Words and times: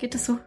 Geht 0.00 0.14
es 0.14 0.24
so? 0.24 0.38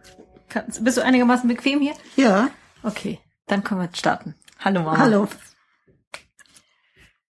Kannst, 0.48 0.82
bist 0.82 0.96
du 0.96 1.04
einigermaßen 1.04 1.48
bequem 1.48 1.80
hier? 1.80 1.94
Ja. 2.16 2.50
Okay, 2.82 3.20
dann 3.46 3.62
können 3.62 3.80
wir 3.80 3.84
jetzt 3.84 3.98
starten. 3.98 4.34
Hallo 4.58 4.82
Mama. 4.82 4.98
Hallo. 4.98 5.28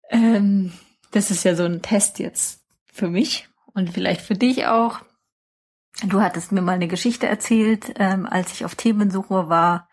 Ähm, 0.09 0.73
das 1.11 1.29
ist 1.29 1.43
ja 1.43 1.53
so 1.53 1.65
ein 1.65 1.83
Test 1.83 2.17
jetzt 2.17 2.65
für 2.91 3.07
mich 3.07 3.47
und 3.75 3.91
vielleicht 3.91 4.21
für 4.21 4.33
dich 4.33 4.65
auch. 4.65 5.01
Du 6.07 6.19
hattest 6.19 6.51
mir 6.51 6.63
mal 6.63 6.71
eine 6.71 6.87
Geschichte 6.87 7.27
erzählt, 7.27 7.93
ähm, 7.97 8.25
als 8.25 8.51
ich 8.51 8.65
auf 8.65 8.73
Themensuche 8.73 9.47
war 9.47 9.87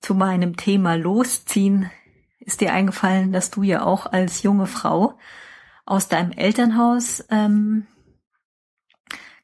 zu 0.00 0.14
meinem 0.14 0.56
Thema 0.56 0.94
Losziehen. 0.94 1.90
Ist 2.38 2.60
dir 2.60 2.72
eingefallen, 2.72 3.32
dass 3.32 3.50
du 3.50 3.64
ja 3.64 3.82
auch 3.82 4.06
als 4.06 4.44
junge 4.44 4.68
Frau 4.68 5.18
aus 5.84 6.06
deinem 6.06 6.30
Elternhaus 6.30 7.24
ähm, 7.28 7.88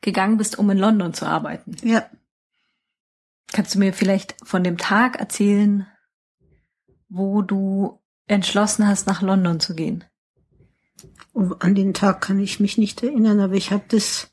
gegangen 0.02 0.36
bist, 0.36 0.58
um 0.58 0.68
in 0.70 0.78
London 0.78 1.14
zu 1.14 1.26
arbeiten? 1.26 1.76
Ja. 1.82 2.04
Kannst 3.52 3.74
du 3.74 3.78
mir 3.78 3.92
vielleicht 3.92 4.36
von 4.42 4.62
dem 4.62 4.76
Tag 4.76 5.18
erzählen, 5.18 5.86
wo 7.08 7.42
du 7.42 8.00
entschlossen 8.26 8.86
hast, 8.86 9.06
nach 9.06 9.22
London 9.22 9.60
zu 9.60 9.74
gehen? 9.74 10.04
An 11.34 11.74
den 11.74 11.94
Tag 11.94 12.20
kann 12.20 12.38
ich 12.38 12.60
mich 12.60 12.76
nicht 12.76 13.02
erinnern, 13.02 13.40
aber 13.40 13.54
ich 13.54 13.70
habe 13.70 13.84
das, 13.88 14.32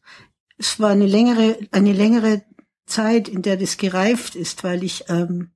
es 0.58 0.80
war 0.80 0.90
eine 0.90 1.06
längere, 1.06 1.58
eine 1.72 1.94
längere 1.94 2.44
Zeit, 2.86 3.28
in 3.28 3.42
der 3.42 3.58
das 3.58 3.78
gereift 3.78 4.36
ist, 4.36 4.64
weil 4.64 4.84
ich 4.84 5.06
ähm, 5.08 5.52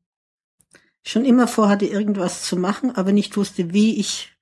schon 1.03 1.25
immer 1.25 1.47
vorhatte, 1.47 1.85
irgendwas 1.85 2.43
zu 2.43 2.55
machen, 2.57 2.95
aber 2.95 3.11
nicht 3.11 3.35
wusste, 3.35 3.73
wie 3.73 3.99
ich, 3.99 4.32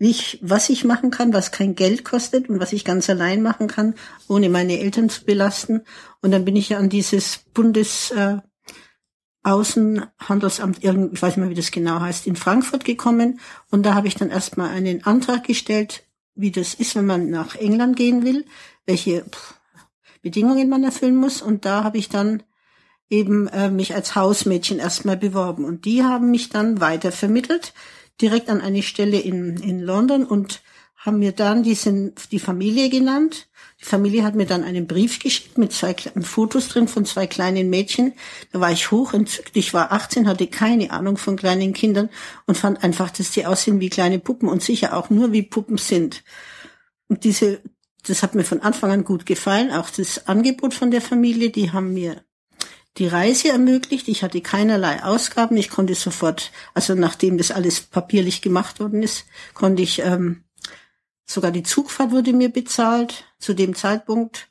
ich, 0.00 0.38
was 0.40 0.70
ich 0.70 0.84
machen 0.84 1.10
kann, 1.10 1.34
was 1.34 1.50
kein 1.50 1.74
Geld 1.74 2.06
kostet 2.06 2.48
und 2.48 2.58
was 2.58 2.72
ich 2.72 2.86
ganz 2.86 3.10
allein 3.10 3.42
machen 3.42 3.68
kann, 3.68 3.94
ohne 4.28 4.48
meine 4.48 4.80
Eltern 4.80 5.10
zu 5.10 5.26
belasten. 5.26 5.82
Und 6.22 6.30
dann 6.30 6.46
bin 6.46 6.56
ich 6.56 6.70
ja 6.70 6.78
an 6.78 6.88
dieses 6.88 7.40
Bundes 7.52 8.10
äh, 8.12 8.38
Außenhandelsamt, 9.42 10.78
ich 10.82 10.88
weiß 10.88 11.22
nicht 11.22 11.36
mehr, 11.36 11.50
wie 11.50 11.54
das 11.54 11.70
genau 11.70 12.00
heißt, 12.00 12.26
in 12.26 12.36
Frankfurt 12.36 12.86
gekommen. 12.86 13.40
Und 13.70 13.84
da 13.84 13.94
habe 13.94 14.08
ich 14.08 14.14
dann 14.14 14.30
erstmal 14.30 14.70
einen 14.70 15.04
Antrag 15.04 15.44
gestellt, 15.44 16.04
wie 16.34 16.50
das 16.50 16.72
ist, 16.72 16.96
wenn 16.96 17.06
man 17.06 17.28
nach 17.28 17.54
England 17.56 17.96
gehen 17.96 18.24
will, 18.24 18.46
welche 18.86 19.26
Bedingungen 20.22 20.70
man 20.70 20.82
erfüllen 20.82 21.16
muss. 21.16 21.42
Und 21.42 21.66
da 21.66 21.84
habe 21.84 21.98
ich 21.98 22.08
dann 22.08 22.42
eben 23.10 23.48
äh, 23.48 23.70
mich 23.70 23.94
als 23.94 24.14
Hausmädchen 24.14 24.78
erstmal 24.78 25.18
beworben. 25.18 25.66
Und 25.66 25.84
die 25.84 26.04
haben 26.04 26.30
mich 26.30 26.48
dann 26.48 26.80
weiter 26.80 27.12
vermittelt, 27.12 27.74
direkt 28.20 28.48
an 28.48 28.60
eine 28.60 28.82
Stelle 28.82 29.18
in, 29.18 29.56
in 29.58 29.80
London 29.80 30.24
und 30.24 30.62
haben 31.00 31.18
mir 31.18 31.32
dann 31.32 31.62
diesen, 31.62 32.14
die 32.30 32.38
Familie 32.38 32.90
genannt. 32.90 33.48
Die 33.80 33.86
Familie 33.86 34.22
hat 34.22 34.34
mir 34.34 34.44
dann 34.44 34.62
einen 34.62 34.86
Brief 34.86 35.18
geschickt 35.18 35.56
mit 35.56 35.72
zwei 35.72 35.94
Fotos 35.94 36.68
drin 36.68 36.88
von 36.88 37.06
zwei 37.06 37.26
kleinen 37.26 37.70
Mädchen. 37.70 38.12
Da 38.52 38.60
war 38.60 38.70
ich 38.70 38.90
hoch 38.90 39.14
entzückt. 39.14 39.56
Ich 39.56 39.72
war 39.72 39.92
18, 39.92 40.28
hatte 40.28 40.46
keine 40.46 40.90
Ahnung 40.90 41.16
von 41.16 41.36
kleinen 41.36 41.72
Kindern 41.72 42.10
und 42.46 42.58
fand 42.58 42.84
einfach, 42.84 43.10
dass 43.10 43.30
die 43.30 43.46
aussehen 43.46 43.80
wie 43.80 43.88
kleine 43.88 44.18
Puppen 44.18 44.48
und 44.48 44.62
sicher 44.62 44.94
auch 44.94 45.08
nur 45.08 45.32
wie 45.32 45.42
Puppen 45.42 45.78
sind. 45.78 46.22
Und 47.08 47.24
diese, 47.24 47.62
das 48.06 48.22
hat 48.22 48.34
mir 48.34 48.44
von 48.44 48.60
Anfang 48.60 48.90
an 48.90 49.04
gut 49.04 49.24
gefallen. 49.24 49.70
Auch 49.70 49.88
das 49.88 50.26
Angebot 50.26 50.74
von 50.74 50.90
der 50.90 51.00
Familie, 51.00 51.48
die 51.48 51.72
haben 51.72 51.94
mir 51.94 52.22
die 52.98 53.06
Reise 53.06 53.48
ermöglicht. 53.48 54.08
Ich 54.08 54.22
hatte 54.22 54.40
keinerlei 54.40 55.02
Ausgaben. 55.02 55.56
Ich 55.56 55.70
konnte 55.70 55.94
sofort, 55.94 56.50
also 56.74 56.94
nachdem 56.94 57.38
das 57.38 57.50
alles 57.50 57.80
papierlich 57.80 58.42
gemacht 58.42 58.80
worden 58.80 59.02
ist, 59.02 59.26
konnte 59.54 59.82
ich 59.82 60.00
ähm, 60.00 60.44
Sogar 61.30 61.52
die 61.52 61.62
Zugfahrt 61.62 62.10
wurde 62.10 62.32
mir 62.32 62.48
bezahlt 62.48 63.24
zu 63.38 63.54
dem 63.54 63.76
Zeitpunkt. 63.76 64.49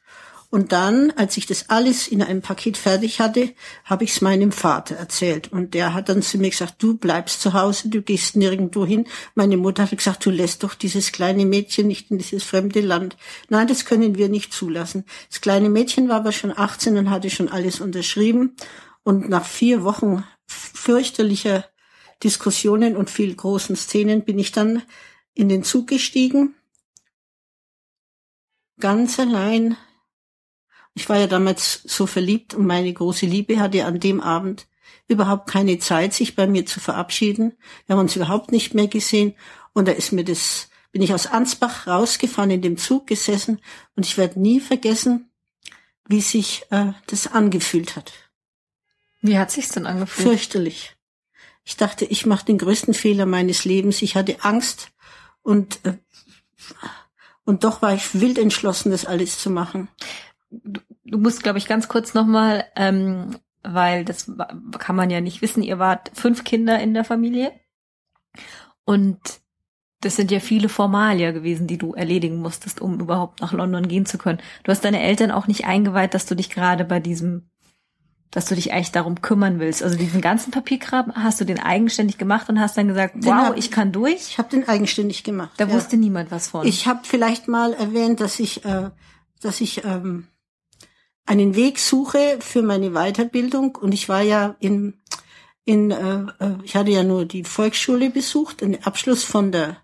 Und 0.51 0.71
dann, 0.71 1.11
als 1.11 1.37
ich 1.37 1.45
das 1.45 1.69
alles 1.69 2.07
in 2.07 2.23
einem 2.23 2.41
Paket 2.41 2.75
fertig 2.75 3.19
hatte, 3.19 3.53
habe 3.85 4.03
ich 4.03 4.11
es 4.11 4.21
meinem 4.21 4.51
Vater 4.51 4.95
erzählt. 4.95 5.51
Und 5.51 5.75
der 5.75 5.93
hat 5.93 6.09
dann 6.09 6.23
zu 6.23 6.39
mir 6.39 6.49
gesagt, 6.49 6.75
du 6.79 6.97
bleibst 6.97 7.41
zu 7.41 7.53
Hause, 7.53 7.89
du 7.89 8.01
gehst 8.01 8.35
nirgendwo 8.35 8.83
hin. 8.85 9.05
Meine 9.35 9.57
Mutter 9.57 9.83
hat 9.83 9.95
gesagt, 9.95 10.25
du 10.25 10.31
lässt 10.31 10.63
doch 10.63 10.73
dieses 10.73 11.11
kleine 11.11 11.45
Mädchen 11.45 11.85
nicht 11.85 12.09
in 12.09 12.17
dieses 12.17 12.43
fremde 12.43 12.81
Land. 12.81 13.15
Nein, 13.49 13.67
das 13.67 13.85
können 13.85 14.17
wir 14.17 14.27
nicht 14.27 14.51
zulassen. 14.51 15.05
Das 15.29 15.41
kleine 15.41 15.69
Mädchen 15.69 16.09
war 16.09 16.17
aber 16.17 16.31
schon 16.31 16.57
18 16.57 16.97
und 16.97 17.11
hatte 17.11 17.29
schon 17.29 17.49
alles 17.49 17.79
unterschrieben. 17.79 18.55
Und 19.03 19.29
nach 19.29 19.45
vier 19.45 19.83
Wochen 19.83 20.23
fürchterlicher 20.47 21.65
Diskussionen 22.23 22.97
und 22.97 23.11
viel 23.11 23.35
großen 23.35 23.75
Szenen 23.75 24.23
bin 24.23 24.39
ich 24.39 24.51
dann 24.51 24.81
in 25.35 25.47
den 25.47 25.63
Zug 25.63 25.87
gestiegen 25.87 26.55
ganz 28.79 29.19
allein. 29.19 29.77
Ich 30.93 31.07
war 31.09 31.17
ja 31.17 31.27
damals 31.27 31.81
so 31.83 32.07
verliebt 32.07 32.53
und 32.53 32.65
meine 32.65 32.91
große 32.91 33.25
Liebe 33.25 33.59
hatte 33.59 33.85
an 33.85 33.99
dem 33.99 34.21
Abend 34.21 34.67
überhaupt 35.07 35.49
keine 35.49 35.79
Zeit, 35.79 36.13
sich 36.13 36.35
bei 36.35 36.47
mir 36.47 36.65
zu 36.65 36.79
verabschieden. 36.79 37.57
Wir 37.85 37.95
haben 37.95 38.01
uns 38.01 38.15
überhaupt 38.15 38.51
nicht 38.51 38.73
mehr 38.73 38.87
gesehen. 38.87 39.33
Und 39.73 39.87
da 39.87 39.91
ist 39.91 40.11
mir 40.11 40.23
das, 40.23 40.69
bin 40.91 41.01
ich 41.01 41.13
aus 41.13 41.27
Ansbach 41.27 41.87
rausgefahren, 41.87 42.51
in 42.51 42.61
dem 42.61 42.77
Zug 42.77 43.07
gesessen 43.07 43.59
und 43.95 44.05
ich 44.05 44.17
werde 44.17 44.39
nie 44.39 44.59
vergessen, 44.59 45.31
wie 46.07 46.21
sich 46.21 46.63
äh, 46.71 46.93
das 47.07 47.27
angefühlt 47.27 47.95
hat. 47.95 48.13
Wie 49.21 49.37
hat 49.37 49.51
sich's 49.51 49.69
denn 49.69 49.85
angefühlt? 49.85 50.27
Fürchterlich. 50.27 50.95
Ich 51.63 51.77
dachte, 51.77 52.05
ich 52.05 52.25
mache 52.25 52.45
den 52.45 52.57
größten 52.57 52.93
Fehler 52.93 53.25
meines 53.25 53.65
Lebens. 53.65 54.01
Ich 54.01 54.15
hatte 54.15 54.43
Angst 54.43 54.91
und 55.41 55.79
äh, 55.83 55.97
und 57.45 57.63
doch 57.63 57.81
war 57.81 57.95
ich 57.95 58.19
wild 58.19 58.37
entschlossen, 58.37 58.91
das 58.91 59.05
alles 59.05 59.39
zu 59.39 59.49
machen. 59.49 59.87
Du, 60.49 60.81
du 61.05 61.17
musst, 61.17 61.43
glaube 61.43 61.57
ich, 61.57 61.67
ganz 61.67 61.87
kurz 61.87 62.13
nochmal, 62.13 62.65
ähm, 62.75 63.37
weil 63.63 64.05
das 64.05 64.31
kann 64.77 64.95
man 64.95 65.09
ja 65.09 65.21
nicht 65.21 65.41
wissen, 65.41 65.63
ihr 65.63 65.79
wart 65.79 66.11
fünf 66.13 66.43
Kinder 66.43 66.79
in 66.79 66.93
der 66.93 67.03
Familie 67.03 67.51
und 68.85 69.19
das 70.01 70.15
sind 70.15 70.31
ja 70.31 70.39
viele 70.39 70.69
Formalia 70.69 71.31
gewesen, 71.31 71.67
die 71.67 71.77
du 71.77 71.93
erledigen 71.93 72.37
musstest, 72.37 72.79
um 72.79 72.99
überhaupt 72.99 73.41
nach 73.41 73.51
London 73.51 73.87
gehen 73.87 74.05
zu 74.05 74.17
können. 74.17 74.39
Du 74.63 74.71
hast 74.71 74.85
deine 74.85 75.01
Eltern 75.01 75.29
auch 75.31 75.47
nicht 75.47 75.65
eingeweiht, 75.65 76.13
dass 76.13 76.25
du 76.25 76.35
dich 76.35 76.49
gerade 76.49 76.85
bei 76.85 76.99
diesem 76.99 77.49
dass 78.31 78.45
du 78.45 78.53
dich 78.53 78.71
eigentlich 78.73 78.91
darum 78.91 79.21
kümmern 79.21 79.59
willst. 79.59 79.81
Also 79.81 79.97
diesen 79.97 80.21
ganzen 80.21 80.51
Papierkram 80.51 81.13
hast 81.15 81.41
du 81.41 81.45
den 81.45 81.59
eigenständig 81.59 82.19
gemacht 82.19 82.47
und 82.49 82.59
hast 82.59 82.77
dann 82.77 82.87
gesagt, 82.87 83.15
wow, 83.21 83.33
hab, 83.33 83.57
ich 83.57 83.71
kann 83.71 83.91
durch. 83.91 84.13
Ich 84.13 84.37
habe 84.37 84.49
den 84.49 84.67
eigenständig 84.67 85.23
gemacht. 85.23 85.51
Da 85.57 85.65
ja. 85.65 85.73
wusste 85.73 85.97
niemand 85.97 86.29
was 86.29 86.49
von. 86.49 86.65
Ich 86.67 86.87
habe 86.87 86.99
vielleicht 87.03 87.47
mal 87.47 87.73
erwähnt, 87.73 88.21
dass 88.21 88.39
ich, 88.39 88.63
äh, 88.65 88.91
dass 89.41 89.61
ich 89.61 89.83
ähm, 89.83 90.27
einen 91.29 91.55
Weg 91.55 91.79
suche 91.79 92.39
für 92.39 92.61
meine 92.61 92.91
Weiterbildung 92.91 93.75
und 93.75 93.93
ich 93.93 94.09
war 94.09 94.21
ja 94.21 94.55
in 94.59 94.95
in 95.63 95.91
äh, 95.91 96.25
äh 96.39 96.57
ich 96.63 96.75
hatte 96.75 96.91
ja 96.91 97.03
nur 97.03 97.25
die 97.25 97.43
Volksschule 97.43 98.09
besucht, 98.09 98.63
einen 98.63 98.83
Abschluss 98.83 99.23
von 99.23 99.51
der 99.51 99.77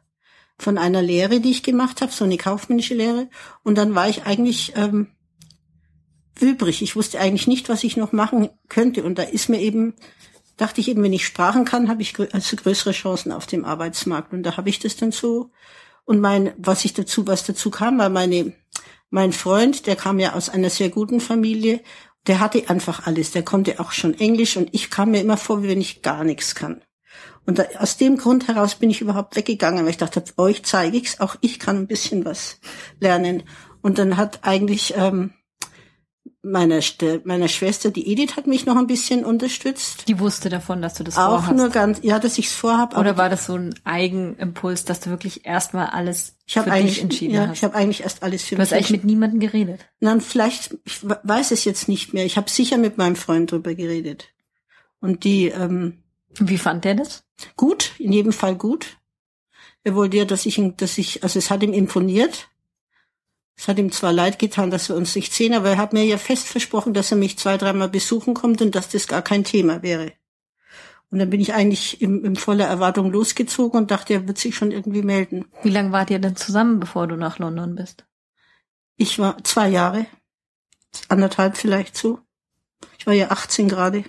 von 0.57 0.77
einer 0.77 1.01
Lehre, 1.01 1.41
die 1.41 1.51
ich 1.51 1.63
gemacht 1.63 2.01
habe, 2.01 2.11
so 2.11 2.25
eine 2.25 2.37
kaufmännische 2.37 2.95
Lehre 2.95 3.29
und 3.63 3.77
dann 3.77 3.93
war 3.93 4.09
ich 4.09 4.25
eigentlich 4.25 4.73
ähm, 4.75 5.07
übrig. 6.39 6.81
Ich 6.81 6.95
wusste 6.95 7.19
eigentlich 7.19 7.47
nicht, 7.47 7.69
was 7.69 7.83
ich 7.83 7.97
noch 7.97 8.11
machen 8.11 8.49
könnte. 8.69 9.03
Und 9.03 9.17
da 9.17 9.23
ist 9.23 9.49
mir 9.49 9.59
eben, 9.59 9.93
dachte 10.57 10.81
ich 10.81 10.87
eben, 10.87 11.03
wenn 11.03 11.13
ich 11.13 11.25
Sprachen 11.25 11.65
kann, 11.65 11.89
habe 11.89 12.01
ich 12.01 12.13
also 12.33 12.55
größere 12.55 12.91
Chancen 12.91 13.31
auf 13.31 13.45
dem 13.45 13.65
Arbeitsmarkt. 13.65 14.33
Und 14.33 14.43
da 14.43 14.57
habe 14.57 14.69
ich 14.69 14.79
das 14.79 14.95
dann 14.95 15.11
so. 15.11 15.51
Und 16.05 16.19
mein, 16.19 16.53
was 16.57 16.85
ich 16.85 16.93
dazu, 16.93 17.25
was 17.27 17.45
dazu 17.45 17.71
kam, 17.71 17.97
war 17.97 18.09
meine, 18.09 18.53
mein 19.09 19.31
Freund, 19.31 19.87
der 19.87 19.95
kam 19.95 20.19
ja 20.19 20.33
aus 20.33 20.49
einer 20.49 20.69
sehr 20.69 20.89
guten 20.89 21.19
Familie. 21.19 21.81
Der 22.27 22.39
hatte 22.39 22.69
einfach 22.69 23.05
alles. 23.05 23.31
Der 23.31 23.43
konnte 23.43 23.79
auch 23.79 23.91
schon 23.91 24.13
Englisch 24.15 24.57
und 24.57 24.69
ich 24.73 24.89
kam 24.89 25.11
mir 25.11 25.21
immer 25.21 25.37
vor, 25.37 25.63
wie 25.63 25.67
wenn 25.67 25.81
ich 25.81 26.01
gar 26.01 26.23
nichts 26.23 26.55
kann. 26.55 26.81
Und 27.45 27.59
da, 27.59 27.65
aus 27.79 27.97
dem 27.97 28.17
Grund 28.17 28.47
heraus 28.47 28.75
bin 28.75 28.89
ich 28.89 29.01
überhaupt 29.01 29.35
weggegangen, 29.35 29.83
weil 29.83 29.91
ich 29.91 29.97
dachte, 29.97 30.23
euch 30.37 30.63
zeige 30.63 30.97
ich's, 30.97 31.19
auch 31.19 31.35
ich 31.41 31.59
kann 31.59 31.77
ein 31.77 31.87
bisschen 31.87 32.25
was 32.25 32.59
lernen. 32.99 33.43
Und 33.81 33.99
dann 33.99 34.17
hat 34.17 34.39
eigentlich 34.43 34.95
ähm, 34.97 35.33
meiner, 36.45 36.79
meiner 37.23 37.47
Schwester, 37.47 37.89
die 37.89 38.11
Edith, 38.11 38.37
hat 38.37 38.47
mich 38.47 38.65
noch 38.65 38.77
ein 38.77 38.87
bisschen 38.87 39.25
unterstützt. 39.25 40.07
Die 40.07 40.19
wusste 40.19 40.49
davon, 40.49 40.81
dass 40.81 40.93
du 40.93 41.03
das 41.03 41.17
auch 41.17 41.29
vorhast. 41.29 41.49
Auch 41.49 41.55
nur 41.55 41.69
ganz, 41.69 41.99
ja, 42.03 42.19
dass 42.19 42.37
ich's 42.37 42.53
vorhab. 42.53 42.97
Oder 42.97 43.17
war 43.17 43.29
das 43.29 43.47
so 43.47 43.55
ein 43.55 43.75
Eigenimpuls, 43.83 44.85
dass 44.85 44.99
du 44.99 45.09
wirklich 45.09 45.45
erstmal 45.45 45.87
alles 45.87 46.35
ich 46.45 46.53
für 46.53 46.69
dich 46.69 47.01
entschieden 47.01 47.33
ja, 47.33 47.47
hast? 47.47 47.57
Ich 47.57 47.63
habe 47.63 47.75
eigentlich 47.75 48.03
erst 48.03 48.23
alles 48.23 48.43
für 48.43 48.55
du 48.55 48.61
mich. 48.61 48.69
Du 48.69 48.75
hast 48.75 48.77
eigentlich 48.77 48.91
mit 48.91 49.03
niemandem 49.03 49.39
geredet. 49.39 49.81
Nein, 49.99 50.21
vielleicht, 50.21 50.77
ich 50.85 50.99
weiß 51.03 51.51
es 51.51 51.65
jetzt 51.65 51.87
nicht 51.87 52.13
mehr. 52.13 52.25
Ich 52.25 52.37
habe 52.37 52.49
sicher 52.49 52.77
mit 52.77 52.97
meinem 52.97 53.15
Freund 53.15 53.51
drüber 53.51 53.73
geredet. 53.73 54.29
Und 54.99 55.23
die. 55.23 55.47
Ähm, 55.47 56.03
Wie 56.39 56.57
fand 56.57 56.85
der 56.85 56.95
das? 56.95 57.23
Gut, 57.55 57.91
in 57.97 58.11
jedem 58.11 58.31
Fall 58.31 58.55
gut. 58.55 58.97
Er 59.83 59.95
wollte 59.95 60.17
ja, 60.17 60.25
dass 60.25 60.45
ich, 60.45 60.61
dass 60.77 60.97
ich, 60.97 61.23
also 61.23 61.37
es 61.37 61.49
hat 61.49 61.63
ihm 61.63 61.73
imponiert 61.73 62.49
es 63.57 63.67
hat 63.67 63.79
ihm 63.79 63.91
zwar 63.91 64.11
leid 64.11 64.37
getan, 64.37 64.69
dass 64.69 64.89
wir 64.89 64.95
uns 64.95 65.15
nicht 65.15 65.33
sehen, 65.33 65.53
aber 65.53 65.69
er 65.71 65.77
hat 65.77 65.93
mir 65.93 66.03
ja 66.03 66.17
fest 66.17 66.47
versprochen, 66.47 66.93
dass 66.93 67.11
er 67.11 67.17
mich 67.17 67.37
zwei, 67.37 67.57
dreimal 67.57 67.89
besuchen 67.89 68.33
kommt 68.33 68.61
und 68.61 68.75
dass 68.75 68.89
das 68.89 69.07
gar 69.07 69.21
kein 69.21 69.43
Thema 69.43 69.81
wäre. 69.81 70.11
Und 71.09 71.19
dann 71.19 71.29
bin 71.29 71.39
ich 71.39 71.53
eigentlich 71.53 72.01
im, 72.01 72.25
im 72.25 72.35
voller 72.35 72.65
Erwartung 72.65 73.11
losgezogen 73.11 73.79
und 73.79 73.91
dachte, 73.91 74.13
er 74.13 74.27
wird 74.27 74.37
sich 74.37 74.55
schon 74.55 74.71
irgendwie 74.71 75.03
melden. 75.03 75.45
Wie 75.63 75.69
lange 75.69 75.91
wart 75.91 76.09
ihr 76.09 76.19
denn 76.19 76.35
zusammen, 76.35 76.79
bevor 76.79 77.07
du 77.07 77.15
nach 77.15 77.39
London 77.39 77.75
bist? 77.75 78.05
Ich 78.97 79.19
war 79.19 79.41
zwei 79.43 79.69
Jahre, 79.69 80.07
anderthalb 81.07 81.55
vielleicht 81.55 81.95
so. 81.95 82.19
Ich 82.97 83.07
war 83.07 83.13
ja 83.13 83.31
18 83.31 83.69
gerade. 83.69 84.03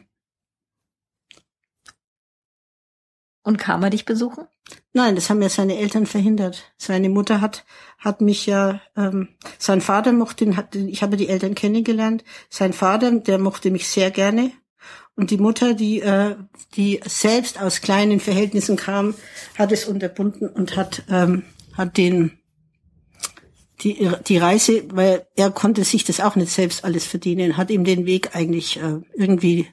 Und 3.46 3.58
kam 3.58 3.84
er 3.84 3.90
dich 3.90 4.04
besuchen? 4.04 4.48
Nein, 4.92 5.14
das 5.14 5.30
haben 5.30 5.40
ja 5.40 5.48
seine 5.48 5.78
Eltern 5.78 6.04
verhindert. 6.06 6.72
Seine 6.78 7.08
Mutter 7.08 7.40
hat 7.40 7.64
hat 7.98 8.20
mich 8.20 8.46
ja, 8.46 8.80
ähm, 8.96 9.28
sein 9.58 9.80
Vater 9.80 10.12
mochte, 10.12 10.44
ihn, 10.44 10.56
hat, 10.56 10.74
ich 10.74 11.02
habe 11.02 11.16
die 11.16 11.28
Eltern 11.28 11.54
kennengelernt. 11.54 12.24
Sein 12.50 12.72
Vater, 12.72 13.12
der 13.12 13.38
mochte 13.38 13.70
mich 13.70 13.88
sehr 13.88 14.10
gerne. 14.10 14.50
Und 15.14 15.30
die 15.30 15.38
Mutter, 15.38 15.74
die, 15.74 16.00
äh, 16.00 16.36
die 16.74 17.00
selbst 17.06 17.60
aus 17.60 17.80
kleinen 17.80 18.20
Verhältnissen 18.20 18.76
kam, 18.76 19.14
hat 19.56 19.72
es 19.72 19.86
unterbunden 19.86 20.48
und 20.48 20.76
hat, 20.76 21.04
ähm, 21.08 21.44
hat 21.72 21.96
den, 21.96 22.38
die, 23.82 24.10
die 24.26 24.38
Reise, 24.38 24.84
weil 24.90 25.26
er 25.36 25.50
konnte 25.50 25.84
sich 25.84 26.04
das 26.04 26.20
auch 26.20 26.36
nicht 26.36 26.52
selbst 26.52 26.84
alles 26.84 27.06
verdienen, 27.06 27.56
hat 27.56 27.70
ihm 27.70 27.84
den 27.84 28.06
Weg 28.06 28.34
eigentlich 28.34 28.76
äh, 28.78 29.00
irgendwie 29.14 29.68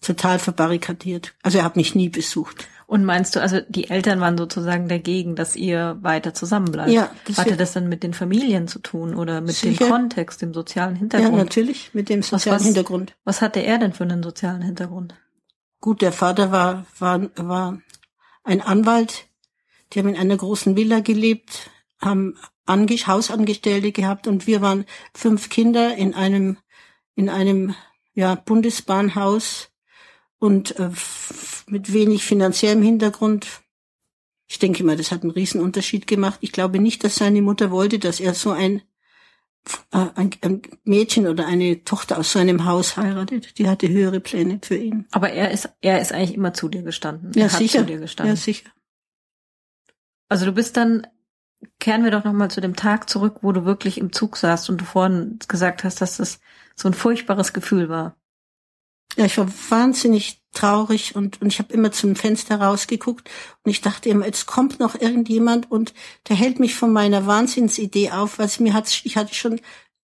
total 0.00 0.38
verbarrikadiert. 0.38 1.34
Also 1.42 1.58
er 1.58 1.64
hat 1.64 1.76
mich 1.76 1.94
nie 1.94 2.08
besucht. 2.08 2.68
Und 2.86 3.04
meinst 3.04 3.34
du, 3.34 3.40
also 3.40 3.60
die 3.68 3.90
Eltern 3.90 4.20
waren 4.20 4.38
sozusagen 4.38 4.88
dagegen, 4.88 5.34
dass 5.34 5.56
ihr 5.56 5.98
weiter 6.02 6.34
zusammenbleibt? 6.34 6.90
Ja. 6.90 7.10
Hatte 7.36 7.56
das 7.56 7.72
dann 7.72 7.88
mit 7.88 8.04
den 8.04 8.14
Familien 8.14 8.68
zu 8.68 8.78
tun 8.78 9.16
oder 9.16 9.40
mit 9.40 9.56
sicher. 9.56 9.84
dem 9.84 9.90
Kontext, 9.90 10.40
dem 10.40 10.54
sozialen 10.54 10.94
Hintergrund? 10.94 11.32
Ja, 11.32 11.42
natürlich, 11.42 11.92
mit 11.94 12.08
dem 12.08 12.22
sozialen 12.22 12.54
was, 12.54 12.60
was, 12.60 12.66
Hintergrund. 12.66 13.16
Was 13.24 13.42
hatte 13.42 13.60
er 13.60 13.78
denn 13.78 13.92
für 13.92 14.04
einen 14.04 14.22
sozialen 14.22 14.62
Hintergrund? 14.62 15.14
Gut, 15.80 16.00
der 16.00 16.12
Vater 16.12 16.52
war, 16.52 16.86
war, 16.98 17.28
war 17.34 17.80
ein 18.44 18.60
Anwalt. 18.60 19.26
Die 19.92 19.98
haben 19.98 20.08
in 20.08 20.16
einer 20.16 20.36
großen 20.36 20.76
Villa 20.76 21.00
gelebt, 21.00 21.70
haben 22.00 22.36
Ange 22.66 22.96
Hausangestellte 23.06 23.90
gehabt 23.90 24.28
und 24.28 24.46
wir 24.46 24.60
waren 24.60 24.84
fünf 25.12 25.48
Kinder 25.48 25.96
in 25.96 26.14
einem, 26.14 26.58
in 27.16 27.28
einem, 27.28 27.74
ja, 28.14 28.36
Bundesbahnhaus 28.36 29.70
und 30.38 30.78
äh, 30.78 30.90
mit 31.66 31.92
wenig 31.92 32.24
finanziellem 32.24 32.82
Hintergrund. 32.82 33.46
Ich 34.48 34.58
denke 34.58 34.84
mal, 34.84 34.96
das 34.96 35.10
hat 35.10 35.22
einen 35.22 35.32
Riesenunterschied 35.32 36.06
gemacht. 36.06 36.38
Ich 36.40 36.52
glaube 36.52 36.78
nicht, 36.78 37.02
dass 37.02 37.16
seine 37.16 37.42
Mutter 37.42 37.70
wollte, 37.70 37.98
dass 37.98 38.20
er 38.20 38.34
so 38.34 38.50
ein, 38.52 38.82
äh, 39.92 40.06
ein, 40.14 40.30
ein 40.42 40.62
Mädchen 40.84 41.26
oder 41.26 41.46
eine 41.46 41.82
Tochter 41.84 42.18
aus 42.18 42.32
so 42.32 42.38
einem 42.38 42.64
Haus 42.64 42.96
heiratet. 42.96 43.58
Die 43.58 43.68
hatte 43.68 43.88
höhere 43.88 44.20
Pläne 44.20 44.60
für 44.62 44.76
ihn. 44.76 45.06
Aber 45.10 45.30
er 45.30 45.50
ist, 45.50 45.70
er 45.80 46.00
ist 46.00 46.12
eigentlich 46.12 46.34
immer 46.34 46.54
zu 46.54 46.68
dir 46.68 46.82
gestanden. 46.82 47.32
Ja, 47.34 47.44
er 47.44 47.50
sicher. 47.50 47.80
Zu 47.80 47.86
dir 47.86 47.98
gestanden. 47.98 48.36
Ja, 48.36 48.40
sicher. 48.40 48.70
Also 50.28 50.44
du 50.44 50.52
bist 50.52 50.76
dann, 50.76 51.06
kehren 51.80 52.04
wir 52.04 52.10
doch 52.10 52.24
nochmal 52.24 52.50
zu 52.50 52.60
dem 52.60 52.76
Tag 52.76 53.08
zurück, 53.08 53.38
wo 53.42 53.52
du 53.52 53.64
wirklich 53.64 53.98
im 53.98 54.12
Zug 54.12 54.36
saßt 54.36 54.70
und 54.70 54.80
du 54.80 54.84
vorhin 54.84 55.38
gesagt 55.48 55.82
hast, 55.82 56.00
dass 56.00 56.18
das 56.18 56.40
so 56.74 56.88
ein 56.88 56.94
furchtbares 56.94 57.52
Gefühl 57.52 57.88
war. 57.88 58.16
Ja, 59.16 59.24
ich 59.24 59.38
war 59.38 59.48
wahnsinnig 59.70 60.42
traurig 60.52 61.14
und, 61.14 61.40
und 61.40 61.48
ich 61.48 61.58
habe 61.58 61.72
immer 61.72 61.92
zum 61.92 62.16
Fenster 62.16 62.60
rausgeguckt 62.60 63.30
und 63.62 63.70
ich 63.70 63.80
dachte 63.80 64.08
immer, 64.08 64.26
jetzt 64.26 64.46
kommt 64.46 64.80
noch 64.80 64.94
irgendjemand 64.94 65.70
und 65.70 65.94
der 66.28 66.36
hält 66.36 66.58
mich 66.58 66.74
von 66.74 66.92
meiner 66.92 67.26
Wahnsinnsidee 67.26 68.10
auf, 68.10 68.38
was 68.38 68.58
mir 68.58 68.72
hat, 68.74 68.88
ich 69.04 69.16
hatte 69.16 69.34
schon 69.34 69.60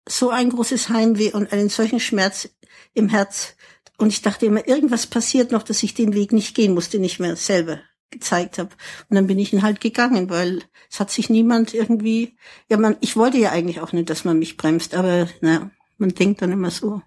so 0.08 0.30
ein 0.30 0.50
großes 0.50 0.90
Heimweh 0.90 1.32
und 1.32 1.52
einen 1.54 1.70
solchen 1.70 2.00
Schmerz 2.00 2.50
im 2.94 3.10
Herz. 3.10 3.56
Und 3.98 4.10
ich 4.10 4.22
dachte 4.22 4.46
immer, 4.46 4.68
irgendwas 4.68 5.08
passiert 5.08 5.52
noch, 5.52 5.64
dass 5.64 5.84
ich 5.84 5.94
den 5.94 6.14
Weg 6.14 6.34
nicht 6.34 6.56
gehen 6.56 6.74
musste, 6.74 7.00
nicht 7.00 7.20
mehr 7.20 7.36
selber 7.36 7.80
gezeigt 8.10 8.58
habe. 8.58 8.70
Und 9.10 9.16
dann 9.16 9.28
bin 9.28 9.40
ich 9.40 9.54
ihn 9.54 9.64
halt 9.64 9.82
gegangen, 9.82 10.30
weil 10.30 10.64
es 10.90 11.00
hat 11.00 11.10
sich 11.10 11.30
niemand 11.30 11.74
irgendwie, 11.74 12.36
ja 12.70 12.78
man, 12.78 12.98
ich 13.00 13.16
wollte 13.16 13.38
ja 13.38 13.52
eigentlich 13.52 13.80
auch 13.80 13.94
nicht, 13.94 14.10
dass 14.10 14.26
man 14.26 14.40
mich 14.40 14.58
bremst, 14.58 14.94
aber 14.94 15.28
na, 15.42 15.72
man 15.98 16.10
denkt 16.10 16.42
dann 16.42 16.52
immer 16.52 16.70
so 16.70 17.02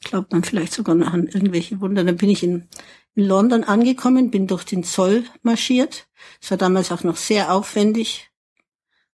glaubt 0.00 0.32
man 0.32 0.44
vielleicht 0.44 0.72
sogar 0.72 0.94
noch 0.94 1.12
an 1.12 1.26
irgendwelche 1.26 1.80
Wunder. 1.80 2.04
Dann 2.04 2.16
bin 2.16 2.30
ich 2.30 2.42
in, 2.42 2.68
in 3.14 3.24
London 3.24 3.64
angekommen, 3.64 4.30
bin 4.30 4.46
durch 4.46 4.64
den 4.64 4.84
Zoll 4.84 5.24
marschiert. 5.42 6.08
Es 6.40 6.50
war 6.50 6.58
damals 6.58 6.90
auch 6.92 7.04
noch 7.04 7.16
sehr 7.16 7.52
aufwendig. 7.52 8.30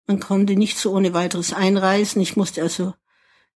Man 0.07 0.19
konnte 0.19 0.55
nicht 0.55 0.77
so 0.77 0.93
ohne 0.93 1.13
weiteres 1.13 1.53
einreisen. 1.53 2.21
Ich 2.21 2.37
musste 2.37 2.61
also 2.61 2.93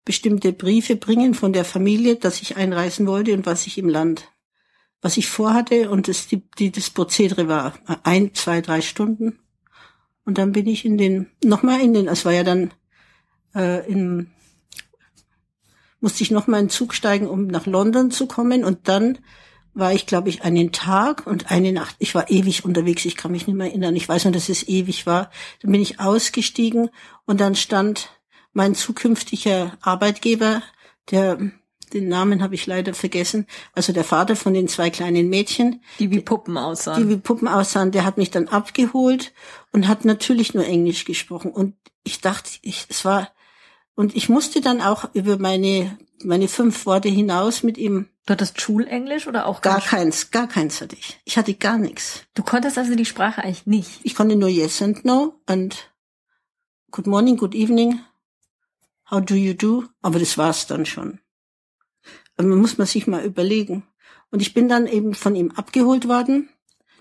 bestimmte 0.04 0.52
Briefe 0.52 0.96
bringen 0.96 1.34
von 1.34 1.52
der 1.52 1.66
Familie, 1.66 2.16
dass 2.16 2.40
ich 2.40 2.56
einreisen 2.56 3.06
wollte 3.06 3.34
und 3.34 3.44
was 3.44 3.66
ich 3.66 3.76
im 3.76 3.88
Land, 3.88 4.32
was 5.02 5.18
ich 5.18 5.28
vorhatte. 5.28 5.90
Und 5.90 6.08
das, 6.08 6.28
die, 6.28 6.42
die, 6.58 6.72
das 6.72 6.88
Prozedere 6.88 7.48
war 7.48 7.74
ein, 8.04 8.34
zwei, 8.34 8.62
drei 8.62 8.80
Stunden. 8.80 9.38
Und 10.24 10.38
dann 10.38 10.52
bin 10.52 10.66
ich 10.66 10.84
in 10.84 10.96
den, 10.96 11.30
nochmal 11.44 11.80
in 11.80 11.92
den, 11.92 12.08
es 12.08 12.24
war 12.24 12.32
ja 12.32 12.44
dann 12.44 12.72
äh, 13.54 13.86
im 13.90 14.28
musste 16.00 16.22
ich 16.22 16.30
nochmal 16.30 16.60
in 16.60 16.70
Zug 16.70 16.94
steigen, 16.94 17.28
um 17.28 17.46
nach 17.46 17.66
London 17.66 18.10
zu 18.10 18.26
kommen. 18.26 18.64
Und 18.64 18.88
dann 18.88 19.18
war 19.74 19.92
ich, 19.92 20.06
glaube 20.06 20.28
ich, 20.28 20.42
einen 20.42 20.72
Tag 20.72 21.26
und 21.26 21.50
eine 21.50 21.72
Nacht. 21.72 21.96
Ich 21.98 22.14
war 22.14 22.30
ewig 22.30 22.64
unterwegs, 22.64 23.04
ich 23.04 23.16
kann 23.16 23.32
mich 23.32 23.46
nicht 23.46 23.56
mehr 23.56 23.68
erinnern. 23.68 23.96
Ich 23.96 24.08
weiß 24.08 24.24
nur, 24.24 24.32
dass 24.32 24.48
es 24.48 24.66
ewig 24.66 25.06
war. 25.06 25.30
Dann 25.62 25.72
bin 25.72 25.80
ich 25.80 26.00
ausgestiegen 26.00 26.90
und 27.26 27.40
dann 27.40 27.54
stand 27.54 28.10
mein 28.52 28.74
zukünftiger 28.74 29.76
Arbeitgeber, 29.80 30.62
der 31.10 31.38
den 31.92 32.08
Namen 32.08 32.42
habe 32.42 32.54
ich 32.54 32.66
leider 32.66 32.92
vergessen, 32.92 33.46
also 33.72 33.92
der 33.94 34.04
Vater 34.04 34.36
von 34.36 34.52
den 34.52 34.68
zwei 34.68 34.90
kleinen 34.90 35.30
Mädchen. 35.30 35.82
Die 35.98 36.10
wie 36.10 36.20
Puppen 36.20 36.58
aussahen. 36.58 37.02
Die 37.02 37.08
wie 37.08 37.16
Puppen 37.18 37.48
aussahen, 37.48 37.92
der 37.92 38.04
hat 38.04 38.18
mich 38.18 38.30
dann 38.30 38.48
abgeholt 38.48 39.32
und 39.72 39.88
hat 39.88 40.04
natürlich 40.04 40.52
nur 40.52 40.66
Englisch 40.66 41.04
gesprochen. 41.06 41.50
Und 41.50 41.76
ich 42.04 42.20
dachte, 42.20 42.50
ich, 42.62 42.86
es 42.88 43.04
war 43.04 43.30
und 43.98 44.14
ich 44.14 44.28
musste 44.28 44.60
dann 44.60 44.80
auch 44.80 45.12
über 45.12 45.38
meine, 45.38 45.98
meine 46.22 46.46
fünf 46.46 46.86
Worte 46.86 47.08
hinaus 47.08 47.64
mit 47.64 47.76
ihm. 47.76 48.08
Du 48.26 48.32
hattest 48.32 48.60
Schulenglisch 48.60 49.26
oder 49.26 49.44
auch 49.44 49.60
gar 49.60 49.80
keins? 49.80 50.30
Gar 50.30 50.46
keins 50.46 50.80
hatte 50.80 50.94
ich. 50.94 51.18
Ich 51.24 51.36
hatte 51.36 51.52
gar 51.54 51.78
nichts. 51.78 52.22
Du 52.34 52.44
konntest 52.44 52.78
also 52.78 52.94
die 52.94 53.04
Sprache 53.04 53.42
eigentlich 53.42 53.66
nicht? 53.66 53.98
Ich 54.04 54.14
konnte 54.14 54.36
nur 54.36 54.50
yes 54.50 54.80
and 54.82 55.04
no 55.04 55.40
und 55.48 55.92
good 56.92 57.08
morning, 57.08 57.36
good 57.36 57.56
evening, 57.56 57.98
how 59.10 59.20
do 59.20 59.34
you 59.34 59.52
do? 59.52 59.82
Aber 60.00 60.20
das 60.20 60.38
war's 60.38 60.68
dann 60.68 60.86
schon. 60.86 61.18
Aber 62.36 62.46
man 62.46 62.60
muss 62.60 62.78
man 62.78 62.86
sich 62.86 63.08
mal 63.08 63.24
überlegen. 63.24 63.82
Und 64.30 64.42
ich 64.42 64.54
bin 64.54 64.68
dann 64.68 64.86
eben 64.86 65.14
von 65.14 65.34
ihm 65.34 65.50
abgeholt 65.50 66.06
worden. 66.06 66.48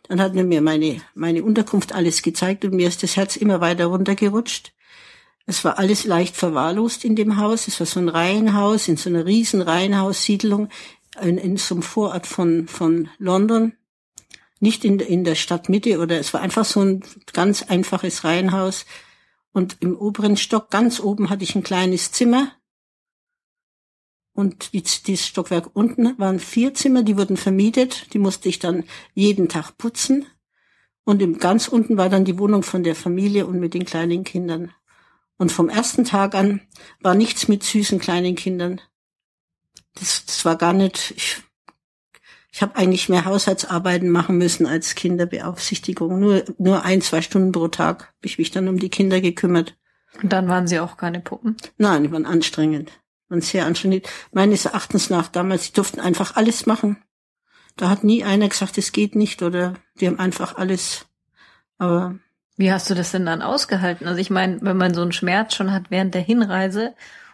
Dann 0.08 0.20
hat 0.20 0.36
er 0.36 0.44
mir 0.44 0.64
meine, 0.64 1.00
meine 1.14 1.44
Unterkunft 1.44 1.94
alles 1.94 2.24
gezeigt 2.24 2.66
und 2.66 2.74
mir 2.74 2.88
ist 2.88 3.04
das 3.04 3.18
Herz 3.18 3.36
immer 3.36 3.62
weiter 3.62 3.86
runtergerutscht. 3.86 4.74
Es 5.50 5.64
war 5.64 5.80
alles 5.80 6.04
leicht 6.04 6.36
verwahrlost 6.36 7.06
in 7.06 7.16
dem 7.16 7.38
Haus. 7.38 7.70
Es 7.70 7.80
war 7.80 7.88
so 7.88 8.02
ein 8.02 8.10
Reihenhaus 8.10 8.90
in 8.90 8.98
so 8.98 9.10
einer 9.10 9.26
riesen 9.26 9.62
Reihenhaussiedlung 9.62 10.68
in, 11.22 11.38
in 11.38 11.56
so 11.56 11.76
einem 11.76 11.84
Vorort 11.84 12.28
von, 12.28 12.68
von 12.68 13.10
London. 13.18 13.74
Nicht 14.60 14.84
in, 14.84 15.00
in 15.00 15.24
der 15.24 15.36
Stadtmitte 15.36 16.00
oder 16.00 16.20
es 16.20 16.34
war 16.34 16.42
einfach 16.42 16.66
so 16.66 16.82
ein 16.82 17.04
ganz 17.32 17.64
einfaches 17.64 18.26
Reihenhaus. 18.26 18.86
Und 19.54 19.78
im 19.80 19.96
oberen 19.96 20.36
Stock, 20.36 20.70
ganz 20.70 21.00
oben, 21.00 21.30
hatte 21.30 21.46
ich 21.46 21.56
ein 21.56 21.64
kleines 21.64 22.12
Zimmer. 22.12 22.52
Und 24.34 24.74
die, 24.74 24.84
dieses 24.84 25.26
Stockwerk 25.26 25.70
unten 25.74 26.20
waren 26.20 26.40
vier 26.40 26.74
Zimmer, 26.74 27.04
die 27.04 27.18
wurden 27.18 27.38
vermietet. 27.38 28.14
Die 28.14 28.20
musste 28.20 28.50
ich 28.50 28.60
dann 28.60 28.84
jeden 29.14 29.48
Tag 29.48 29.78
putzen. 29.78 30.26
Und 31.06 31.22
im 31.22 31.38
ganz 31.38 31.70
unten 31.70 31.96
war 31.96 32.10
dann 32.10 32.26
die 32.26 32.38
Wohnung 32.38 32.64
von 32.64 32.84
der 32.84 32.96
Familie 32.96 33.48
und 33.48 33.62
mit 33.62 33.74
den 33.74 33.86
kleinen 33.86 34.26
Kindern. 34.26 34.74
Und 35.38 35.52
vom 35.52 35.70
ersten 35.70 36.04
Tag 36.04 36.36
an 36.36 36.62
war 37.02 37.16
nichts 37.16 37.48
mit 37.48 37.64
süßen 37.64 38.00
kleinen 38.00 38.36
Kindern. 38.36 38.82
Das, 39.96 40.26
das 40.26 40.46
war 40.46 40.56
gar 40.56 40.74
nicht. 40.74 41.14
Ich, 41.16 41.44
ich 42.52 42.62
habe 42.62 42.76
eigentlich 42.76 43.08
mehr 43.08 43.26
Haushaltsarbeiten 43.26 44.10
machen 44.10 44.38
müssen 44.38 44.66
als 44.66 44.96
Kinderbeaufsichtigung. 44.96 46.20
Nur, 46.20 46.44
nur 46.58 46.84
ein, 46.84 47.02
zwei 47.02 47.22
Stunden 47.22 47.52
pro 47.52 47.68
Tag 47.68 48.08
habe 48.08 48.26
ich 48.26 48.40
mich 48.40 48.52
dann 48.52 48.68
um 48.68 48.80
die 48.80 48.90
Kinder 48.90 49.22
gekümmert. 49.22 49.78
Und 50.22 50.34
dann 50.34 50.48
waren 50.48 50.68
sie 50.68 50.80
auch 50.80 50.98
keine 50.98 51.20
Puppen? 51.20 51.56
Nein, 51.78 52.04
die 52.04 52.12
waren 52.12 52.26
anstrengend. 52.26 52.92
Waren 53.30 53.42
sehr 53.42 53.66
anstrengend. 53.66 54.08
Meines 54.32 54.66
Erachtens 54.66 55.10
nach 55.10 55.28
damals, 55.28 55.68
die 55.68 55.74
durften 55.74 56.00
einfach 56.00 56.36
alles 56.36 56.66
machen. 56.66 56.98
Da 57.76 57.90
hat 57.90 58.04
nie 58.04 58.24
einer 58.24 58.50
gesagt, 58.50 58.78
es 58.80 58.92
geht 58.92 59.16
nicht 59.16 59.44
oder 59.44 59.76
die 60.00 60.08
haben 60.08 60.18
einfach 60.18 60.56
alles. 60.58 61.06
Aber 61.78 62.18
wie 62.58 62.72
hast 62.72 62.90
du 62.90 62.96
das 62.96 63.12
denn 63.12 63.26
dann 63.26 63.42
ausgehalten? 63.42 64.08
Also 64.08 64.20
ich 64.20 64.30
meine, 64.30 64.58
wenn 64.62 64.78
man 64.78 64.94
so 64.94 65.02
einen 65.02 65.12
Schmerz 65.12 65.56
schon 65.56 65.72
hat 65.72 65.90
während 65.90 66.14
der 66.14 66.22
Hinreise 66.22 66.94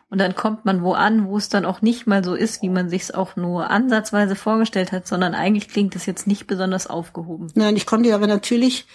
und 0.10 0.20
dann 0.20 0.36
kommt 0.36 0.66
man 0.66 0.84
wo 0.84 0.94
an, 0.94 1.26
wo 1.26 1.38
es 1.38 1.50
dann 1.50 1.66
auch 1.66 1.82
nicht 1.82 2.06
mal 2.06 2.24
so 2.24 2.36
ist, 2.36 2.62
wie 2.62 2.70
man 2.70 2.90
sich 2.90 3.04
es 3.04 3.12
auch 3.12 3.36
nur 3.36 3.72
ansatzweise 3.72 4.36
vorgestellt 4.36 4.92
hat, 4.92 5.08
sondern 5.08 5.34
eigentlich 5.34 5.70
klingt 5.70 5.96
es 5.96 6.06
jetzt 6.06 6.28
nicht 6.28 6.46
besonders 6.46 6.88
aufgehoben. 6.88 7.48
Nein, 7.56 7.76
ich 7.76 7.86
konnte 7.86 8.14
aber 8.14 8.28
natürlich 8.28 8.86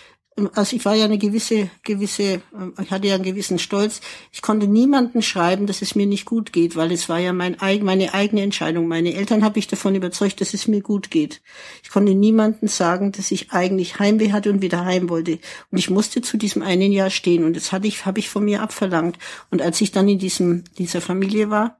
also 0.55 0.77
ich 0.77 0.85
war 0.85 0.95
ja 0.95 1.05
eine 1.05 1.19
gewisse, 1.19 1.71
gewisse, 1.83 2.23
äh, 2.23 2.41
ich 2.83 2.91
hatte 2.91 3.09
ja 3.09 3.15
einen 3.15 3.25
gewissen 3.25 3.59
Stolz. 3.59 4.01
Ich 4.33 4.43
konnte 4.43 4.67
niemanden 4.67 5.23
schreiben, 5.23 5.67
dass 5.67 5.83
es 5.83 5.95
mir 5.95 6.07
nicht 6.07 6.25
gut 6.25 6.53
geht, 6.53 6.77
weil 6.77 6.93
es 6.93 7.09
war 7.09 7.19
ja 7.19 7.33
mein, 7.33 7.57
meine 7.83 8.15
eigene 8.15 8.43
Entscheidung. 8.43 8.89
Meine 8.89 9.15
Eltern 9.15 9.45
habe 9.45 9.59
ich 9.59 9.67
davon 9.67 9.95
überzeugt, 9.95 10.41
dass 10.41 10.55
es 10.55 10.69
mir 10.69 10.81
gut 10.81 11.11
geht. 11.11 11.41
Ich 11.83 11.91
konnte 11.91 12.15
niemanden 12.15 12.69
sagen, 12.69 13.13
dass 13.13 13.31
ich 13.31 13.53
eigentlich 13.53 13.99
Heimweh 13.99 14.33
hatte 14.33 14.51
und 14.51 14.63
wieder 14.63 14.85
heim 14.85 15.09
wollte. 15.09 15.39
Und 15.71 15.79
ich 15.79 15.91
musste 15.91 16.23
zu 16.23 16.37
diesem 16.37 16.63
einen 16.63 16.93
Jahr 16.93 17.11
stehen 17.11 17.45
und 17.45 17.57
das 17.57 17.73
hatte 17.73 17.89
ich, 17.89 18.07
habe 18.07 18.19
ich 18.19 18.29
von 18.29 18.45
mir 18.45 18.63
abverlangt. 18.63 19.19
Und 19.51 19.63
als 19.63 19.81
ich 19.81 19.93
dann 19.93 20.09
in 20.09 20.19
diesem, 20.19 20.65
dieser 20.79 21.01
Familie 21.01 21.51
war, 21.51 21.79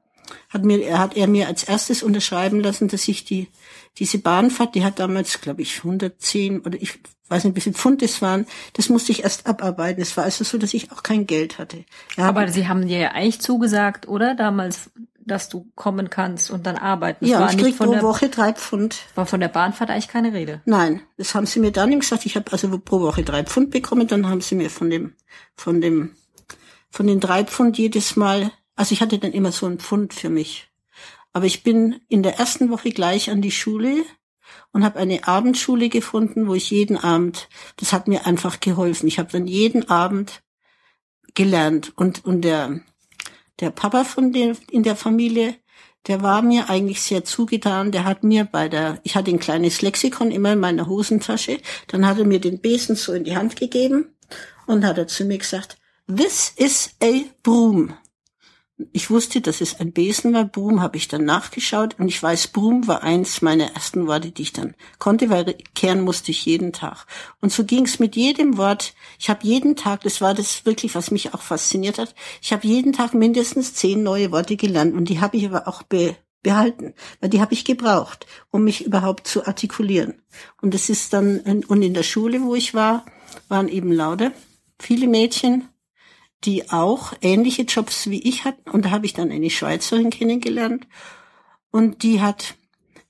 hat 0.49 0.65
mir, 0.65 0.99
hat 0.99 1.15
er 1.15 1.27
mir 1.27 1.47
als 1.47 1.63
erstes 1.63 2.03
unterschreiben 2.03 2.59
lassen, 2.59 2.87
dass 2.87 3.07
ich 3.07 3.25
die, 3.25 3.47
diese 3.97 4.19
Bahnfahrt, 4.19 4.75
die 4.75 4.83
hat 4.83 4.99
damals, 4.99 5.41
glaube 5.41 5.61
ich, 5.61 5.77
110 5.77 6.61
oder 6.61 6.81
ich 6.81 6.99
weiß 7.27 7.43
nicht, 7.43 7.55
wie 7.55 7.61
viel 7.61 7.73
Pfund 7.73 8.01
das 8.01 8.21
waren, 8.21 8.45
das 8.73 8.89
musste 8.89 9.11
ich 9.11 9.23
erst 9.23 9.47
abarbeiten. 9.47 10.01
Es 10.01 10.17
war 10.17 10.23
also 10.23 10.43
so, 10.43 10.57
dass 10.57 10.73
ich 10.73 10.91
auch 10.91 11.03
kein 11.03 11.27
Geld 11.27 11.59
hatte. 11.59 11.85
Ja, 12.17 12.27
aber 12.27 12.47
Sie 12.47 12.67
haben 12.67 12.87
dir 12.87 12.99
ja 12.99 13.11
eigentlich 13.11 13.39
zugesagt, 13.39 14.07
oder? 14.07 14.35
Damals, 14.35 14.89
dass 15.29 15.47
du 15.47 15.69
kommen 15.75 16.09
kannst 16.09 16.49
und 16.51 16.65
dann 16.65 16.75
arbeiten. 16.75 17.25
Das 17.25 17.29
ja, 17.29 17.39
war 17.39 17.51
ich 17.51 17.57
krieg 17.57 17.77
pro 17.77 17.91
der, 17.91 18.01
Woche 18.01 18.29
drei 18.29 18.53
Pfund. 18.53 18.99
War 19.15 19.25
von 19.25 19.39
der 19.39 19.47
Bahnfahrt 19.47 19.89
eigentlich 19.89 20.07
keine 20.07 20.33
Rede? 20.33 20.61
Nein, 20.65 21.01
das 21.17 21.35
haben 21.35 21.45
sie 21.45 21.59
mir 21.59 21.71
dann 21.71 21.99
gesagt. 21.99 22.25
Ich 22.25 22.35
habe 22.35 22.51
also 22.51 22.77
pro 22.79 23.01
Woche 23.01 23.23
drei 23.23 23.43
Pfund 23.43 23.69
bekommen. 23.71 24.07
Dann 24.07 24.27
haben 24.27 24.41
sie 24.41 24.55
mir 24.55 24.69
von 24.69 24.89
dem, 24.89 25.13
von 25.55 25.81
dem, 25.81 26.15
von 26.89 27.07
den 27.07 27.19
drei 27.19 27.43
Pfund 27.43 27.77
jedes 27.77 28.15
Mal, 28.15 28.51
also 28.75 28.93
ich 28.93 29.01
hatte 29.01 29.19
dann 29.19 29.33
immer 29.33 29.51
so 29.51 29.67
ein 29.67 29.77
Pfund 29.77 30.13
für 30.13 30.29
mich. 30.29 30.68
Aber 31.33 31.45
ich 31.45 31.63
bin 31.63 32.01
in 32.07 32.23
der 32.23 32.39
ersten 32.39 32.69
Woche 32.69 32.91
gleich 32.91 33.29
an 33.29 33.41
die 33.41 33.51
Schule 33.51 34.03
und 34.71 34.83
habe 34.83 34.99
eine 34.99 35.27
Abendschule 35.27 35.89
gefunden, 35.89 36.47
wo 36.47 36.55
ich 36.55 36.71
jeden 36.71 36.97
Abend, 36.97 37.49
das 37.77 37.93
hat 37.93 38.07
mir 38.07 38.25
einfach 38.25 38.59
geholfen. 38.59 39.07
Ich 39.07 39.19
habe 39.19 39.31
dann 39.31 39.47
jeden 39.47 39.89
Abend 39.89 40.41
gelernt 41.35 41.93
und 41.95 42.25
und 42.25 42.41
der 42.41 42.81
der 43.59 43.71
Papa 43.71 44.03
von 44.03 44.31
der 44.31 44.55
in 44.71 44.83
der 44.83 44.95
Familie, 44.95 45.55
der 46.07 46.21
war 46.21 46.41
mir 46.41 46.69
eigentlich 46.69 47.01
sehr 47.01 47.23
zugetan. 47.23 47.91
Der 47.91 48.05
hat 48.05 48.23
mir 48.23 48.45
bei 48.45 48.69
der, 48.69 48.99
ich 49.03 49.15
hatte 49.15 49.31
ein 49.31 49.39
kleines 49.39 49.81
Lexikon 49.81 50.31
immer 50.31 50.53
in 50.53 50.59
meiner 50.59 50.87
Hosentasche. 50.87 51.59
Dann 51.87 52.05
hat 52.05 52.19
er 52.19 52.25
mir 52.25 52.39
den 52.39 52.59
Besen 52.59 52.95
so 52.95 53.13
in 53.13 53.25
die 53.25 53.35
Hand 53.35 53.55
gegeben 53.57 54.15
und 54.65 54.85
hat 54.85 54.97
er 54.97 55.07
zu 55.07 55.25
mir 55.25 55.37
gesagt, 55.37 55.77
This 56.07 56.53
is 56.55 56.95
a 57.03 57.25
broom. 57.43 57.93
Ich 58.93 59.09
wusste, 59.09 59.41
dass 59.41 59.59
es 59.59 59.79
ein 59.79 59.91
Besen 59.91 60.33
war. 60.33 60.45
Boom 60.45 60.81
habe 60.81 60.95
ich 60.95 61.07
dann 61.09 61.25
nachgeschaut 61.25 61.99
und 61.99 62.07
ich 62.07 62.21
weiß, 62.21 62.47
Boom 62.47 62.87
war 62.87 63.03
eins 63.03 63.41
meiner 63.41 63.73
ersten 63.73 64.07
Worte, 64.07 64.31
die 64.31 64.43
ich 64.43 64.53
dann 64.53 64.75
konnte, 64.99 65.29
weil 65.29 65.55
kehren 65.75 66.01
musste 66.01 66.31
ich 66.31 66.45
jeden 66.45 66.71
Tag. 66.71 67.05
Und 67.41 67.51
so 67.51 67.65
ging 67.65 67.85
es 67.85 67.99
mit 67.99 68.15
jedem 68.15 68.57
Wort. 68.57 68.93
Ich 69.19 69.29
habe 69.29 69.41
jeden 69.43 69.75
Tag, 69.75 70.01
das 70.01 70.21
war 70.21 70.33
das 70.33 70.65
wirklich, 70.65 70.95
was 70.95 71.11
mich 71.11 71.33
auch 71.33 71.41
fasziniert 71.41 71.97
hat, 71.97 72.15
ich 72.41 72.53
habe 72.53 72.65
jeden 72.65 72.93
Tag 72.93 73.13
mindestens 73.13 73.73
zehn 73.73 74.01
neue 74.01 74.31
Worte 74.31 74.55
gelernt 74.55 74.95
und 74.95 75.09
die 75.09 75.19
habe 75.19 75.37
ich 75.37 75.45
aber 75.45 75.67
auch 75.67 75.83
be 75.83 76.15
behalten, 76.41 76.93
weil 77.19 77.29
die 77.29 77.41
habe 77.41 77.53
ich 77.53 77.65
gebraucht, 77.65 78.25
um 78.49 78.63
mich 78.63 78.85
überhaupt 78.85 79.27
zu 79.27 79.45
artikulieren. 79.45 80.21
Und 80.61 80.73
das 80.73 80.89
ist 80.89 81.11
dann, 81.11 81.41
und 81.67 81.81
in 81.81 81.93
der 81.93 82.03
Schule, 82.03 82.41
wo 82.43 82.55
ich 82.55 82.73
war, 82.73 83.05
waren 83.49 83.67
eben 83.67 83.91
lauter 83.91 84.31
viele 84.79 85.07
Mädchen, 85.07 85.67
die 86.45 86.69
auch 86.69 87.13
ähnliche 87.21 87.63
Jobs 87.63 88.09
wie 88.09 88.21
ich 88.21 88.45
hatten. 88.45 88.69
Und 88.69 88.85
da 88.85 88.91
habe 88.91 89.05
ich 89.05 89.13
dann 89.13 89.31
eine 89.31 89.49
Schweizerin 89.49 90.09
kennengelernt. 90.09 90.87
Und 91.71 92.03
die 92.03 92.21
hat 92.21 92.55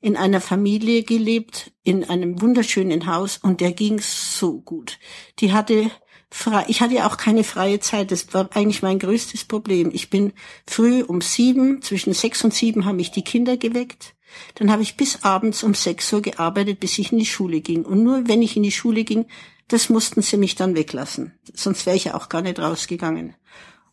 in 0.01 0.15
einer 0.15 0.41
Familie 0.41 1.03
gelebt, 1.03 1.71
in 1.83 2.03
einem 2.03 2.41
wunderschönen 2.41 3.05
Haus. 3.05 3.37
Und 3.37 3.61
der 3.61 3.71
ging 3.71 3.99
so 3.99 4.61
gut. 4.61 4.97
Die 5.39 5.53
hatte 5.53 5.91
frei, 6.31 6.65
ich 6.67 6.81
hatte 6.81 6.95
ja 6.95 7.07
auch 7.07 7.17
keine 7.17 7.43
freie 7.43 7.79
Zeit. 7.79 8.11
Das 8.11 8.33
war 8.33 8.49
eigentlich 8.55 8.81
mein 8.81 8.99
größtes 8.99 9.45
Problem. 9.45 9.91
Ich 9.93 10.09
bin 10.09 10.33
früh 10.67 11.03
um 11.03 11.21
sieben, 11.21 11.81
zwischen 11.81 12.13
sechs 12.13 12.43
und 12.43 12.53
sieben 12.53 12.85
haben 12.85 12.97
mich 12.97 13.11
die 13.11 13.23
Kinder 13.23 13.57
geweckt. 13.57 14.15
Dann 14.55 14.71
habe 14.71 14.83
ich 14.83 14.95
bis 14.95 15.23
abends 15.23 15.63
um 15.63 15.73
sechs 15.73 16.11
Uhr 16.13 16.21
gearbeitet, 16.21 16.79
bis 16.79 16.99
ich 16.99 17.11
in 17.11 17.19
die 17.19 17.25
Schule 17.25 17.61
ging. 17.61 17.85
Und 17.85 18.03
nur 18.03 18.27
wenn 18.27 18.41
ich 18.41 18.55
in 18.55 18.63
die 18.63 18.71
Schule 18.71 19.03
ging, 19.03 19.25
das 19.69 19.89
mussten 19.89 20.21
sie 20.21 20.37
mich 20.37 20.55
dann 20.55 20.75
weglassen. 20.75 21.33
Sonst 21.53 21.85
wäre 21.85 21.95
ich 21.95 22.05
ja 22.05 22.15
auch 22.15 22.29
gar 22.29 22.41
nicht 22.41 22.59
rausgegangen. 22.59 23.35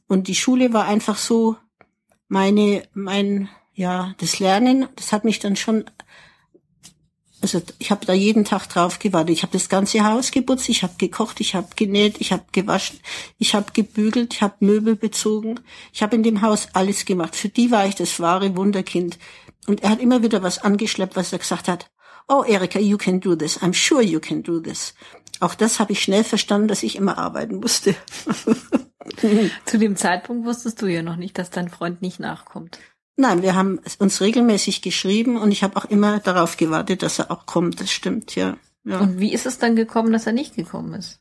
Und 0.09 0.28
die 0.28 0.35
Schule 0.35 0.73
war 0.73 0.87
einfach 0.87 1.18
so 1.18 1.56
meine, 2.28 2.83
mein, 2.95 3.49
ja, 3.75 4.14
das 4.18 4.38
Lernen, 4.38 4.88
das 4.97 5.12
hat 5.12 5.25
mich 5.25 5.38
dann 5.38 5.56
schon, 5.56 5.85
also 7.40 7.61
ich 7.78 7.90
habe 7.90 8.06
da 8.06 8.12
jeden 8.12 8.45
Tag 8.45 8.68
drauf 8.68 8.99
gewartet. 8.99 9.30
Ich 9.30 9.42
habe 9.42 9.52
das 9.52 9.68
ganze 9.68 10.04
Haus 10.04 10.30
geputzt, 10.30 10.68
ich 10.68 10.83
habe 10.83 10.95
gekocht, 10.99 11.40
ich 11.40 11.54
habe 11.54 11.68
genäht, 11.76 12.21
ich 12.21 12.33
habe 12.33 12.45
gewaschen, 12.52 12.99
ich 13.38 13.54
habe 13.54 13.73
gebügelt, 13.73 14.35
ich 14.35 14.42
habe 14.42 14.54
Möbel 14.61 14.97
bezogen. 14.97 15.61
Ich 15.92 16.02
habe 16.02 16.16
in 16.16 16.23
dem 16.23 16.42
Haus 16.42 16.68
alles 16.73 17.04
gemacht. 17.04 17.37
Für 17.37 17.49
die 17.49 17.71
war 17.71 17.87
ich 17.87 17.95
das 17.95 18.18
wahre 18.18 18.56
Wunderkind. 18.56 19.18
Und 19.66 19.83
er 19.83 19.90
hat 19.90 20.00
immer 20.00 20.23
wieder 20.23 20.42
was 20.42 20.59
angeschleppt, 20.59 21.16
was 21.16 21.33
er 21.33 21.38
gesagt 21.38 21.68
hat. 21.68 21.90
Oh, 22.28 22.42
Erika, 22.42 22.80
you 22.80 22.97
can 22.97 23.21
do 23.21 23.37
this. 23.37 23.61
I'm 23.62 23.73
sure 23.73 24.02
you 24.02 24.18
can 24.18 24.42
do 24.42 24.59
this. 24.59 24.95
Auch 25.40 25.55
das 25.55 25.81
habe 25.81 25.93
ich 25.93 26.02
schnell 26.02 26.25
verstanden, 26.25 26.69
dass 26.69 26.83
ich 26.83 26.97
immer 26.97 27.19
arbeiten 27.19 27.57
musste. 27.57 27.95
Zu 29.64 29.78
dem 29.78 29.97
Zeitpunkt 29.97 30.47
wusstest 30.47 30.81
du 30.83 30.87
ja 30.87 31.02
noch 31.02 31.16
nicht, 31.16 31.38
dass 31.38 31.50
dein 31.50 31.69
Freund 31.69 32.02
nicht 32.02 32.21
nachkommt. 32.21 32.78
Nein, 33.16 33.43
wir 33.43 33.55
haben 33.55 33.81
uns 33.99 34.21
regelmäßig 34.21 34.83
geschrieben 34.83 35.38
und 35.38 35.50
ich 35.50 35.62
habe 35.62 35.76
auch 35.76 35.87
immer 35.87 36.21
darauf 36.21 36.57
gewartet, 36.57 37.02
dass 37.02 37.19
er 37.19 37.31
auch 37.31 37.47
kommt. 37.47 37.81
Das 37.81 37.90
stimmt, 37.90 38.35
ja. 38.35 38.57
ja. 38.85 39.00
Und 39.00 39.19
wie 39.19 39.33
ist 39.33 39.47
es 39.47 39.59
dann 39.59 39.75
gekommen, 39.75 40.12
dass 40.12 40.26
er 40.26 40.33
nicht 40.33 40.55
gekommen 40.55 40.93
ist? 40.95 41.21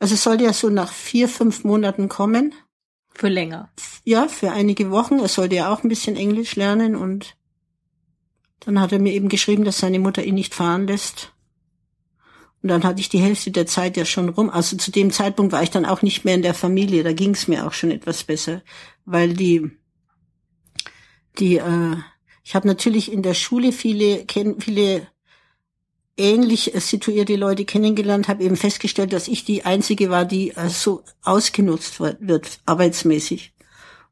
Also 0.00 0.14
es 0.14 0.24
sollte 0.24 0.44
ja 0.44 0.52
so 0.52 0.70
nach 0.70 0.92
vier, 0.92 1.28
fünf 1.28 1.62
Monaten 1.62 2.08
kommen. 2.08 2.52
Für 3.10 3.28
länger. 3.28 3.70
Ja, 4.02 4.26
für 4.26 4.50
einige 4.50 4.90
Wochen. 4.90 5.20
Er 5.20 5.28
sollte 5.28 5.54
ja 5.54 5.72
auch 5.72 5.84
ein 5.84 5.88
bisschen 5.88 6.16
Englisch 6.16 6.56
lernen 6.56 6.96
und 6.96 7.36
dann 8.60 8.80
hat 8.80 8.92
er 8.92 8.98
mir 8.98 9.12
eben 9.12 9.28
geschrieben, 9.28 9.64
dass 9.64 9.78
seine 9.78 10.00
Mutter 10.00 10.24
ihn 10.24 10.34
nicht 10.34 10.54
fahren 10.54 10.86
lässt. 10.86 11.33
Und 12.64 12.70
dann 12.70 12.82
hatte 12.82 12.98
ich 12.98 13.10
die 13.10 13.18
Hälfte 13.18 13.50
der 13.50 13.66
Zeit 13.66 13.98
ja 13.98 14.06
schon 14.06 14.30
rum. 14.30 14.48
Also 14.48 14.78
zu 14.78 14.90
dem 14.90 15.10
Zeitpunkt 15.10 15.52
war 15.52 15.62
ich 15.62 15.68
dann 15.68 15.84
auch 15.84 16.00
nicht 16.00 16.24
mehr 16.24 16.34
in 16.34 16.40
der 16.40 16.54
Familie. 16.54 17.02
Da 17.02 17.12
ging 17.12 17.34
es 17.34 17.46
mir 17.46 17.66
auch 17.66 17.74
schon 17.74 17.90
etwas 17.90 18.24
besser, 18.24 18.62
weil 19.04 19.34
die, 19.34 19.70
die, 21.38 21.58
äh, 21.58 21.96
ich 22.42 22.54
habe 22.54 22.66
natürlich 22.66 23.12
in 23.12 23.22
der 23.22 23.34
Schule 23.34 23.70
viele, 23.70 24.24
viele 24.60 25.06
ähnlich 26.16 26.72
situierte 26.76 27.36
Leute 27.36 27.66
kennengelernt, 27.66 28.28
habe 28.28 28.44
eben 28.44 28.56
festgestellt, 28.56 29.12
dass 29.12 29.28
ich 29.28 29.44
die 29.44 29.66
einzige 29.66 30.08
war, 30.08 30.24
die 30.24 30.52
äh, 30.52 30.70
so 30.70 31.02
ausgenutzt 31.22 32.00
wird, 32.00 32.60
arbeitsmäßig. 32.64 33.52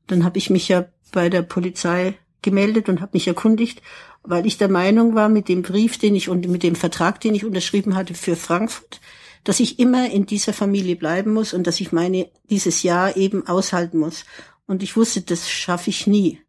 Dann 0.09 0.25
habe 0.25 0.37
ich 0.37 0.51
mich 0.51 0.69
ja 0.69 0.85
bei 1.11 1.31
der 1.31 1.41
Polizei 1.41 2.19
gemeldet 2.43 2.91
und 2.91 3.01
habe 3.01 3.13
mich 3.15 3.27
erkundigt 3.29 3.81
weil 4.23 4.47
ich 4.47 4.59
der 4.59 4.69
Meinung 4.69 5.15
war, 5.15 5.29
mit 5.29 5.49
dem 5.49 5.63
Brief, 5.63 5.99
den 5.99 6.15
ich 6.15 6.29
und 6.29 6.47
mit 6.49 6.63
dem 6.63 6.77
Vertrag, 6.77 7.21
den 7.21 7.35
ich 7.35 7.45
unterschrieben 7.45 7.97
hatte 7.97 8.15
für 8.15 8.37
Frankfurt, 8.37 9.01
dass 9.45 9.61
ich 9.61 9.79
immer 9.79 10.11
in 10.11 10.27
dieser 10.27 10.53
Familie 10.53 10.97
bleiben 10.97 11.33
muss 11.33 11.53
und 11.53 11.67
dass 11.67 11.81
ich 11.81 11.93
meine 11.93 12.29
dieses 12.49 12.83
Jahr 12.83 13.17
eben 13.17 13.47
aushalten 13.47 13.99
muss. 13.99 14.25
Und 14.67 14.83
ich 14.83 14.97
wusste, 14.97 15.23
das 15.23 15.51
schaffe 15.51 15.91
ich 15.91 16.07
nie. 16.07 16.41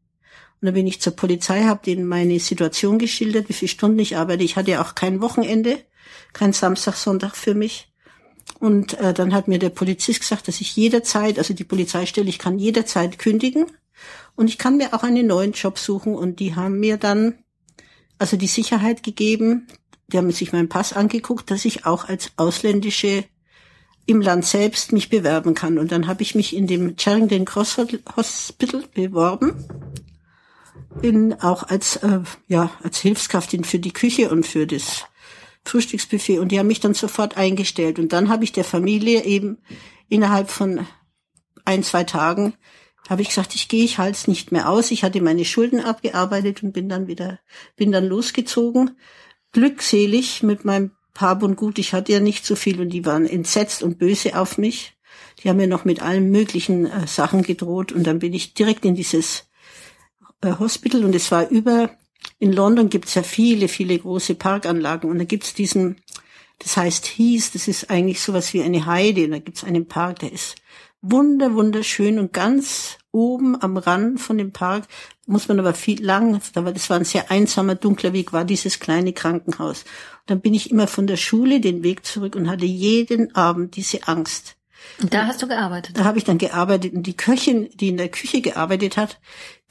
Und 0.61 0.67
dann 0.67 0.75
bin 0.75 0.87
ich 0.87 1.01
zur 1.01 1.15
Polizei, 1.15 1.63
habe 1.63 1.83
denen 1.83 2.05
meine 2.05 2.39
Situation 2.39 2.99
geschildert, 2.99 3.49
wie 3.49 3.53
viele 3.53 3.69
Stunden 3.69 3.99
ich 3.99 4.15
arbeite. 4.15 4.43
Ich 4.43 4.55
hatte 4.55 4.71
ja 4.71 4.81
auch 4.81 4.95
kein 4.95 5.19
Wochenende, 5.21 5.79
kein 6.31 6.53
Samstag, 6.53 6.95
Sonntag 6.95 7.35
für 7.35 7.55
mich. 7.55 7.91
Und 8.59 8.93
äh, 8.99 9.13
dann 9.13 9.33
hat 9.33 9.47
mir 9.47 9.59
der 9.59 9.69
Polizist 9.69 10.21
gesagt, 10.21 10.47
dass 10.47 10.61
ich 10.61 10.75
jederzeit, 10.75 11.37
also 11.37 11.53
die 11.53 11.63
Polizeistelle, 11.63 12.29
ich 12.29 12.39
kann 12.39 12.59
jederzeit 12.59 13.19
kündigen 13.19 13.65
und 14.35 14.47
ich 14.47 14.57
kann 14.57 14.77
mir 14.77 14.93
auch 14.93 15.03
einen 15.03 15.27
neuen 15.27 15.51
Job 15.51 15.77
suchen. 15.77 16.15
Und 16.15 16.39
die 16.39 16.55
haben 16.55 16.79
mir 16.79 16.97
dann 16.97 17.42
also 18.23 18.37
die 18.37 18.47
Sicherheit 18.47 19.03
gegeben, 19.03 19.67
die 20.07 20.17
haben 20.17 20.31
sich 20.31 20.53
meinen 20.53 20.69
Pass 20.69 20.93
angeguckt, 20.93 21.51
dass 21.51 21.65
ich 21.65 21.85
auch 21.85 22.07
als 22.07 22.31
Ausländische 22.37 23.25
im 24.05 24.21
Land 24.21 24.45
selbst 24.45 24.93
mich 24.93 25.09
bewerben 25.09 25.55
kann. 25.55 25.77
Und 25.77 25.91
dann 25.91 26.07
habe 26.07 26.23
ich 26.23 26.33
mich 26.33 26.55
in 26.55 26.65
dem 26.65 26.95
Charrington 26.97 27.43
Cross 27.43 27.81
Hospital 28.15 28.85
beworben, 28.93 29.65
in, 31.01 31.33
auch 31.41 31.63
als, 31.63 31.97
äh, 31.97 32.21
ja, 32.47 32.71
als 32.81 32.99
Hilfskraftin 32.99 33.65
für 33.65 33.79
die 33.79 33.91
Küche 33.91 34.29
und 34.29 34.47
für 34.47 34.67
das 34.67 35.03
Frühstücksbuffet. 35.65 36.39
Und 36.39 36.53
die 36.53 36.59
haben 36.59 36.67
mich 36.67 36.79
dann 36.79 36.93
sofort 36.93 37.35
eingestellt. 37.35 37.99
Und 37.99 38.13
dann 38.13 38.29
habe 38.29 38.45
ich 38.45 38.53
der 38.53 38.63
Familie 38.63 39.25
eben 39.25 39.57
innerhalb 40.07 40.49
von 40.49 40.87
ein, 41.65 41.83
zwei 41.83 42.05
Tagen 42.05 42.53
habe 43.09 43.21
ich 43.21 43.29
gesagt, 43.29 43.55
ich 43.55 43.67
gehe, 43.67 43.83
ich 43.83 43.97
halte 43.97 44.17
es 44.17 44.27
nicht 44.27 44.51
mehr 44.51 44.69
aus. 44.69 44.91
Ich 44.91 45.03
hatte 45.03 45.21
meine 45.21 45.45
Schulden 45.45 45.81
abgearbeitet 45.81 46.63
und 46.63 46.71
bin 46.71 46.89
dann 46.89 47.07
wieder, 47.07 47.39
bin 47.75 47.91
dann 47.91 48.05
losgezogen. 48.05 48.97
Glückselig 49.51 50.41
mit 50.43 50.65
meinem 50.65 50.91
Hab 51.17 51.43
und 51.43 51.55
Gut. 51.55 51.79
Ich 51.79 51.93
hatte 51.93 52.11
ja 52.11 52.19
nicht 52.19 52.45
so 52.45 52.55
viel 52.55 52.79
und 52.79 52.89
die 52.89 53.05
waren 53.05 53.25
entsetzt 53.25 53.83
und 53.83 53.99
böse 53.99 54.37
auf 54.39 54.57
mich. 54.57 54.95
Die 55.39 55.49
haben 55.49 55.57
mir 55.57 55.67
noch 55.67 55.85
mit 55.85 56.01
allen 56.01 56.31
möglichen 56.31 56.85
äh, 56.85 57.07
Sachen 57.07 57.43
gedroht 57.43 57.91
und 57.91 58.05
dann 58.05 58.19
bin 58.19 58.33
ich 58.33 58.53
direkt 58.53 58.85
in 58.85 58.95
dieses 58.95 59.49
äh, 60.41 60.53
Hospital 60.57 61.03
und 61.03 61.13
es 61.13 61.31
war 61.31 61.49
über, 61.49 61.91
in 62.39 62.53
London 62.53 62.89
gibt's 62.89 63.15
ja 63.15 63.23
viele, 63.23 63.67
viele 63.67 63.97
große 63.97 64.35
Parkanlagen 64.35 65.09
und 65.09 65.19
da 65.19 65.25
gibt's 65.25 65.53
diesen, 65.53 65.97
Das 66.59 66.77
heißt 66.77 67.05
Hies, 67.05 67.51
das 67.51 67.67
ist 67.67 67.89
eigentlich 67.89 68.21
sowas 68.21 68.53
wie 68.53 68.63
eine 68.63 68.85
Heide. 68.85 69.27
Da 69.27 69.39
gibt's 69.39 69.63
einen 69.63 69.87
Park, 69.87 70.19
der 70.19 70.31
ist 70.31 70.55
wunder, 71.03 71.53
wunderschön 71.53 72.17
und 72.17 72.33
ganz 72.33 72.97
oben 73.11 73.61
am 73.61 73.77
Rand 73.77 74.19
von 74.19 74.39
dem 74.39 74.51
Park 74.51 74.85
muss 75.27 75.47
man 75.47 75.59
aber 75.59 75.73
viel 75.73 76.03
lang, 76.03 76.41
das 76.53 76.89
war 76.89 76.97
ein 76.97 77.05
sehr 77.05 77.29
einsamer, 77.29 77.75
dunkler 77.75 78.13
Weg, 78.13 78.33
war 78.33 78.45
dieses 78.45 78.79
kleine 78.79 79.13
Krankenhaus. 79.13 79.83
Und 79.83 80.29
dann 80.29 80.41
bin 80.41 80.53
ich 80.53 80.71
immer 80.71 80.87
von 80.87 81.05
der 81.05 81.17
Schule 81.17 81.59
den 81.59 81.83
Weg 81.83 82.05
zurück 82.05 82.35
und 82.35 82.49
hatte 82.49 82.65
jeden 82.65 83.35
Abend 83.35 83.75
diese 83.75 84.07
Angst. 84.07 84.55
Und 85.01 85.13
da 85.13 85.27
hast 85.27 85.41
du 85.41 85.47
gearbeitet? 85.47 85.97
Da 85.97 86.03
habe 86.03 86.17
ich 86.17 86.23
dann 86.23 86.37
gearbeitet 86.37 86.93
und 86.93 87.03
die 87.07 87.15
Köchin, 87.15 87.69
die 87.75 87.89
in 87.89 87.97
der 87.97 88.09
Küche 88.09 88.41
gearbeitet 88.41 88.97
hat, 88.97 89.19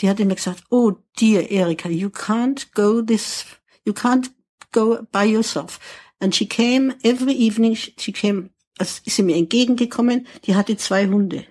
die 0.00 0.08
hat 0.08 0.18
mir 0.18 0.34
gesagt, 0.34 0.64
oh 0.70 0.92
dear 1.20 1.50
Erika, 1.50 1.88
you 1.88 2.08
can't 2.08 2.68
go 2.74 3.02
this, 3.02 3.44
you 3.84 3.92
can't 3.92 4.30
go 4.72 4.98
by 5.10 5.24
yourself. 5.24 5.78
And 6.18 6.34
she 6.34 6.46
came 6.46 6.94
every 7.02 7.34
evening, 7.34 7.74
she 7.74 8.12
came, 8.12 8.50
also 8.78 9.00
ist 9.04 9.16
sie 9.16 9.22
mir 9.22 9.36
entgegengekommen, 9.36 10.26
die 10.44 10.54
hatte 10.54 10.76
zwei 10.76 11.06
Hunde. 11.06 11.44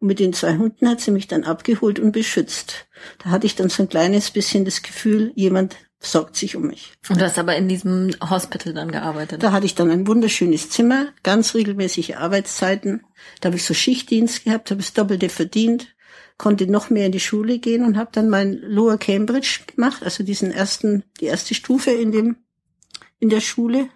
Und 0.00 0.08
mit 0.08 0.18
den 0.18 0.32
zwei 0.32 0.56
Hunden 0.56 0.88
hat 0.88 1.00
sie 1.00 1.10
mich 1.10 1.28
dann 1.28 1.44
abgeholt 1.44 1.98
und 1.98 2.12
beschützt. 2.12 2.86
Da 3.22 3.30
hatte 3.30 3.46
ich 3.46 3.54
dann 3.54 3.68
so 3.68 3.82
ein 3.82 3.88
kleines 3.88 4.30
bisschen 4.30 4.64
das 4.64 4.82
Gefühl, 4.82 5.32
jemand 5.34 5.76
sorgt 6.04 6.36
sich 6.36 6.56
um 6.56 6.66
mich. 6.66 6.92
Und 7.08 7.20
du 7.20 7.24
hast 7.24 7.38
aber 7.38 7.56
in 7.56 7.68
diesem 7.68 8.10
Hospital 8.28 8.74
dann 8.74 8.90
gearbeitet? 8.90 9.42
Da 9.42 9.52
hatte 9.52 9.66
ich 9.66 9.74
dann 9.74 9.90
ein 9.90 10.06
wunderschönes 10.06 10.68
Zimmer, 10.70 11.08
ganz 11.22 11.54
regelmäßige 11.54 12.16
Arbeitszeiten. 12.16 13.04
Da 13.40 13.48
habe 13.48 13.56
ich 13.56 13.64
so 13.64 13.74
Schichtdienst 13.74 14.44
gehabt, 14.44 14.70
habe 14.70 14.80
das 14.80 14.92
Doppelte 14.92 15.28
verdient, 15.28 15.94
konnte 16.38 16.66
noch 16.66 16.90
mehr 16.90 17.06
in 17.06 17.12
die 17.12 17.20
Schule 17.20 17.58
gehen 17.58 17.84
und 17.84 17.96
habe 17.96 18.10
dann 18.12 18.28
mein 18.28 18.54
Lower 18.54 18.98
Cambridge 18.98 19.60
gemacht, 19.66 20.02
also 20.02 20.24
diesen 20.24 20.50
ersten, 20.50 21.04
die 21.20 21.26
erste 21.26 21.54
Stufe 21.54 21.92
in 21.92 22.10
dem, 22.10 22.36
in 23.20 23.28
der 23.28 23.40
Schule. 23.40 23.88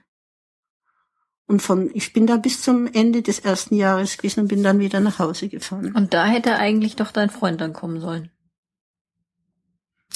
Und 1.47 1.63
von, 1.63 1.91
ich 1.95 2.13
bin 2.13 2.27
da 2.27 2.37
bis 2.39 2.63
zum 2.63 2.87
Ende 2.93 3.23
des 3.23 3.39
ersten 3.39 3.77
Jahres 3.77 4.17
gewesen 4.19 4.41
und 4.41 4.49
bin 4.49 4.65
dann 4.65 4.81
wieder 4.81 4.99
nach 4.99 5.21
Hause 5.21 5.49
gefahren. 5.49 5.95
Und 5.95 6.13
da 6.13 6.27
hätte 6.27 6.57
eigentlich 6.57 6.97
doch 6.97 7.13
dein 7.13 7.31
Freund 7.31 7.61
dann 7.61 7.73
kommen 7.73 8.01
sollen. 8.01 8.31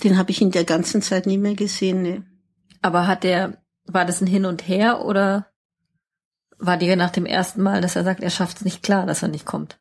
Den 0.02 0.18
habe 0.18 0.30
ich 0.30 0.40
in 0.42 0.50
der 0.50 0.64
ganzen 0.64 1.02
Zeit 1.02 1.26
nie 1.26 1.38
mehr 1.38 1.54
gesehen, 1.54 2.02
ne. 2.02 2.26
Aber 2.82 3.06
hat 3.06 3.22
der, 3.22 3.62
war 3.84 4.04
das 4.04 4.20
ein 4.20 4.26
Hin 4.26 4.44
und 4.44 4.66
Her 4.66 5.04
oder 5.04 5.46
war 6.58 6.76
dir 6.76 6.96
nach 6.96 7.10
dem 7.10 7.26
ersten 7.26 7.62
Mal, 7.62 7.80
dass 7.80 7.96
er 7.96 8.04
sagt, 8.04 8.20
er 8.20 8.30
schafft 8.30 8.58
es 8.58 8.64
nicht 8.64 8.82
klar, 8.82 9.06
dass 9.06 9.22
er 9.22 9.28
nicht 9.28 9.46
kommt? 9.46 9.80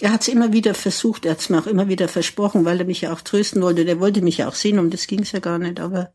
Er 0.00 0.12
hat 0.12 0.22
es 0.22 0.28
immer 0.28 0.52
wieder 0.52 0.74
versucht, 0.74 1.24
er 1.24 1.32
hat 1.32 1.40
es 1.40 1.48
mir 1.48 1.58
auch 1.58 1.66
immer 1.66 1.88
wieder 1.88 2.08
versprochen, 2.08 2.64
weil 2.64 2.78
er 2.78 2.86
mich 2.86 3.00
ja 3.00 3.12
auch 3.12 3.20
trösten 3.20 3.62
wollte. 3.62 3.84
Der 3.84 3.98
wollte 3.98 4.22
mich 4.22 4.38
ja 4.38 4.48
auch 4.48 4.54
sehen, 4.54 4.78
um 4.78 4.90
das 4.90 5.08
ging 5.08 5.20
es 5.20 5.32
ja 5.32 5.40
gar 5.40 5.58
nicht, 5.58 5.80
aber 5.80 6.12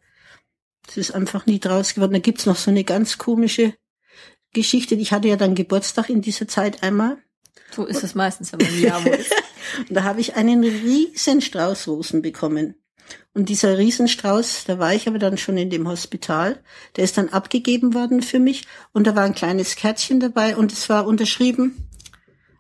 es 0.88 0.98
ist 0.98 1.12
einfach 1.12 1.46
nie 1.46 1.60
draus 1.60 1.94
geworden. 1.94 2.14
Da 2.14 2.20
gibt's 2.20 2.46
noch 2.46 2.58
so 2.58 2.72
eine 2.72 2.84
ganz 2.84 3.18
komische 3.18 3.74
Geschichte. 4.54 4.96
Ich 4.96 5.12
hatte 5.12 5.28
ja 5.28 5.36
dann 5.36 5.56
Geburtstag 5.56 6.10
in 6.10 6.22
dieser 6.22 6.48
Zeit 6.48 6.84
einmal. 6.84 7.18
So 7.72 7.86
ist 7.86 8.04
es 8.04 8.16
meistens, 8.16 8.52
wenn 8.52 8.60
man 8.60 8.82
Jahr 8.82 9.06
ist. 9.20 9.34
Und 9.90 9.96
da 9.96 10.04
habe 10.04 10.22
ich 10.22 10.36
einen 10.36 10.64
riesen 10.64 11.42
Strauß 11.42 11.88
Rosen 11.88 12.22
bekommen. 12.22 12.76
Und 13.34 13.50
dieser 13.50 13.78
Riesenstrauß, 13.78 14.66
da 14.66 14.78
war 14.78 14.94
ich 14.94 15.08
aber 15.08 15.18
dann 15.18 15.38
schon 15.38 15.58
in 15.58 15.70
dem 15.70 15.88
Hospital, 15.88 16.62
der 16.96 17.04
ist 17.04 17.18
dann 17.18 17.30
abgegeben 17.30 17.94
worden 17.94 18.22
für 18.22 18.40
mich 18.40 18.68
und 18.92 19.08
da 19.08 19.16
war 19.16 19.24
ein 19.24 19.36
kleines 19.36 19.76
Kärtchen 19.76 20.20
dabei 20.20 20.56
und 20.56 20.72
es 20.72 20.88
war 20.88 21.08
unterschrieben. 21.08 21.90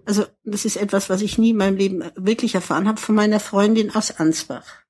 Also 0.05 0.25
das 0.43 0.65
ist 0.65 0.77
etwas, 0.77 1.09
was 1.09 1.21
ich 1.21 1.37
nie 1.37 1.51
in 1.51 1.57
meinem 1.57 1.77
Leben 1.77 2.03
wirklich 2.15 2.55
erfahren 2.55 2.87
habe 2.87 2.99
von 2.99 3.15
meiner 3.15 3.39
Freundin 3.39 3.95
aus 3.95 4.11
Ansbach. 4.11 4.82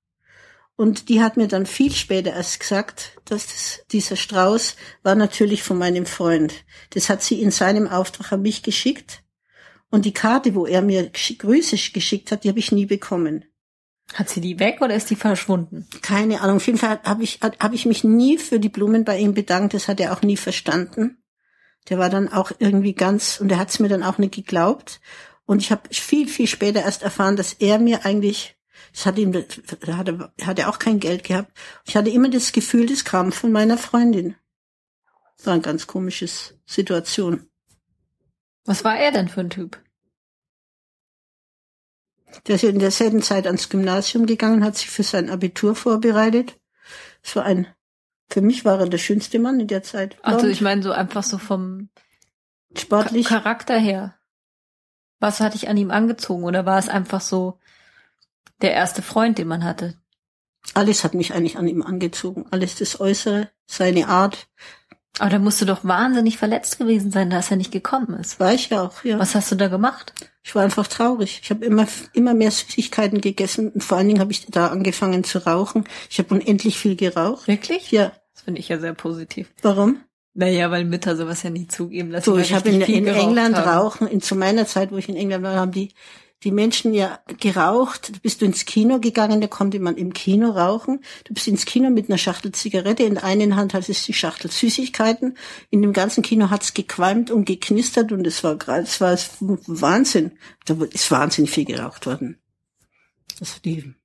Und 0.75 1.10
die 1.10 1.22
hat 1.22 1.38
mir 1.38 1.48
dann 1.48 1.65
viel 1.65 1.94
später 1.94 2.34
erst 2.34 2.60
gesagt, 2.60 3.18
dass 3.25 3.46
das, 3.46 3.86
dieser 3.92 4.15
Strauß 4.15 4.75
war 5.03 5.15
natürlich 5.15 5.62
von 5.62 5.78
meinem 5.78 6.06
Freund. 6.06 6.65
Das 6.91 7.10
hat 7.10 7.21
sie 7.21 7.41
in 7.41 7.52
seinem 7.52 7.88
Auftrag 7.88 8.32
an 8.32 8.41
mich 8.41 8.63
geschickt. 8.63 9.24
Und 9.89 10.06
die 10.06 10.13
Karte, 10.13 10.56
wo 10.56 10.65
er 10.65 10.82
mir 10.82 11.12
Grüße 11.12 11.78
geschickt 11.93 12.32
hat, 12.32 12.43
die 12.43 12.50
habe 12.50 12.58
ich 12.58 12.71
nie 12.71 12.88
bekommen. 12.88 13.45
Hat 14.13 14.30
sie 14.30 14.41
die 14.41 14.60
weg 14.60 14.82
oder 14.82 14.95
ist 14.95 15.10
die 15.10 15.15
verschwunden? 15.15 15.88
Keine 16.02 16.41
Ahnung. 16.41 16.58
Auf 16.58 16.65
jeden 16.65 16.80
Fall 16.80 17.00
habe 17.04 17.24
ich, 17.24 17.39
hab 17.41 17.74
ich 17.74 17.86
mich 17.86 18.04
nie 18.04 18.38
für 18.38 18.60
die 18.60 18.69
Blumen 18.69 19.06
bei 19.06 19.17
ihm 19.17 19.34
bedankt. 19.34 19.74
Das 19.74 19.88
hat 19.88 20.00
er 20.00 20.13
auch 20.13 20.21
nie 20.24 20.38
verstanden. 20.38 21.24
Der 21.89 22.00
war 22.00 22.10
dann 22.10 22.32
auch 22.32 22.52
irgendwie 22.60 22.93
ganz, 22.93 23.39
und 23.39 23.52
er 23.52 23.58
hat 23.58 23.69
es 23.69 23.80
mir 23.80 23.89
dann 23.89 24.04
auch 24.04 24.17
nicht 24.17 24.34
geglaubt. 24.34 25.02
Und 25.45 25.62
ich 25.62 25.71
habe 25.71 25.82
viel, 25.91 26.28
viel 26.28 26.48
später 26.48 26.82
erst 26.82 27.04
erfahren, 27.04 27.36
dass 27.36 27.54
er 27.54 27.80
mir 27.80 28.06
eigentlich, 28.06 28.56
das 28.93 29.08
hat 29.08 29.17
ihm, 29.17 29.32
da 29.32 29.97
hat 29.97 30.08
er, 30.08 30.32
hat 30.43 30.60
er 30.60 30.69
auch 30.69 30.77
kein 30.77 30.99
Geld 30.99 31.23
gehabt. 31.23 31.51
Ich 31.84 31.97
hatte 31.97 32.12
immer 32.12 32.29
das 32.29 32.51
Gefühl, 32.51 32.86
das 32.86 33.03
kam 33.03 33.32
von 33.32 33.51
meiner 33.51 33.77
Freundin. 33.77 34.36
War 35.43 35.53
eine 35.53 35.63
ganz 35.63 35.88
komische 35.88 36.27
Situation. 36.65 37.49
Was 38.65 38.84
war 38.84 38.95
er 38.97 39.12
denn 39.12 39.27
für 39.27 39.41
ein 39.41 39.49
Typ? 39.49 39.82
Der 42.47 42.56
ist 42.56 42.63
in 42.63 42.79
derselben 42.79 43.21
Zeit 43.21 43.45
ans 43.47 43.69
Gymnasium 43.69 44.25
gegangen, 44.25 44.63
hat 44.63 44.77
sich 44.77 44.89
für 44.89 45.03
sein 45.03 45.29
Abitur 45.29 45.75
vorbereitet. 45.75 46.60
Es 47.21 47.36
war 47.36 47.45
ein, 47.45 47.67
für 48.29 48.41
mich 48.41 48.63
war 48.63 48.79
er 48.79 48.88
der 48.88 48.97
schönste 48.99 49.39
Mann 49.39 49.60
in 49.60 49.67
der 49.67 49.84
Zeit. 49.84 50.17
Also 50.21 50.47
ich 50.47 50.62
meine 50.62 50.84
so 50.84 50.91
einfach 50.91 51.23
so 51.23 51.38
vom 51.38 51.89
sportlich 52.75 53.27
Charakter 53.27 53.77
her. 53.77 54.15
Was 55.19 55.39
hatte 55.39 55.56
ich 55.56 55.67
an 55.67 55.77
ihm 55.77 55.91
angezogen 55.91 56.43
oder 56.43 56.65
war 56.65 56.77
es 56.79 56.89
einfach 56.89 57.21
so 57.21 57.60
der 58.62 58.74
erste 58.74 59.02
Freund, 59.02 59.38
den 59.38 59.48
man 59.48 59.63
hatte? 59.63 59.96
Alles 60.74 61.04
hat 61.04 61.13
mich 61.13 61.34
eigentlich 61.34 61.58
an 61.58 61.68
ihm 61.68 61.82
angezogen. 61.82 62.46
Alles 62.52 62.76
das 62.76 63.00
Äußere, 63.00 63.50
seine 63.66 64.08
Art, 64.08 64.48
aber 65.20 65.30
da 65.30 65.39
musst 65.39 65.62
du 65.62 65.66
doch 65.66 65.84
wahnsinnig 65.84 66.38
verletzt 66.38 66.80
gewesen 66.80 67.12
sein, 67.12 67.30
dass 67.30 67.52
er 67.52 67.58
nicht 67.58 67.72
gekommen 67.72 68.16
ist. 68.20 68.39
War 68.39 68.54
ich 68.54 68.70
ja 68.70 68.82
auch, 68.82 69.04
ja. 69.04 69.20
Was 69.20 69.36
hast 69.36 69.52
du 69.52 69.56
da 69.56 69.68
gemacht? 69.68 70.13
Ich 70.44 70.56
war 70.56 70.63
einfach 70.63 70.88
traurig. 70.88 71.39
Ich 71.44 71.52
habe 71.52 71.63
immer 71.63 71.88
immer 72.13 72.34
mehr 72.34 72.50
Süßigkeiten 72.50 73.22
gegessen 73.22 73.70
und 73.70 73.84
vor 73.84 73.98
allen 73.98 74.08
Dingen 74.08 74.20
habe 74.20 74.32
ich 74.32 74.48
da 74.48 74.68
angefangen 74.68 75.24
zu 75.24 75.46
rauchen. 75.46 75.84
Ich 76.10 76.18
habe 76.18 76.34
unendlich 76.34 76.80
viel 76.80 76.96
geraucht. 76.96 77.48
Wirklich? 77.48 77.92
Ja. 77.92 78.12
Das 78.34 78.42
finde 78.44 78.60
ich 78.60 78.70
ja 78.70 78.80
sehr 78.80 78.94
positiv. 78.94 79.52
Warum? 79.62 80.00
Naja, 80.34 80.72
weil 80.72 80.84
Mütter 80.84 81.16
sowas 81.16 81.44
ja 81.44 81.52
nie 81.52 81.68
zugeben 81.68 82.10
lassen. 82.10 82.26
So, 82.26 82.38
ich 82.38 82.54
habe 82.56 82.70
in, 82.70 82.82
in 82.82 83.06
England 83.06 83.56
haben. 83.56 83.70
rauchen. 83.70 84.08
In, 84.08 84.20
zu 84.20 84.36
meiner 84.36 84.66
Zeit, 84.66 84.92
wo 84.92 84.98
ich 84.98 85.10
in 85.10 85.16
England 85.16 85.44
war, 85.44 85.56
haben 85.56 85.72
die 85.72 85.94
die 86.43 86.51
Menschen 86.51 86.93
ja 86.93 87.19
geraucht. 87.39 88.15
Du 88.15 88.19
bist 88.19 88.41
du 88.41 88.45
ins 88.45 88.65
Kino 88.65 88.99
gegangen, 88.99 89.41
da 89.41 89.47
konnte 89.47 89.79
man 89.79 89.97
im 89.97 90.13
Kino 90.13 90.51
rauchen. 90.51 91.01
Du 91.25 91.34
bist 91.34 91.47
ins 91.47 91.65
Kino 91.65 91.89
mit 91.89 92.10
einer 92.10 92.17
Schachtel 92.17 92.51
Zigarette, 92.51 93.03
in 93.03 93.15
der 93.15 93.23
einen 93.23 93.56
Hand 93.56 93.73
hat 93.73 93.88
es 93.89 94.06
die 94.06 94.13
Schachtel 94.13 94.51
Süßigkeiten. 94.51 95.38
In 95.69 95.82
dem 95.82 95.93
ganzen 95.93 96.23
Kino 96.23 96.49
hat 96.49 96.63
es 96.63 96.73
gequalmt 96.73 97.32
und 97.32 97.45
geknistert 97.45 98.12
und 98.12 98.27
es 98.27 98.43
war 98.43 98.58
gerade, 98.58 98.84
es 98.84 98.99
war 99.01 99.17
Wahnsinn. 99.39 100.32
Da 100.65 100.75
ist 100.91 101.12
wahnsinnig 101.12 101.51
viel 101.51 101.65
geraucht 101.65 102.06
worden. 102.06 102.38
Also 103.39 103.60
die 103.63 103.95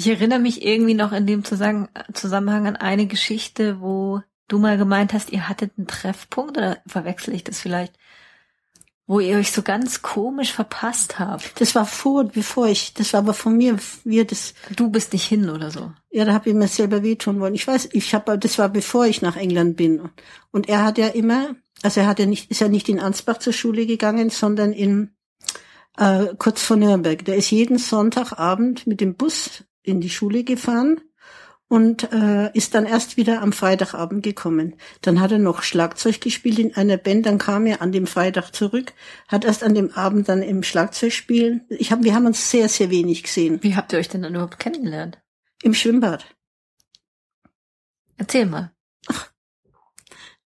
ich 0.00 0.08
erinnere 0.08 0.38
mich 0.38 0.64
irgendwie 0.64 0.94
noch 0.94 1.12
in 1.12 1.26
dem 1.26 1.44
Zusammenhang 1.44 2.66
an 2.66 2.76
eine 2.76 3.06
Geschichte, 3.06 3.82
wo 3.82 4.22
du 4.48 4.58
mal 4.58 4.78
gemeint 4.78 5.12
hast, 5.12 5.30
ihr 5.30 5.46
hattet 5.46 5.72
einen 5.76 5.86
Treffpunkt 5.86 6.56
oder 6.56 6.78
verwechsel 6.86 7.34
ich 7.34 7.44
das 7.44 7.60
vielleicht? 7.60 7.92
Wo 9.10 9.18
ihr 9.18 9.38
euch 9.38 9.50
so 9.50 9.62
ganz 9.62 10.02
komisch 10.02 10.52
verpasst 10.52 11.18
habt. 11.18 11.60
Das 11.60 11.74
war 11.74 11.84
vor, 11.84 12.26
bevor 12.26 12.68
ich, 12.68 12.94
das 12.94 13.12
war 13.12 13.18
aber 13.18 13.34
von 13.34 13.56
mir, 13.56 13.76
wir 14.04 14.24
das. 14.24 14.54
Du 14.76 14.88
bist 14.88 15.12
nicht 15.12 15.24
hin 15.24 15.50
oder 15.50 15.72
so. 15.72 15.90
Ja, 16.12 16.24
da 16.24 16.32
habe 16.32 16.48
ich 16.48 16.54
mir 16.54 16.68
selber 16.68 17.02
wehtun 17.02 17.40
wollen. 17.40 17.56
Ich 17.56 17.66
weiß, 17.66 17.88
ich 17.90 18.14
habe, 18.14 18.38
das 18.38 18.56
war 18.60 18.68
bevor 18.68 19.06
ich 19.06 19.20
nach 19.20 19.34
England 19.34 19.76
bin. 19.76 20.08
Und 20.52 20.68
er 20.68 20.84
hat 20.84 20.96
ja 20.96 21.08
immer, 21.08 21.56
also 21.82 21.98
er 21.98 22.06
hat 22.06 22.20
ja 22.20 22.26
nicht, 22.26 22.52
ist 22.52 22.60
ja 22.60 22.68
nicht 22.68 22.88
in 22.88 23.00
Ansbach 23.00 23.38
zur 23.38 23.52
Schule 23.52 23.84
gegangen, 23.84 24.30
sondern 24.30 24.72
in 24.72 25.10
äh, 25.98 26.26
kurz 26.38 26.62
vor 26.62 26.76
Nürnberg. 26.76 27.24
Der 27.24 27.34
ist 27.34 27.50
jeden 27.50 27.78
Sonntagabend 27.78 28.86
mit 28.86 29.00
dem 29.00 29.16
Bus 29.16 29.64
in 29.82 30.00
die 30.00 30.10
Schule 30.10 30.44
gefahren 30.44 31.00
und 31.70 32.12
äh, 32.12 32.50
ist 32.52 32.74
dann 32.74 32.84
erst 32.84 33.16
wieder 33.16 33.40
am 33.42 33.52
Freitagabend 33.52 34.24
gekommen. 34.24 34.74
Dann 35.02 35.20
hat 35.20 35.30
er 35.30 35.38
noch 35.38 35.62
Schlagzeug 35.62 36.20
gespielt 36.20 36.58
in 36.58 36.74
einer 36.74 36.96
Band, 36.96 37.26
dann 37.26 37.38
kam 37.38 37.64
er 37.64 37.80
an 37.80 37.92
dem 37.92 38.08
Freitag 38.08 38.50
zurück, 38.50 38.92
hat 39.28 39.44
erst 39.44 39.62
an 39.62 39.76
dem 39.76 39.92
Abend 39.92 40.28
dann 40.28 40.42
im 40.42 40.64
Schlagzeugspielen. 40.64 41.64
Ich 41.68 41.92
hab, 41.92 42.02
wir 42.02 42.12
haben 42.12 42.26
uns 42.26 42.50
sehr, 42.50 42.68
sehr 42.68 42.90
wenig 42.90 43.22
gesehen. 43.22 43.62
Wie 43.62 43.76
habt 43.76 43.92
ihr 43.92 44.00
euch 44.00 44.08
denn 44.08 44.22
dann 44.22 44.34
überhaupt 44.34 44.58
kennengelernt? 44.58 45.22
Im 45.62 45.72
Schwimmbad. 45.72 46.26
Erzähl 48.16 48.46
mal. 48.46 48.72
Ach, 49.06 49.30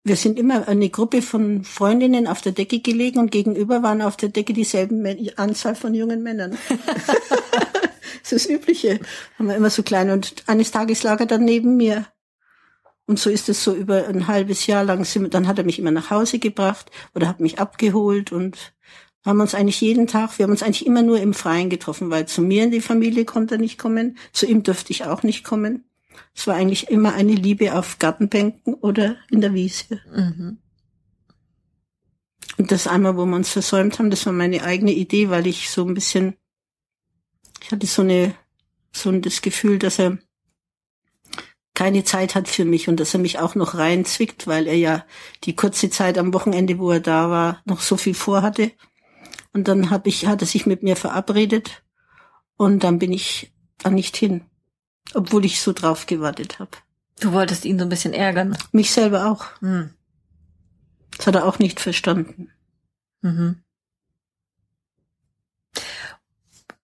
wir 0.03 0.17
sind 0.17 0.41
immer 0.41 0.67
eine 0.67 0.91
Gruppe 0.91 1.23
von 1.23 1.63
Freundinnen 1.63 2.27
auf 2.27 2.41
der 2.41 2.51
Decke 2.51 2.81
gelegen 2.81 3.21
und 3.21 3.31
gegenüber 3.31 3.85
waren 3.85 4.03
auf 4.03 4.17
der 4.17 4.31
Decke 4.31 4.55
dieselben 4.55 5.07
Anzahl 5.37 5.77
von 5.77 5.95
jungen 5.95 6.25
Männern. 6.25 6.59
das 8.31 8.33
ist 8.33 8.47
das 8.47 8.55
Übliche. 8.55 9.01
Haben 9.39 9.49
wir 9.49 9.57
immer 9.57 9.71
so 9.71 9.83
kleine 9.83 10.13
und 10.13 10.45
eines 10.47 10.71
Tages 10.71 11.03
lag 11.03 11.21
er 11.21 11.27
dann 11.27 11.45
neben 11.45 11.77
mir. 11.77 12.07
Und 13.07 13.19
so 13.19 13.31
ist 13.31 13.49
es 13.49 13.63
so 13.63 13.75
über 13.75 14.07
ein 14.07 14.29
halbes 14.29 14.67
Jahr 14.67 14.85
lang. 14.85 15.07
Dann 15.31 15.47
hat 15.47 15.59
er 15.59 15.65
mich 15.65 15.79
immer 15.79 15.91
nach 15.91 16.11
Hause 16.11 16.39
gebracht 16.39 16.91
oder 17.15 17.29
hat 17.29 17.41
mich 17.41 17.59
abgeholt 17.59 18.33
und 18.33 18.75
haben 19.25 19.41
uns 19.41 19.55
eigentlich 19.55 19.81
jeden 19.81 20.07
Tag, 20.07 20.39
wir 20.39 20.45
haben 20.45 20.51
uns 20.51 20.63
eigentlich 20.63 20.87
immer 20.87 21.03
nur 21.03 21.21
im 21.21 21.35
Freien 21.35 21.71
getroffen, 21.71 22.11
weil 22.11 22.27
zu 22.27 22.43
mir 22.43 22.65
in 22.65 22.71
die 22.71 22.81
Familie 22.81 23.25
konnte 23.25 23.55
er 23.55 23.61
nicht 23.61 23.79
kommen, 23.79 24.19
zu 24.33 24.47
ihm 24.47 24.63
dürfte 24.63 24.93
ich 24.93 25.05
auch 25.05 25.23
nicht 25.23 25.45
kommen. 25.45 25.85
Es 26.35 26.47
war 26.47 26.57
eigentlich 26.57 26.89
immer 26.91 27.15
eine 27.15 27.33
Liebe 27.33 27.75
auf 27.75 27.99
Gartenbänken 27.99 28.75
oder 28.75 29.17
in 29.31 29.41
der 29.41 29.55
Wiese. 29.55 30.01
Mhm. 30.13 30.59
Und 32.59 32.73
das 32.73 32.87
einmal, 32.87 33.17
wo 33.17 33.25
wir 33.25 33.37
uns 33.37 33.51
versäumt 33.51 33.99
haben, 33.99 34.11
das 34.11 34.27
war 34.27 34.33
meine 34.33 34.63
eigene 34.63 34.93
Idee, 34.93 35.31
weil 35.31 35.47
ich 35.47 35.71
so 35.71 35.87
ein 35.87 35.95
bisschen, 35.95 36.35
hatte 37.73 37.87
so 37.87 38.03
eine, 38.03 38.35
so 38.93 39.11
das 39.13 39.43
Gefühl, 39.43 39.79
dass 39.79 39.99
er 39.99 40.19
keine 41.75 42.05
Zeit 42.05 42.35
hat 42.35 42.49
für 42.49 42.65
mich 42.65 42.89
und 42.89 43.01
dass 43.01 43.15
er 43.15 43.21
mich 43.21 43.39
auch 43.39 43.55
noch 43.55 43.75
reinzwickt, 43.75 44.47
weil 44.47 44.67
er 44.67 44.77
ja 44.77 45.07
die 45.45 45.57
kurze 45.57 45.91
Zeit 45.91 46.19
am 46.19 46.35
Wochenende, 46.35 46.79
wo 46.79 46.91
er 46.91 47.01
da 47.01 47.31
war, 47.31 47.63
noch 47.65 47.81
so 47.81 47.97
viel 47.97 48.15
vorhatte. 48.15 48.73
Und 49.53 49.69
dann 49.69 49.91
hab 49.91 50.07
ich, 50.07 50.27
hat 50.27 50.43
er 50.43 50.47
sich 50.47 50.67
mit 50.67 50.83
mir 50.83 50.97
verabredet 50.97 51.83
und 52.57 52.85
dann 52.85 52.99
bin 52.99 53.13
ich 53.13 53.53
da 53.79 53.91
nicht 53.91 54.17
hin, 54.17 54.43
obwohl 55.15 55.45
ich 55.45 55.61
so 55.61 55.73
drauf 55.73 56.07
gewartet 56.07 56.59
habe. 56.59 56.71
Du 57.21 57.33
wolltest 57.33 57.65
ihn 57.65 57.79
so 57.79 57.85
ein 57.85 57.91
bisschen 57.91 58.15
ärgern. 58.15 58.57
Mich 58.73 58.91
selber 58.91 59.31
auch. 59.31 59.61
Hm. 59.61 59.91
Das 61.17 61.27
hat 61.27 61.35
er 61.35 61.47
auch 61.47 61.59
nicht 61.59 61.81
verstanden. 61.81 62.51
Mhm. 63.21 63.63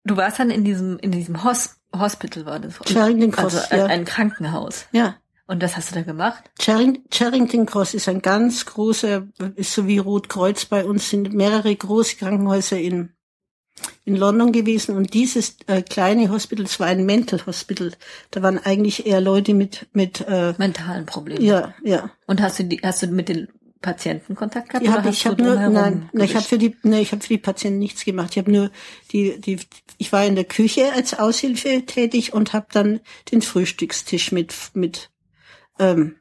Du 0.08 0.16
warst 0.16 0.38
dann 0.38 0.50
in 0.50 0.64
diesem, 0.64 0.98
in 0.98 1.12
diesem 1.12 1.44
Hos 1.44 1.76
Hospital 1.96 2.46
war 2.46 2.58
das. 2.58 2.74
Charrington 2.86 3.30
Cross, 3.30 3.54
also 3.56 3.70
ein, 3.70 3.78
ja. 3.78 3.86
ein 3.86 4.04
Krankenhaus. 4.04 4.86
Ja. 4.92 5.16
Und 5.46 5.62
was 5.62 5.76
hast 5.76 5.90
du 5.90 5.94
da 5.94 6.02
gemacht? 6.02 6.44
Charing, 6.60 7.04
Charrington 7.10 7.64
Cross 7.64 7.94
ist 7.94 8.08
ein 8.08 8.20
ganz 8.20 8.66
großer, 8.66 9.26
ist 9.56 9.72
so 9.72 9.86
wie 9.86 9.98
Rotkreuz 9.98 10.66
bei 10.66 10.84
uns, 10.84 11.08
sind 11.08 11.32
mehrere 11.32 11.74
große 11.74 12.16
Krankenhäuser 12.16 12.78
in, 12.78 13.14
in 14.04 14.16
London 14.16 14.52
gewesen 14.52 14.94
und 14.96 15.14
dieses 15.14 15.56
äh, 15.66 15.80
kleine 15.80 16.30
Hospital, 16.30 16.66
es 16.66 16.78
war 16.80 16.88
ein 16.88 17.06
Mental 17.06 17.46
Hospital. 17.46 17.92
Da 18.30 18.42
waren 18.42 18.58
eigentlich 18.58 19.06
eher 19.06 19.22
Leute 19.22 19.54
mit, 19.54 19.86
mit, 19.92 20.20
äh, 20.28 20.52
Mentalen 20.58 21.06
Problemen. 21.06 21.42
ja, 21.42 21.74
ja. 21.82 22.10
Und 22.26 22.42
hast 22.42 22.58
du 22.58 22.64
die, 22.64 22.80
hast 22.82 23.02
du 23.02 23.06
mit 23.06 23.30
den 23.30 23.48
Patienten 23.80 24.34
Kontakt 24.34 24.70
gehabt? 24.70 24.86
Oder 24.86 25.04
hab, 25.04 25.06
ich 25.06 25.26
habe 25.26 25.42
nur, 25.42 25.54
nein, 25.54 26.08
nein, 26.12 26.24
ich 26.24 26.34
habe 26.34 26.44
für 26.44 26.58
die, 26.58 26.76
nein, 26.82 27.02
ich 27.02 27.12
habe 27.12 27.22
für 27.22 27.28
die 27.28 27.38
Patienten 27.38 27.78
nichts 27.78 28.04
gemacht. 28.04 28.30
Ich 28.32 28.38
habe 28.38 28.50
nur 28.50 28.70
die, 29.12 29.40
die, 29.40 29.58
ich 29.98 30.12
war 30.12 30.24
in 30.24 30.34
der 30.34 30.44
Küche 30.44 30.92
als 30.92 31.18
Aushilfe 31.18 31.84
tätig 31.86 32.32
und 32.32 32.52
habe 32.52 32.66
dann 32.72 33.00
den 33.30 33.42
Frühstückstisch 33.42 34.32
mit, 34.32 34.54
mit, 34.74 35.10
ähm, 35.78 36.16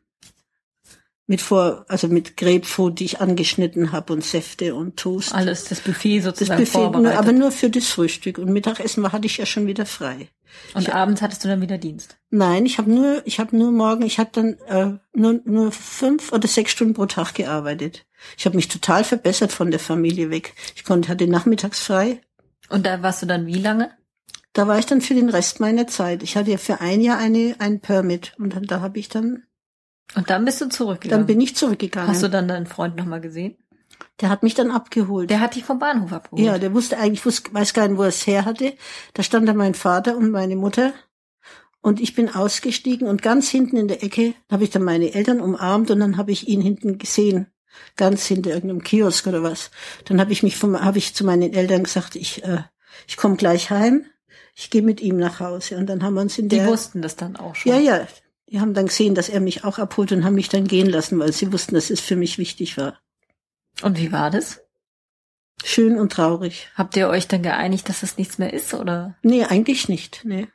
mit 1.27 1.41
vor, 1.41 1.85
also 1.89 2.07
mit 2.07 2.37
Grapefruit, 2.37 2.99
die 2.99 3.05
ich 3.05 3.19
angeschnitten 3.19 3.91
habe 3.91 4.13
und 4.13 4.23
Säfte 4.23 4.73
und 4.73 4.97
Toast. 4.97 5.35
alles, 5.35 5.65
das 5.65 5.81
Buffet 5.81 6.17
das 6.17 6.25
sozusagen 6.25 6.63
Buffet, 6.63 6.77
nur, 6.77 6.91
vorbereitet. 6.91 7.19
aber 7.19 7.33
nur 7.33 7.51
für 7.51 7.69
das 7.69 7.87
Frühstück 7.87 8.37
und 8.37 8.49
Mittagessen 8.49 9.03
war, 9.03 9.11
hatte 9.11 9.27
ich 9.27 9.37
ja 9.37 9.45
schon 9.45 9.67
wieder 9.67 9.85
frei. 9.85 10.29
Und 10.73 10.89
abends 10.93 11.21
hattest 11.21 11.43
du 11.43 11.49
dann 11.49 11.61
wieder 11.61 11.77
Dienst. 11.77 12.17
Nein, 12.29 12.65
ich 12.65 12.77
habe 12.77 12.89
nur, 12.89 13.21
ich 13.25 13.39
habe 13.39 13.55
nur 13.55 13.71
morgen, 13.71 14.03
ich 14.03 14.17
habe 14.19 14.29
dann 14.31 14.53
äh, 14.67 14.97
nur 15.13 15.41
nur 15.43 15.71
fünf 15.73 16.31
oder 16.31 16.47
sechs 16.47 16.71
Stunden 16.71 16.93
pro 16.93 17.05
Tag 17.05 17.35
gearbeitet. 17.35 18.05
Ich 18.37 18.45
habe 18.45 18.55
mich 18.55 18.69
total 18.69 19.03
verbessert 19.03 19.51
von 19.51 19.69
der 19.69 19.81
Familie 19.81 20.29
weg. 20.29 20.53
Ich 20.75 20.85
konnte 20.85 21.09
hatte 21.09 21.27
nachmittags 21.27 21.81
frei. 21.81 22.21
Und 22.69 22.85
da 22.85 23.01
warst 23.03 23.21
du 23.21 23.25
dann 23.25 23.45
wie 23.45 23.59
lange? 23.59 23.91
Da 24.53 24.67
war 24.67 24.79
ich 24.79 24.85
dann 24.85 25.01
für 25.01 25.13
den 25.13 25.29
Rest 25.29 25.59
meiner 25.59 25.87
Zeit. 25.87 26.23
Ich 26.23 26.35
hatte 26.35 26.51
ja 26.51 26.57
für 26.57 26.81
ein 26.81 27.01
Jahr 27.01 27.17
eine 27.17 27.55
ein 27.59 27.79
Permit 27.79 28.33
und 28.39 28.55
dann, 28.55 28.63
da 28.63 28.79
habe 28.79 28.97
ich 28.97 29.09
dann 29.09 29.43
Und 30.15 30.29
dann 30.29 30.45
bist 30.45 30.61
du 30.61 30.69
zurückgegangen. 30.69 31.25
dann 31.25 31.27
bin 31.27 31.41
ich 31.41 31.55
zurückgegangen. 31.55 32.09
Hast 32.09 32.23
du 32.23 32.29
dann 32.29 32.47
deinen 32.47 32.65
Freund 32.67 32.95
nochmal 32.95 33.21
gesehen? 33.21 33.55
der 34.21 34.29
hat 34.29 34.43
mich 34.43 34.55
dann 34.55 34.71
abgeholt. 34.71 35.29
Der 35.29 35.39
hat 35.39 35.55
dich 35.55 35.63
vom 35.63 35.79
Bahnhof 35.79 36.11
abgeholt. 36.11 36.43
ja, 36.43 36.57
der 36.57 36.73
wusste 36.73 36.97
eigentlich, 36.97 37.25
wusste, 37.25 37.53
weiß 37.53 37.73
gar 37.73 37.87
nicht, 37.87 37.97
wo 37.97 38.03
er 38.03 38.09
es 38.09 38.25
her 38.25 38.45
hatte. 38.45 38.73
Da 39.13 39.23
stand 39.23 39.47
da 39.47 39.53
mein 39.53 39.75
Vater 39.75 40.17
und 40.17 40.31
meine 40.31 40.55
Mutter. 40.55 40.93
Und 41.81 41.99
ich 41.99 42.15
bin 42.15 42.33
ausgestiegen 42.33 43.07
und 43.07 43.21
ganz 43.21 43.49
hinten 43.49 43.77
in 43.77 43.87
der 43.87 44.03
Ecke 44.03 44.33
habe 44.51 44.63
ich 44.63 44.71
dann 44.71 44.83
meine 44.83 45.13
Eltern 45.13 45.39
umarmt 45.39 45.91
und 45.91 45.99
dann 45.99 46.17
habe 46.17 46.31
ich 46.31 46.47
ihn 46.47 46.61
hinten 46.61 46.97
gesehen, 46.97 47.47
ganz 47.95 48.25
hinter 48.25 48.49
irgendeinem 48.49 48.83
Kiosk 48.83 49.27
oder 49.27 49.43
was. 49.43 49.69
Dann 50.05 50.19
habe 50.19 50.31
ich 50.31 50.41
mich 50.43 50.57
vom, 50.57 50.79
habe 50.83 50.97
ich 50.97 51.13
zu 51.13 51.23
meinen 51.23 51.53
Eltern 51.53 51.83
gesagt, 51.83 52.15
ich, 52.15 52.43
äh, 52.43 52.63
ich 53.07 53.15
komme 53.15 53.35
gleich 53.35 53.69
heim, 53.69 54.05
ich 54.55 54.69
gehe 54.71 54.81
mit 54.81 54.99
ihm 54.99 55.17
nach 55.17 55.39
Hause 55.39 55.77
und 55.77 55.87
dann 55.87 56.03
haben 56.03 56.15
wir 56.15 56.21
uns 56.21 56.37
in 56.39 56.49
Die 56.49 56.57
der, 56.57 56.67
wussten 56.67 57.01
das 57.03 57.15
dann 57.15 57.35
auch 57.35 57.55
schon. 57.55 57.71
ja, 57.71 57.79
ja, 57.79 58.07
die 58.49 58.61
haben 58.61 58.73
dann 58.73 58.87
gesehen, 58.87 59.15
dass 59.15 59.29
er 59.29 59.39
mich 59.39 59.63
auch 59.63 59.77
abholt 59.77 60.11
und 60.11 60.23
haben 60.23 60.35
mich 60.35 60.49
dann 60.49 60.67
gehen 60.67 60.87
lassen, 60.87 61.19
weil 61.19 61.33
sie 61.33 61.51
wussten, 61.51 61.75
dass 61.75 61.89
es 61.89 61.99
für 61.99 62.15
mich 62.15 62.37
wichtig 62.37 62.77
war. 62.77 62.99
Und 63.81 63.97
wie 63.97 64.11
war 64.11 64.31
das? 64.31 64.61
Schön 65.63 65.99
und 65.99 66.11
traurig. 66.11 66.69
Habt 66.75 66.95
ihr 66.95 67.09
euch 67.09 67.27
dann 67.27 67.43
geeinigt, 67.43 67.89
dass 67.89 68.01
das 68.01 68.17
nichts 68.17 68.37
mehr 68.37 68.53
ist, 68.53 68.73
oder? 68.73 69.17
Nee, 69.21 69.43
eigentlich 69.43 69.89
nicht, 69.89 70.21
nee. 70.23 70.47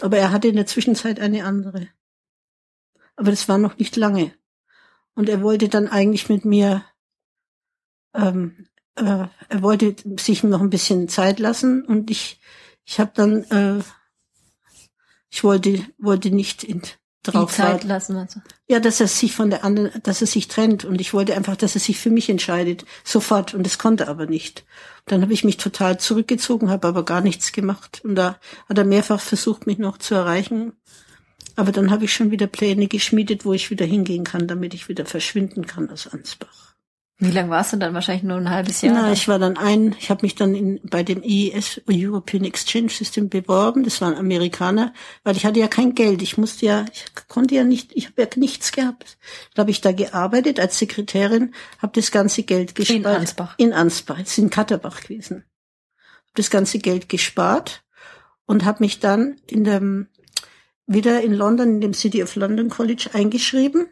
Aber 0.00 0.18
er 0.18 0.30
hatte 0.32 0.48
in 0.48 0.56
der 0.56 0.66
Zwischenzeit 0.66 1.18
eine 1.18 1.44
andere. 1.44 1.88
Aber 3.16 3.30
das 3.30 3.48
war 3.48 3.58
noch 3.58 3.78
nicht 3.78 3.96
lange. 3.96 4.32
Und 5.14 5.28
er 5.28 5.42
wollte 5.42 5.68
dann 5.68 5.88
eigentlich 5.88 6.28
mit 6.28 6.44
mir, 6.44 6.84
ähm, 8.14 8.68
äh, 8.96 9.26
er 9.48 9.62
wollte 9.62 9.96
sich 10.20 10.44
noch 10.44 10.60
ein 10.60 10.70
bisschen 10.70 11.08
Zeit 11.08 11.38
lassen 11.38 11.84
und 11.84 12.10
ich, 12.10 12.40
ich 12.84 13.00
habe 13.00 13.10
dann, 13.14 13.42
äh, 13.44 13.82
ich 15.30 15.44
wollte, 15.44 15.84
wollte 15.98 16.30
nicht 16.30 16.64
in, 16.64 16.82
Die 16.82 17.30
drauf 17.30 17.52
Zeit 17.52 17.72
warten. 17.72 17.88
lassen. 17.88 18.16
Also. 18.16 18.40
Ja, 18.68 18.80
dass 18.80 19.00
er 19.00 19.08
sich 19.08 19.34
von 19.34 19.50
der 19.50 19.64
anderen, 19.64 19.90
dass 20.02 20.20
er 20.20 20.26
sich 20.26 20.48
trennt. 20.48 20.84
Und 20.84 21.00
ich 21.00 21.12
wollte 21.14 21.34
einfach, 21.34 21.56
dass 21.56 21.74
er 21.74 21.80
sich 21.80 21.98
für 21.98 22.10
mich 22.10 22.28
entscheidet. 22.30 22.84
Sofort. 23.04 23.54
Und 23.54 23.64
das 23.64 23.78
konnte 23.78 24.04
er 24.04 24.10
aber 24.10 24.26
nicht. 24.26 24.64
Dann 25.06 25.22
habe 25.22 25.32
ich 25.32 25.44
mich 25.44 25.56
total 25.56 25.98
zurückgezogen, 25.98 26.70
habe 26.70 26.88
aber 26.88 27.04
gar 27.04 27.20
nichts 27.20 27.52
gemacht. 27.52 28.00
Und 28.04 28.14
da 28.14 28.38
hat 28.68 28.78
er 28.78 28.84
mehrfach 28.84 29.20
versucht, 29.20 29.66
mich 29.66 29.78
noch 29.78 29.98
zu 29.98 30.14
erreichen. 30.14 30.72
Aber 31.56 31.72
dann 31.72 31.90
habe 31.90 32.04
ich 32.04 32.12
schon 32.12 32.30
wieder 32.30 32.46
Pläne 32.46 32.86
geschmiedet, 32.86 33.44
wo 33.44 33.52
ich 33.52 33.70
wieder 33.70 33.84
hingehen 33.84 34.22
kann, 34.24 34.46
damit 34.46 34.74
ich 34.74 34.88
wieder 34.88 35.06
verschwinden 35.06 35.66
kann 35.66 35.90
aus 35.90 36.06
Ansbach. 36.06 36.67
Wie 37.20 37.32
lange 37.32 37.50
warst 37.50 37.72
du 37.72 37.78
dann? 37.78 37.94
Wahrscheinlich 37.94 38.22
nur 38.22 38.36
ein 38.36 38.48
halbes 38.48 38.80
Jahr? 38.80 38.94
Na, 38.94 39.06
da? 39.06 39.12
ich 39.12 39.26
war 39.26 39.40
dann 39.40 39.56
ein, 39.56 39.96
ich 39.98 40.08
habe 40.08 40.22
mich 40.22 40.36
dann 40.36 40.54
in, 40.54 40.80
bei 40.84 41.02
dem 41.02 41.24
IES 41.24 41.80
European 41.90 42.44
Exchange 42.44 42.90
System 42.90 43.28
beworben. 43.28 43.82
Das 43.82 44.00
waren 44.00 44.14
Amerikaner, 44.14 44.94
weil 45.24 45.36
ich 45.36 45.44
hatte 45.44 45.58
ja 45.58 45.66
kein 45.66 45.96
Geld. 45.96 46.22
Ich 46.22 46.38
musste 46.38 46.66
ja, 46.66 46.84
ich 46.92 47.06
konnte 47.26 47.56
ja 47.56 47.64
nicht, 47.64 47.90
ich 47.96 48.06
habe 48.06 48.22
ja 48.22 48.28
nichts 48.36 48.70
gehabt. 48.70 49.18
Dann 49.54 49.64
habe 49.64 49.72
ich 49.72 49.80
da 49.80 49.90
gearbeitet 49.90 50.60
als 50.60 50.78
Sekretärin, 50.78 51.54
habe 51.78 51.92
das 51.92 52.12
ganze 52.12 52.44
Geld 52.44 52.76
gespart. 52.76 52.98
In 52.98 53.06
Ansbach. 53.06 53.54
In 53.58 53.72
Ansbach, 53.72 54.20
ist 54.20 54.38
in 54.38 54.50
Katterbach 54.50 55.00
gewesen. 55.00 55.44
Habe 55.98 56.34
das 56.36 56.50
ganze 56.50 56.78
Geld 56.78 57.08
gespart 57.08 57.82
und 58.46 58.64
habe 58.64 58.84
mich 58.84 59.00
dann 59.00 59.40
in 59.48 59.64
dem 59.64 60.06
wieder 60.86 61.20
in 61.20 61.34
London 61.34 61.68
in 61.68 61.80
dem 61.80 61.94
City 61.94 62.22
of 62.22 62.36
London 62.36 62.70
College 62.70 63.10
eingeschrieben 63.12 63.88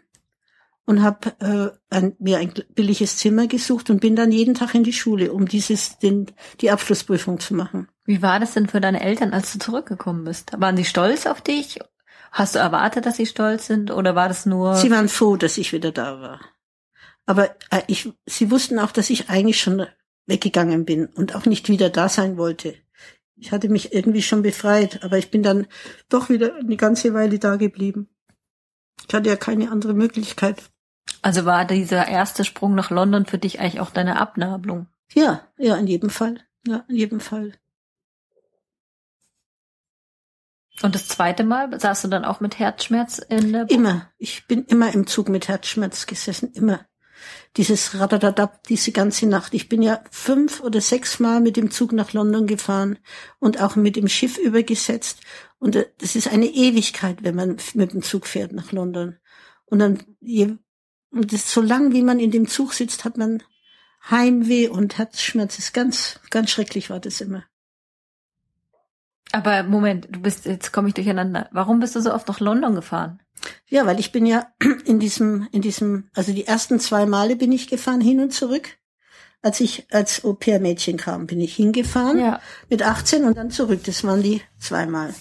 und 0.86 1.02
habe 1.02 1.32
äh, 1.40 1.94
ein, 1.94 2.16
mir 2.18 2.38
ein 2.38 2.54
billiges 2.74 3.18
Zimmer 3.18 3.46
gesucht 3.48 3.90
und 3.90 4.00
bin 4.00 4.16
dann 4.16 4.32
jeden 4.32 4.54
Tag 4.54 4.74
in 4.74 4.84
die 4.84 4.92
Schule, 4.92 5.32
um 5.32 5.46
dieses 5.46 5.98
den 5.98 6.26
die 6.60 6.70
Abschlussprüfung 6.70 7.40
zu 7.40 7.54
machen. 7.54 7.88
Wie 8.04 8.22
war 8.22 8.40
das 8.40 8.54
denn 8.54 8.68
für 8.68 8.80
deine 8.80 9.02
Eltern, 9.02 9.32
als 9.32 9.52
du 9.52 9.58
zurückgekommen 9.58 10.24
bist? 10.24 10.52
Waren 10.56 10.76
sie 10.76 10.84
stolz 10.84 11.26
auf 11.26 11.40
dich? 11.40 11.80
Hast 12.30 12.54
du 12.54 12.60
erwartet, 12.60 13.04
dass 13.04 13.16
sie 13.16 13.26
stolz 13.26 13.66
sind? 13.66 13.90
Oder 13.90 14.14
war 14.14 14.28
das 14.28 14.46
nur... 14.46 14.76
Sie 14.76 14.90
waren 14.90 15.08
froh, 15.08 15.36
dass 15.36 15.58
ich 15.58 15.72
wieder 15.72 15.90
da 15.90 16.20
war. 16.20 16.40
Aber 17.26 17.50
äh, 17.70 17.82
ich, 17.88 18.12
sie 18.24 18.50
wussten 18.50 18.78
auch, 18.78 18.92
dass 18.92 19.10
ich 19.10 19.28
eigentlich 19.28 19.60
schon 19.60 19.86
weggegangen 20.26 20.84
bin 20.84 21.06
und 21.06 21.34
auch 21.34 21.46
nicht 21.46 21.68
wieder 21.68 21.90
da 21.90 22.08
sein 22.08 22.36
wollte. 22.36 22.74
Ich 23.34 23.52
hatte 23.52 23.68
mich 23.68 23.92
irgendwie 23.92 24.22
schon 24.22 24.42
befreit, 24.42 25.02
aber 25.02 25.18
ich 25.18 25.30
bin 25.30 25.42
dann 25.42 25.66
doch 26.08 26.28
wieder 26.28 26.56
eine 26.56 26.76
ganze 26.76 27.12
Weile 27.12 27.38
da 27.38 27.56
geblieben. 27.56 28.08
Ich 29.08 29.14
hatte 29.14 29.28
ja 29.28 29.36
keine 29.36 29.70
andere 29.70 29.94
Möglichkeit. 29.94 30.62
Also 31.22 31.44
war 31.44 31.64
dieser 31.64 32.06
erste 32.08 32.44
Sprung 32.44 32.74
nach 32.74 32.90
London 32.90 33.26
für 33.26 33.38
dich 33.38 33.60
eigentlich 33.60 33.80
auch 33.80 33.90
deine 33.90 34.20
Abnabelung? 34.20 34.86
Ja, 35.12 35.46
ja, 35.56 35.76
in 35.76 35.86
jedem 35.86 36.10
Fall. 36.10 36.40
Ja, 36.66 36.84
in 36.88 36.96
jedem 36.96 37.20
Fall. 37.20 37.52
Und 40.82 40.94
das 40.94 41.08
zweite 41.08 41.44
Mal 41.44 41.78
saß 41.78 42.02
du 42.02 42.08
dann 42.08 42.24
auch 42.24 42.40
mit 42.40 42.58
Herzschmerz 42.58 43.18
in 43.18 43.52
der... 43.52 43.70
Immer. 43.70 44.10
Ich 44.18 44.46
bin 44.46 44.64
immer 44.64 44.92
im 44.92 45.06
Zug 45.06 45.28
mit 45.28 45.48
Herzschmerz 45.48 46.06
gesessen. 46.06 46.52
Immer. 46.52 46.86
Dieses 47.56 47.98
Radadadab, 47.98 48.62
diese 48.64 48.92
ganze 48.92 49.26
Nacht. 49.26 49.54
Ich 49.54 49.70
bin 49.70 49.80
ja 49.80 50.04
fünf 50.10 50.60
oder 50.60 50.82
sechs 50.82 51.18
Mal 51.18 51.40
mit 51.40 51.56
dem 51.56 51.70
Zug 51.70 51.92
nach 51.92 52.12
London 52.12 52.46
gefahren 52.46 52.98
und 53.38 53.60
auch 53.62 53.74
mit 53.76 53.96
dem 53.96 54.08
Schiff 54.08 54.36
übergesetzt. 54.36 55.20
Und 55.58 55.76
äh, 55.76 55.86
das 55.98 56.14
ist 56.14 56.28
eine 56.28 56.46
Ewigkeit, 56.46 57.24
wenn 57.24 57.34
man 57.34 57.56
mit 57.72 57.94
dem 57.94 58.02
Zug 58.02 58.26
fährt 58.26 58.52
nach 58.52 58.72
London. 58.72 59.16
Und 59.64 59.78
dann, 59.78 60.02
je, 60.20 60.56
und 61.16 61.32
das, 61.32 61.50
so 61.50 61.60
lang 61.60 61.92
wie 61.92 62.02
man 62.02 62.20
in 62.20 62.30
dem 62.30 62.48
Zug 62.48 62.72
sitzt, 62.72 63.04
hat 63.04 63.16
man 63.16 63.42
Heimweh 64.10 64.68
und 64.68 64.98
Herzschmerz. 64.98 65.56
Das 65.56 65.66
ist 65.66 65.74
ganz, 65.74 66.20
ganz 66.30 66.50
schrecklich 66.50 66.90
war 66.90 67.00
das 67.00 67.20
immer. 67.20 67.44
Aber 69.32 69.64
Moment, 69.64 70.08
du 70.10 70.20
bist, 70.20 70.46
jetzt 70.46 70.72
komme 70.72 70.88
ich 70.88 70.94
durcheinander. 70.94 71.48
Warum 71.52 71.80
bist 71.80 71.96
du 71.96 72.00
so 72.00 72.14
oft 72.14 72.28
nach 72.28 72.40
London 72.40 72.74
gefahren? 72.74 73.20
Ja, 73.68 73.84
weil 73.84 73.98
ich 73.98 74.12
bin 74.12 74.24
ja 74.24 74.46
in 74.84 75.00
diesem, 75.00 75.48
in 75.52 75.62
diesem, 75.62 76.08
also 76.14 76.32
die 76.32 76.46
ersten 76.46 76.78
zwei 76.80 77.06
Male 77.06 77.36
bin 77.36 77.52
ich 77.52 77.68
gefahren 77.68 78.00
hin 78.00 78.20
und 78.20 78.32
zurück 78.32 78.78
als 79.46 79.60
ich 79.60 79.86
als 79.92 80.24
Au-pair-Mädchen 80.24 80.96
kam, 80.96 81.26
bin 81.26 81.40
ich 81.40 81.54
hingefahren 81.54 82.18
Ja. 82.18 82.40
mit 82.68 82.82
18 82.82 83.24
und 83.24 83.36
dann 83.36 83.50
zurück. 83.50 83.80
Das 83.84 84.02
waren 84.02 84.20
die 84.20 84.42
zweimal. 84.58 85.14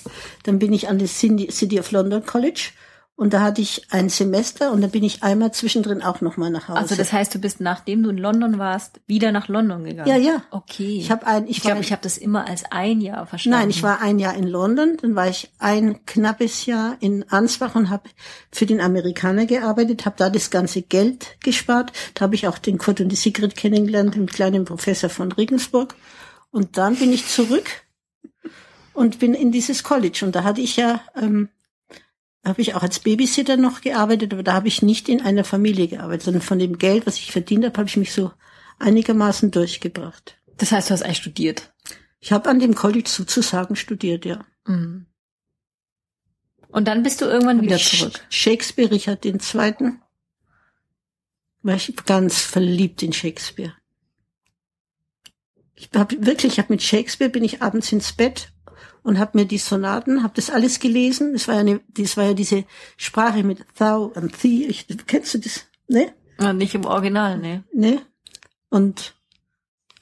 Dann 0.43 0.57
bin 0.57 0.73
ich 0.73 0.87
an 0.89 0.97
das 0.97 1.19
City 1.19 1.51
City 1.51 1.79
of 1.79 1.91
London 1.91 2.25
College 2.25 2.71
und 3.17 3.33
da 3.33 3.39
hatte 3.39 3.61
ich 3.61 3.87
ein 3.91 4.09
Semester 4.09 4.73
und 4.73 4.81
dann 4.81 4.91
bin 4.91 5.01
ich 5.01 5.23
einmal 5.23 5.53
zwischendrin 5.53 6.01
auch 6.01 6.19
noch 6.19 6.35
mal 6.35 6.49
nach 6.49 6.67
Hause. 6.67 6.79
Also 6.79 6.95
das 6.95 7.13
heißt, 7.13 7.33
du 7.33 7.39
bist, 7.39 7.61
nachdem 7.61 8.03
du 8.03 8.09
in 8.09 8.17
London 8.17 8.59
warst, 8.59 8.99
wieder 9.07 9.31
nach 9.31 9.47
London 9.47 9.85
gegangen. 9.85 10.09
Ja, 10.09 10.17
ja. 10.17 10.43
Okay. 10.51 10.97
ich 10.99 11.11
habe 11.11 11.25
ein, 11.25 11.45
ich, 11.45 11.57
ich 11.57 11.63
war 11.63 11.71
glaube, 11.71 11.85
ich 11.85 11.93
habe 11.93 12.01
das 12.01 12.17
immer 12.17 12.45
als 12.45 12.65
ein 12.71 12.99
Jahr 12.99 13.25
verstanden. 13.25 13.59
Nein, 13.59 13.69
ich 13.69 13.83
war 13.83 14.01
ein 14.01 14.19
Jahr 14.19 14.35
in 14.35 14.45
London, 14.45 14.97
dann 15.01 15.15
war 15.15 15.29
ich 15.29 15.49
ein 15.59 16.05
knappes 16.05 16.65
Jahr 16.65 16.97
in 16.99 17.23
Ansbach 17.29 17.75
und 17.75 17.89
habe 17.89 18.09
für 18.51 18.65
den 18.65 18.81
Amerikaner 18.81 19.45
gearbeitet, 19.45 20.05
habe 20.05 20.17
da 20.17 20.29
das 20.29 20.49
ganze 20.49 20.81
Geld 20.81 21.37
gespart. 21.41 21.93
Da 22.15 22.23
habe 22.23 22.35
ich 22.35 22.49
auch 22.49 22.57
den 22.57 22.77
Kurt 22.77 22.99
und 22.99 23.07
die 23.07 23.15
Sigrid 23.15 23.55
kennengelernt, 23.55 24.15
den 24.15 24.27
kleinen 24.27 24.65
Professor 24.65 25.09
von 25.09 25.31
Regensburg. 25.31 25.95
Und 26.51 26.77
dann 26.77 26.97
bin 26.97 27.13
ich 27.13 27.27
zurück 27.27 27.69
und 28.93 29.19
bin 29.19 29.33
in 29.33 29.53
dieses 29.53 29.83
College. 29.83 30.23
Und 30.23 30.35
da 30.35 30.43
hatte 30.43 30.59
ich 30.59 30.75
ja, 30.75 30.99
ähm, 31.15 31.47
habe 32.45 32.61
ich 32.61 32.75
auch 32.75 32.83
als 32.83 32.99
Babysitter 32.99 33.57
noch 33.57 33.81
gearbeitet, 33.81 34.31
aber 34.31 34.43
da 34.43 34.53
habe 34.53 34.67
ich 34.67 34.81
nicht 34.81 35.09
in 35.09 35.21
einer 35.21 35.43
Familie 35.43 35.87
gearbeitet, 35.87 36.23
sondern 36.23 36.43
von 36.43 36.59
dem 36.59 36.77
Geld, 36.77 37.07
was 37.07 37.17
ich 37.17 37.31
verdient 37.31 37.65
habe, 37.65 37.77
habe 37.77 37.89
ich 37.89 37.97
mich 37.97 38.13
so 38.13 38.31
einigermaßen 38.77 39.51
durchgebracht. 39.51 40.37
Das 40.57 40.71
heißt, 40.71 40.89
du 40.89 40.93
hast 40.93 41.01
eigentlich 41.01 41.17
studiert. 41.17 41.73
Ich 42.19 42.31
habe 42.31 42.49
an 42.49 42.59
dem 42.59 42.75
College 42.75 43.09
sozusagen 43.09 43.75
studiert, 43.75 44.25
ja. 44.25 44.45
Mhm. 44.65 45.07
Und 46.69 46.87
dann 46.87 47.03
bist 47.03 47.21
du 47.21 47.25
irgendwann 47.25 47.61
wieder 47.61 47.77
zurück. 47.77 48.25
Shakespeare, 48.29 48.91
Richard 48.91 49.23
den 49.23 49.39
Zweiten. 49.39 50.01
War 51.61 51.75
ich 51.75 51.95
ganz 52.05 52.41
verliebt 52.41 53.01
in 53.01 53.13
Shakespeare. 53.13 53.73
Ich 55.73 55.89
hab 55.95 56.11
wirklich, 56.11 56.53
ich 56.53 56.59
habe 56.59 56.73
mit 56.73 56.83
Shakespeare 56.83 57.31
bin 57.31 57.43
ich 57.43 57.61
abends 57.61 57.91
ins 57.91 58.13
Bett 58.13 58.51
und 59.05 59.19
habe 59.19 59.37
mir 59.37 59.45
die 59.45 59.59
Sonaten, 59.59 60.23
habe 60.23 60.33
das 60.35 60.49
alles 60.49 60.79
gelesen. 60.79 61.33
Das 61.33 61.47
war 61.47 61.55
ja 61.55 61.61
eine, 61.61 61.79
das 61.89 62.17
war 62.17 62.25
ja 62.25 62.33
diese 62.33 62.65
Sprache 62.97 63.43
mit 63.43 63.63
thou 63.77 64.11
und 64.15 64.37
thee. 64.39 64.65
Ich, 64.65 64.87
kennst 65.05 65.35
du 65.35 65.37
das? 65.37 65.65
Ne? 65.87 66.11
Ja, 66.39 66.53
nicht 66.53 66.73
im 66.73 66.85
Original, 66.85 67.37
ne? 67.37 67.63
Ne? 67.71 68.01
Und 68.69 69.14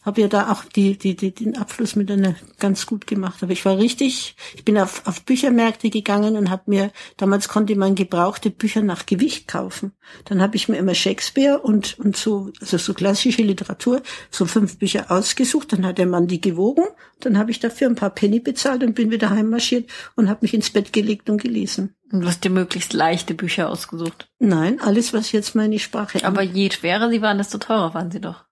habe 0.04 0.22
ja 0.22 0.28
da 0.28 0.52
auch 0.52 0.66
die, 0.66 0.98
die, 0.98 1.16
die, 1.16 1.34
den 1.34 1.58
Abschluss 1.58 1.96
mit 1.96 2.12
einer 2.12 2.36
ganz 2.60 2.86
gut 2.86 3.08
gemacht. 3.08 3.42
Aber 3.42 3.52
ich 3.52 3.64
war 3.66 3.78
richtig, 3.78 4.36
ich 4.56 4.66
bin 4.66 4.78
auf, 4.78 5.08
auf 5.08 5.24
Büchermärkte 5.24 5.90
gegangen 5.90 6.36
und 6.36 6.50
habe 6.50 6.64
mir, 6.68 6.92
damals 7.18 7.48
konnte 7.48 7.76
man 7.76 7.96
gebrauchte 7.96 8.50
Bücher 8.50 8.82
nach 8.82 9.06
Gewicht 9.06 9.48
kaufen. 9.48 9.94
Dann 10.26 10.42
habe 10.42 10.56
ich 10.56 10.68
mir 10.68 10.78
immer 10.78 10.94
Shakespeare 10.94 11.60
und, 11.60 11.98
und 12.00 12.18
so, 12.18 12.52
also 12.60 12.78
so 12.78 12.94
klassische 12.94 13.42
Literatur, 13.42 14.02
so 14.30 14.46
fünf 14.46 14.78
Bücher 14.78 15.10
ausgesucht. 15.10 15.74
Dann 15.74 15.86
hat 15.86 15.98
der 15.98 16.08
Mann 16.08 16.28
die 16.28 16.42
gewogen. 16.42 16.84
Dann 17.22 17.38
habe 17.38 17.52
ich 17.52 17.60
dafür 17.60 17.88
ein 17.88 17.96
paar 17.96 18.10
Penny 18.10 18.40
bezahlt 18.40 18.84
und 18.84 18.96
bin 18.96 19.10
wieder 19.10 19.30
heimmarschiert 19.30 19.90
und 20.16 20.30
habe 20.30 20.40
mich 20.42 20.54
ins 20.54 20.70
Bett 20.70 20.92
gelegt 20.92 21.30
und 21.30 21.42
gelesen. 21.42 21.96
Und 22.12 22.22
du 22.22 22.28
hast 22.28 22.44
dir 22.44 22.52
möglichst 22.52 22.94
leichte 22.94 23.34
Bücher 23.34 23.70
ausgesucht. 23.70 24.30
Nein, 24.38 24.80
alles, 24.82 25.14
was 25.14 25.32
jetzt 25.32 25.56
meine 25.56 25.80
Sprache 25.80 26.24
Aber 26.24 26.44
je 26.44 26.70
schwerer 26.70 27.10
sie 27.10 27.22
waren, 27.22 27.38
desto 27.38 27.58
teurer 27.58 27.94
waren 27.94 28.12
sie 28.12 28.22
doch. 28.22 28.46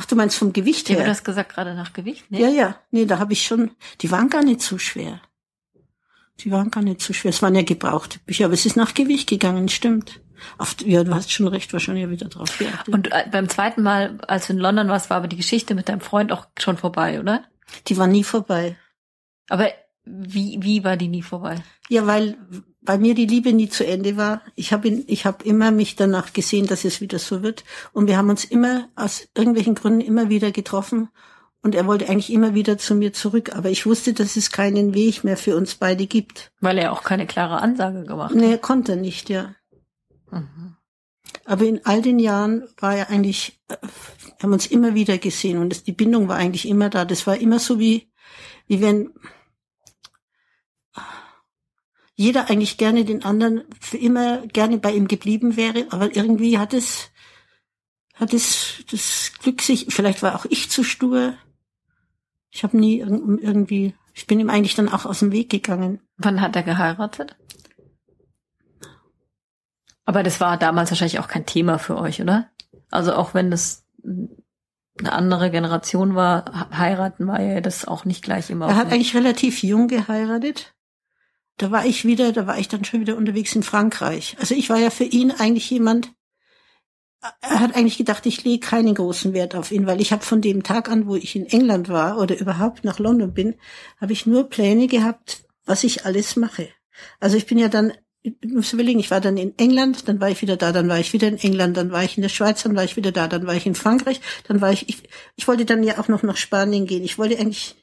Ach, 0.00 0.06
du 0.06 0.16
meinst 0.16 0.38
vom 0.38 0.54
Gewicht 0.54 0.88
Ja, 0.88 0.96
her? 0.96 1.04
du 1.04 1.10
hast 1.10 1.24
gesagt, 1.24 1.52
gerade 1.54 1.74
nach 1.74 1.92
Gewicht, 1.92 2.30
ne? 2.30 2.40
Ja, 2.40 2.48
ja. 2.48 2.76
Nee, 2.90 3.04
da 3.04 3.18
habe 3.18 3.34
ich 3.34 3.42
schon, 3.42 3.72
die 4.00 4.10
waren 4.10 4.30
gar 4.30 4.42
nicht 4.42 4.62
so 4.62 4.78
schwer. 4.78 5.20
Die 6.38 6.50
waren 6.50 6.70
gar 6.70 6.82
nicht 6.82 7.02
so 7.02 7.12
schwer. 7.12 7.28
Es 7.28 7.42
waren 7.42 7.54
ja 7.54 7.60
gebrauchte 7.62 8.18
Bücher, 8.20 8.46
aber 8.46 8.54
es 8.54 8.64
ist 8.64 8.76
nach 8.76 8.94
Gewicht 8.94 9.28
gegangen, 9.28 9.68
stimmt. 9.68 10.20
Auf, 10.56 10.76
ja, 10.86 11.04
du 11.04 11.14
hast 11.14 11.30
schon 11.30 11.48
recht, 11.48 11.74
wahrscheinlich 11.74 12.08
wieder 12.08 12.28
drauf 12.28 12.56
geachtet. 12.56 12.94
Und 12.94 13.12
äh, 13.12 13.26
beim 13.30 13.50
zweiten 13.50 13.82
Mal, 13.82 14.18
als 14.26 14.46
du 14.46 14.54
in 14.54 14.58
London 14.58 14.88
warst, 14.88 15.10
war 15.10 15.18
aber 15.18 15.28
die 15.28 15.36
Geschichte 15.36 15.74
mit 15.74 15.90
deinem 15.90 16.00
Freund 16.00 16.32
auch 16.32 16.46
schon 16.58 16.78
vorbei, 16.78 17.20
oder? 17.20 17.44
die 17.88 17.98
war 17.98 18.06
nie 18.06 18.24
vorbei. 18.24 18.76
Aber 19.50 19.70
wie, 20.10 20.58
wie 20.60 20.84
war 20.84 20.96
die 20.96 21.08
nie 21.08 21.22
vorbei? 21.22 21.56
Ja, 21.88 22.06
weil 22.06 22.36
bei 22.82 22.98
mir 22.98 23.14
die 23.14 23.26
Liebe 23.26 23.52
nie 23.52 23.68
zu 23.68 23.86
Ende 23.86 24.16
war. 24.16 24.42
Ich 24.54 24.72
habe 24.72 24.88
ich 24.88 25.26
hab 25.26 25.44
immer 25.44 25.70
mich 25.70 25.96
danach 25.96 26.32
gesehen, 26.32 26.66
dass 26.66 26.84
es 26.84 27.00
wieder 27.00 27.18
so 27.18 27.42
wird. 27.42 27.64
Und 27.92 28.06
wir 28.06 28.16
haben 28.16 28.30
uns 28.30 28.44
immer 28.44 28.88
aus 28.96 29.28
irgendwelchen 29.36 29.74
Gründen 29.74 30.00
immer 30.00 30.28
wieder 30.28 30.50
getroffen. 30.50 31.08
Und 31.62 31.74
er 31.74 31.86
wollte 31.86 32.08
eigentlich 32.08 32.32
immer 32.32 32.54
wieder 32.54 32.78
zu 32.78 32.94
mir 32.94 33.12
zurück. 33.12 33.54
Aber 33.54 33.70
ich 33.70 33.84
wusste, 33.84 34.14
dass 34.14 34.36
es 34.36 34.50
keinen 34.50 34.94
Weg 34.94 35.24
mehr 35.24 35.36
für 35.36 35.56
uns 35.56 35.74
beide 35.74 36.06
gibt. 36.06 36.52
Weil 36.60 36.78
er 36.78 36.92
auch 36.92 37.02
keine 37.02 37.26
klare 37.26 37.60
Ansage 37.60 38.04
gemacht 38.04 38.34
Nee, 38.34 38.52
er 38.52 38.58
konnte 38.58 38.96
nicht, 38.96 39.28
ja. 39.28 39.54
hat. 40.30 40.42
Mhm. 40.42 40.76
Aber 41.44 41.64
in 41.64 41.84
all 41.84 42.02
den 42.02 42.18
Jahren 42.18 42.64
war 42.78 42.96
er 42.96 43.10
eigentlich, 43.10 43.60
wir 43.68 43.78
haben 44.42 44.52
uns 44.52 44.66
immer 44.66 44.94
wieder 44.94 45.18
gesehen 45.18 45.58
und 45.58 45.70
das, 45.70 45.84
die 45.84 45.92
Bindung 45.92 46.28
war 46.28 46.36
eigentlich 46.36 46.66
immer 46.66 46.90
da. 46.90 47.04
Das 47.04 47.26
war 47.26 47.36
immer 47.36 47.58
so 47.58 47.78
wie, 47.78 48.10
wie 48.66 48.80
wenn 48.80 49.10
jeder 52.20 52.50
eigentlich 52.50 52.76
gerne 52.76 53.06
den 53.06 53.24
anderen 53.24 53.62
für 53.80 53.96
immer 53.96 54.46
gerne 54.48 54.76
bei 54.76 54.92
ihm 54.92 55.08
geblieben 55.08 55.56
wäre, 55.56 55.86
aber 55.88 56.14
irgendwie 56.14 56.58
hat 56.58 56.74
es, 56.74 57.10
hat 58.12 58.34
es 58.34 58.84
das 58.90 59.32
Glück 59.38 59.62
sich, 59.62 59.86
vielleicht 59.88 60.22
war 60.22 60.34
auch 60.34 60.44
ich 60.44 60.68
zu 60.68 60.84
stur. 60.84 61.32
Ich 62.50 62.62
habe 62.62 62.76
nie 62.76 63.02
irg- 63.02 63.38
irgendwie, 63.40 63.94
ich 64.12 64.26
bin 64.26 64.38
ihm 64.38 64.50
eigentlich 64.50 64.74
dann 64.74 64.90
auch 64.90 65.06
aus 65.06 65.20
dem 65.20 65.32
Weg 65.32 65.48
gegangen. 65.48 66.00
Wann 66.18 66.42
hat 66.42 66.54
er 66.56 66.62
geheiratet? 66.62 67.36
Aber 70.04 70.22
das 70.22 70.40
war 70.40 70.58
damals 70.58 70.90
wahrscheinlich 70.90 71.20
auch 71.20 71.28
kein 71.28 71.46
Thema 71.46 71.78
für 71.78 71.96
euch, 71.96 72.20
oder? 72.20 72.50
Also 72.90 73.14
auch 73.14 73.32
wenn 73.32 73.50
das 73.50 73.86
eine 74.04 75.12
andere 75.12 75.50
Generation 75.50 76.14
war, 76.14 76.68
heiraten 76.76 77.26
war 77.26 77.40
ja 77.40 77.62
das 77.62 77.88
auch 77.88 78.04
nicht 78.04 78.22
gleich 78.22 78.50
immer. 78.50 78.68
Er 78.68 78.76
hat 78.76 78.92
eigentlich 78.92 79.16
relativ 79.16 79.62
jung 79.62 79.88
geheiratet. 79.88 80.74
Da 81.60 81.70
war 81.70 81.84
ich 81.84 82.06
wieder, 82.06 82.32
da 82.32 82.46
war 82.46 82.58
ich 82.58 82.68
dann 82.68 82.86
schon 82.86 83.00
wieder 83.00 83.18
unterwegs 83.18 83.54
in 83.54 83.62
Frankreich. 83.62 84.34
Also 84.40 84.54
ich 84.54 84.70
war 84.70 84.78
ja 84.78 84.88
für 84.88 85.04
ihn 85.04 85.30
eigentlich 85.30 85.68
jemand, 85.68 86.10
er 87.42 87.60
hat 87.60 87.76
eigentlich 87.76 87.98
gedacht, 87.98 88.24
ich 88.24 88.42
lege 88.44 88.66
keinen 88.66 88.94
großen 88.94 89.34
Wert 89.34 89.54
auf 89.54 89.70
ihn, 89.70 89.86
weil 89.86 90.00
ich 90.00 90.10
habe 90.10 90.24
von 90.24 90.40
dem 90.40 90.62
Tag 90.62 90.88
an, 90.88 91.06
wo 91.06 91.16
ich 91.16 91.36
in 91.36 91.44
England 91.44 91.90
war 91.90 92.16
oder 92.16 92.40
überhaupt 92.40 92.82
nach 92.84 92.98
London 92.98 93.34
bin, 93.34 93.56
habe 94.00 94.14
ich 94.14 94.24
nur 94.24 94.48
Pläne 94.48 94.86
gehabt, 94.86 95.44
was 95.66 95.84
ich 95.84 96.06
alles 96.06 96.34
mache. 96.34 96.70
Also 97.18 97.36
ich 97.36 97.44
bin 97.44 97.58
ja 97.58 97.68
dann, 97.68 97.92
ich 98.22 98.32
muss 98.42 98.72
überlegen, 98.72 98.98
ich 98.98 99.10
war 99.10 99.20
dann 99.20 99.36
in 99.36 99.52
England, 99.58 100.08
dann 100.08 100.18
war 100.18 100.30
ich 100.30 100.40
wieder 100.40 100.56
da, 100.56 100.72
dann 100.72 100.88
war 100.88 100.98
ich 100.98 101.12
wieder 101.12 101.28
in 101.28 101.36
England, 101.36 101.76
dann 101.76 101.92
war 101.92 102.02
ich 102.02 102.16
in 102.16 102.22
der 102.22 102.30
Schweiz, 102.30 102.62
dann 102.62 102.74
war 102.74 102.84
ich 102.84 102.96
wieder 102.96 103.12
da, 103.12 103.28
dann 103.28 103.46
war 103.46 103.54
ich 103.54 103.66
in 103.66 103.74
Frankreich, 103.74 104.22
dann 104.48 104.62
war 104.62 104.72
ich, 104.72 104.88
ich, 104.88 105.02
ich 105.36 105.46
wollte 105.46 105.66
dann 105.66 105.82
ja 105.82 105.98
auch 105.98 106.08
noch 106.08 106.22
nach 106.22 106.38
Spanien 106.38 106.86
gehen. 106.86 107.04
Ich 107.04 107.18
wollte 107.18 107.38
eigentlich 107.38 107.79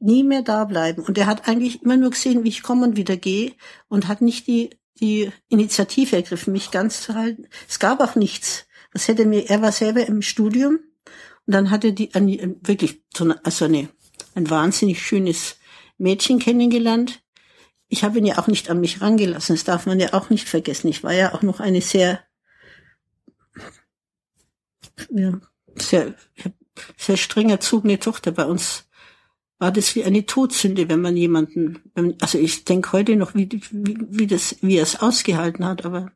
nie 0.00 0.22
mehr 0.22 0.42
da 0.42 0.64
bleiben. 0.64 1.02
Und 1.02 1.18
er 1.18 1.26
hat 1.26 1.48
eigentlich 1.48 1.82
immer 1.82 1.96
nur 1.96 2.10
gesehen, 2.10 2.44
wie 2.44 2.48
ich 2.48 2.62
komme 2.62 2.86
und 2.86 2.96
wieder 2.96 3.16
gehe 3.16 3.52
und 3.88 4.08
hat 4.08 4.20
nicht 4.20 4.46
die, 4.46 4.70
die 5.00 5.30
Initiative 5.48 6.16
ergriffen, 6.16 6.52
mich 6.52 6.70
ganz 6.70 7.02
zu 7.02 7.14
halten. 7.14 7.46
Es 7.68 7.78
gab 7.78 8.00
auch 8.00 8.14
nichts. 8.14 8.66
Das 8.92 9.08
hätte 9.08 9.26
mir, 9.26 9.48
er 9.50 9.62
war 9.62 9.72
selber 9.72 10.06
im 10.06 10.22
Studium 10.22 10.78
und 11.46 11.54
dann 11.54 11.70
hatte 11.70 11.92
die 11.92 12.14
ein, 12.14 12.56
wirklich 12.62 13.02
so 13.14 13.24
eine, 13.24 13.44
also 13.44 13.64
eine, 13.64 13.88
ein 14.34 14.48
wahnsinnig 14.48 15.02
schönes 15.02 15.56
Mädchen 15.98 16.38
kennengelernt. 16.38 17.22
Ich 17.88 18.04
habe 18.04 18.18
ihn 18.18 18.26
ja 18.26 18.38
auch 18.38 18.46
nicht 18.46 18.70
an 18.70 18.80
mich 18.80 19.00
rangelassen. 19.00 19.54
Das 19.54 19.64
darf 19.64 19.86
man 19.86 20.00
ja 20.00 20.14
auch 20.14 20.30
nicht 20.30 20.48
vergessen. 20.48 20.88
Ich 20.88 21.02
war 21.04 21.12
ja 21.12 21.34
auch 21.34 21.42
noch 21.42 21.60
eine 21.60 21.80
sehr, 21.80 22.20
ja, 25.10 25.40
sehr, 25.76 26.14
sehr 26.96 27.16
streng 27.16 27.50
erzogene 27.50 27.98
Tochter. 27.98 28.32
Bei 28.32 28.46
uns 28.46 28.88
war 29.58 29.72
das 29.72 29.94
wie 29.94 30.04
eine 30.04 30.26
Todsünde, 30.26 30.88
wenn 30.88 31.00
man 31.00 31.16
jemanden, 31.16 31.80
also 32.20 32.38
ich 32.38 32.64
denke 32.64 32.92
heute 32.92 33.16
noch, 33.16 33.34
wie, 33.34 33.48
wie, 33.70 33.96
wie 34.10 34.26
das, 34.26 34.56
wie 34.60 34.76
er 34.76 34.82
es 34.82 35.00
ausgehalten 35.00 35.64
hat, 35.64 35.84
aber 35.84 36.10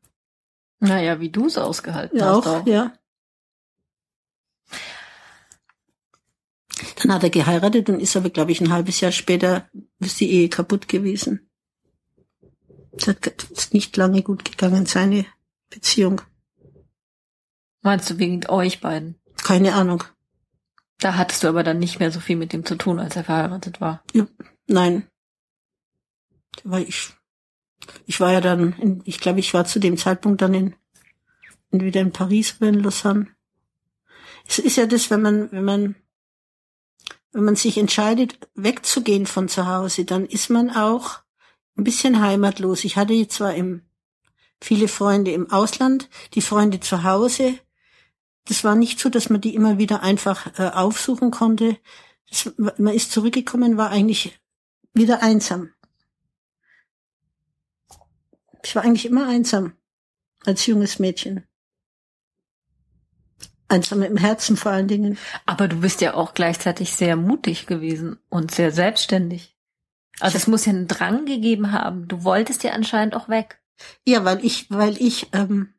Naja, 0.80 1.20
wie 1.20 1.30
du 1.30 1.46
es 1.46 1.56
ausgehalten 1.56 2.18
ja 2.18 2.36
hast. 2.36 2.46
auch, 2.46 2.66
ja. 2.66 2.92
Dann 6.96 7.12
hat 7.12 7.22
er 7.22 7.30
geheiratet 7.30 7.88
und 7.88 8.00
ist 8.00 8.16
aber, 8.16 8.30
glaube 8.30 8.52
ich, 8.52 8.60
ein 8.60 8.72
halbes 8.72 9.00
Jahr 9.00 9.12
später 9.12 9.68
ist 10.00 10.20
die 10.20 10.30
Ehe 10.30 10.48
kaputt 10.48 10.88
gewesen. 10.88 11.48
Es 12.92 13.06
hat 13.06 13.24
ist 13.50 13.74
nicht 13.74 13.96
lange 13.96 14.22
gut 14.22 14.44
gegangen, 14.44 14.86
seine 14.86 15.24
Beziehung. 15.70 16.20
Meinst 17.82 18.10
du 18.10 18.18
wegen 18.18 18.44
euch 18.48 18.80
beiden? 18.80 19.14
Keine 19.44 19.74
Ahnung. 19.74 20.02
Da 20.98 21.16
hattest 21.16 21.44
du 21.44 21.48
aber 21.48 21.62
dann 21.62 21.78
nicht 21.78 22.00
mehr 22.00 22.10
so 22.10 22.20
viel 22.20 22.36
mit 22.36 22.52
dem 22.52 22.64
zu 22.64 22.76
tun, 22.76 22.98
als 22.98 23.14
er 23.16 23.24
verheiratet 23.24 23.80
war. 23.80 24.02
Nein. 24.66 25.06
Da 26.62 26.70
war 26.70 26.80
ich, 26.80 27.10
ich 28.06 28.20
war 28.20 28.32
ja 28.32 28.40
dann, 28.40 28.72
in, 28.74 29.02
ich 29.04 29.20
glaube, 29.20 29.40
ich 29.40 29.54
war 29.54 29.64
zu 29.64 29.78
dem 29.78 29.96
Zeitpunkt 29.96 30.42
dann 30.42 30.54
in, 30.54 30.74
entweder 31.70 32.00
in 32.00 32.12
Paris 32.12 32.56
oder 32.58 32.70
in 32.70 32.82
Lausanne. 32.82 33.28
Es 34.46 34.58
ist 34.58 34.76
ja 34.76 34.86
das, 34.86 35.10
wenn 35.10 35.22
man, 35.22 35.52
wenn 35.52 35.64
man, 35.64 35.94
wenn 37.32 37.44
man 37.44 37.56
sich 37.56 37.78
entscheidet, 37.78 38.38
wegzugehen 38.54 39.26
von 39.26 39.48
zu 39.48 39.66
Hause, 39.66 40.04
dann 40.04 40.26
ist 40.26 40.50
man 40.50 40.70
auch 40.70 41.20
ein 41.76 41.84
bisschen 41.84 42.20
heimatlos. 42.20 42.84
Ich 42.84 42.96
hatte 42.96 43.28
zwar 43.28 43.54
im, 43.54 43.82
viele 44.60 44.88
Freunde 44.88 45.30
im 45.30 45.50
Ausland, 45.50 46.08
die 46.34 46.40
Freunde 46.40 46.80
zu 46.80 47.04
Hause, 47.04 47.58
das 48.48 48.64
war 48.64 48.74
nicht 48.74 48.98
so, 48.98 49.10
dass 49.10 49.28
man 49.28 49.42
die 49.42 49.54
immer 49.54 49.76
wieder 49.76 50.02
einfach 50.02 50.58
äh, 50.58 50.70
aufsuchen 50.70 51.30
konnte. 51.30 51.76
Das, 52.30 52.52
man 52.56 52.94
ist 52.94 53.12
zurückgekommen, 53.12 53.76
war 53.76 53.90
eigentlich 53.90 54.40
wieder 54.94 55.22
einsam. 55.22 55.70
Ich 58.64 58.74
war 58.74 58.84
eigentlich 58.84 59.04
immer 59.04 59.28
einsam 59.28 59.74
als 60.46 60.64
junges 60.66 60.98
Mädchen. 60.98 61.46
Einsam 63.68 64.02
im 64.02 64.16
Herzen 64.16 64.56
vor 64.56 64.72
allen 64.72 64.88
Dingen. 64.88 65.18
Aber 65.44 65.68
du 65.68 65.80
bist 65.80 66.00
ja 66.00 66.14
auch 66.14 66.32
gleichzeitig 66.32 66.94
sehr 66.94 67.16
mutig 67.16 67.66
gewesen 67.66 68.18
und 68.30 68.50
sehr 68.50 68.72
selbstständig. 68.72 69.56
Also 70.20 70.38
es 70.38 70.46
muss 70.46 70.64
ja 70.64 70.72
einen 70.72 70.88
Drang 70.88 71.26
gegeben 71.26 71.72
haben. 71.72 72.08
Du 72.08 72.24
wolltest 72.24 72.64
ja 72.64 72.72
anscheinend 72.72 73.14
auch 73.14 73.28
weg. 73.28 73.60
Ja, 74.06 74.24
weil 74.24 74.42
ich, 74.42 74.70
weil 74.70 74.96
ich, 75.00 75.28
ähm, 75.34 75.74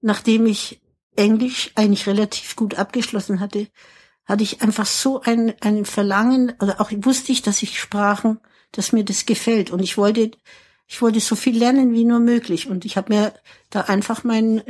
nachdem 0.00 0.46
ich 0.46 0.80
Englisch 1.16 1.70
eigentlich 1.74 2.06
relativ 2.06 2.56
gut 2.56 2.76
abgeschlossen 2.76 3.40
hatte, 3.40 3.68
hatte 4.24 4.42
ich 4.42 4.62
einfach 4.62 4.86
so 4.86 5.20
ein, 5.22 5.54
ein 5.60 5.84
Verlangen, 5.84 6.52
oder 6.60 6.80
auch 6.80 6.90
wusste 6.92 7.32
ich, 7.32 7.42
dass 7.42 7.62
ich 7.62 7.78
Sprachen, 7.78 8.38
dass 8.72 8.92
mir 8.92 9.04
das 9.04 9.26
gefällt. 9.26 9.70
Und 9.70 9.80
ich 9.80 9.98
wollte, 9.98 10.30
ich 10.86 11.02
wollte 11.02 11.20
so 11.20 11.34
viel 11.34 11.58
lernen 11.58 11.92
wie 11.92 12.04
nur 12.04 12.20
möglich. 12.20 12.68
Und 12.68 12.84
ich 12.84 12.96
habe 12.96 13.12
mir 13.12 13.34
da 13.70 13.82
einfach 13.82 14.22
mein, 14.22 14.62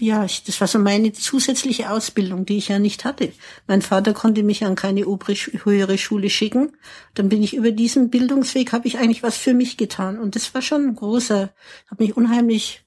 ja, 0.00 0.24
ich, 0.24 0.44
das 0.44 0.60
war 0.60 0.68
so 0.68 0.78
meine 0.78 1.12
zusätzliche 1.12 1.90
Ausbildung, 1.90 2.46
die 2.46 2.56
ich 2.56 2.68
ja 2.68 2.78
nicht 2.78 3.04
hatte. 3.04 3.32
Mein 3.66 3.82
Vater 3.82 4.14
konnte 4.14 4.42
mich 4.42 4.64
an 4.64 4.74
keine 4.74 5.06
obere, 5.06 5.34
höhere 5.34 5.98
Schule 5.98 6.30
schicken. 6.30 6.76
Dann 7.14 7.28
bin 7.28 7.42
ich 7.42 7.54
über 7.54 7.70
diesen 7.70 8.10
Bildungsweg, 8.10 8.72
habe 8.72 8.88
ich 8.88 8.98
eigentlich 8.98 9.22
was 9.22 9.36
für 9.36 9.54
mich 9.54 9.76
getan. 9.76 10.18
Und 10.18 10.34
das 10.34 10.54
war 10.54 10.62
schon 10.62 10.86
ein 10.86 10.94
großer, 10.96 11.52
habe 11.90 12.02
mich 12.02 12.16
unheimlich, 12.16 12.84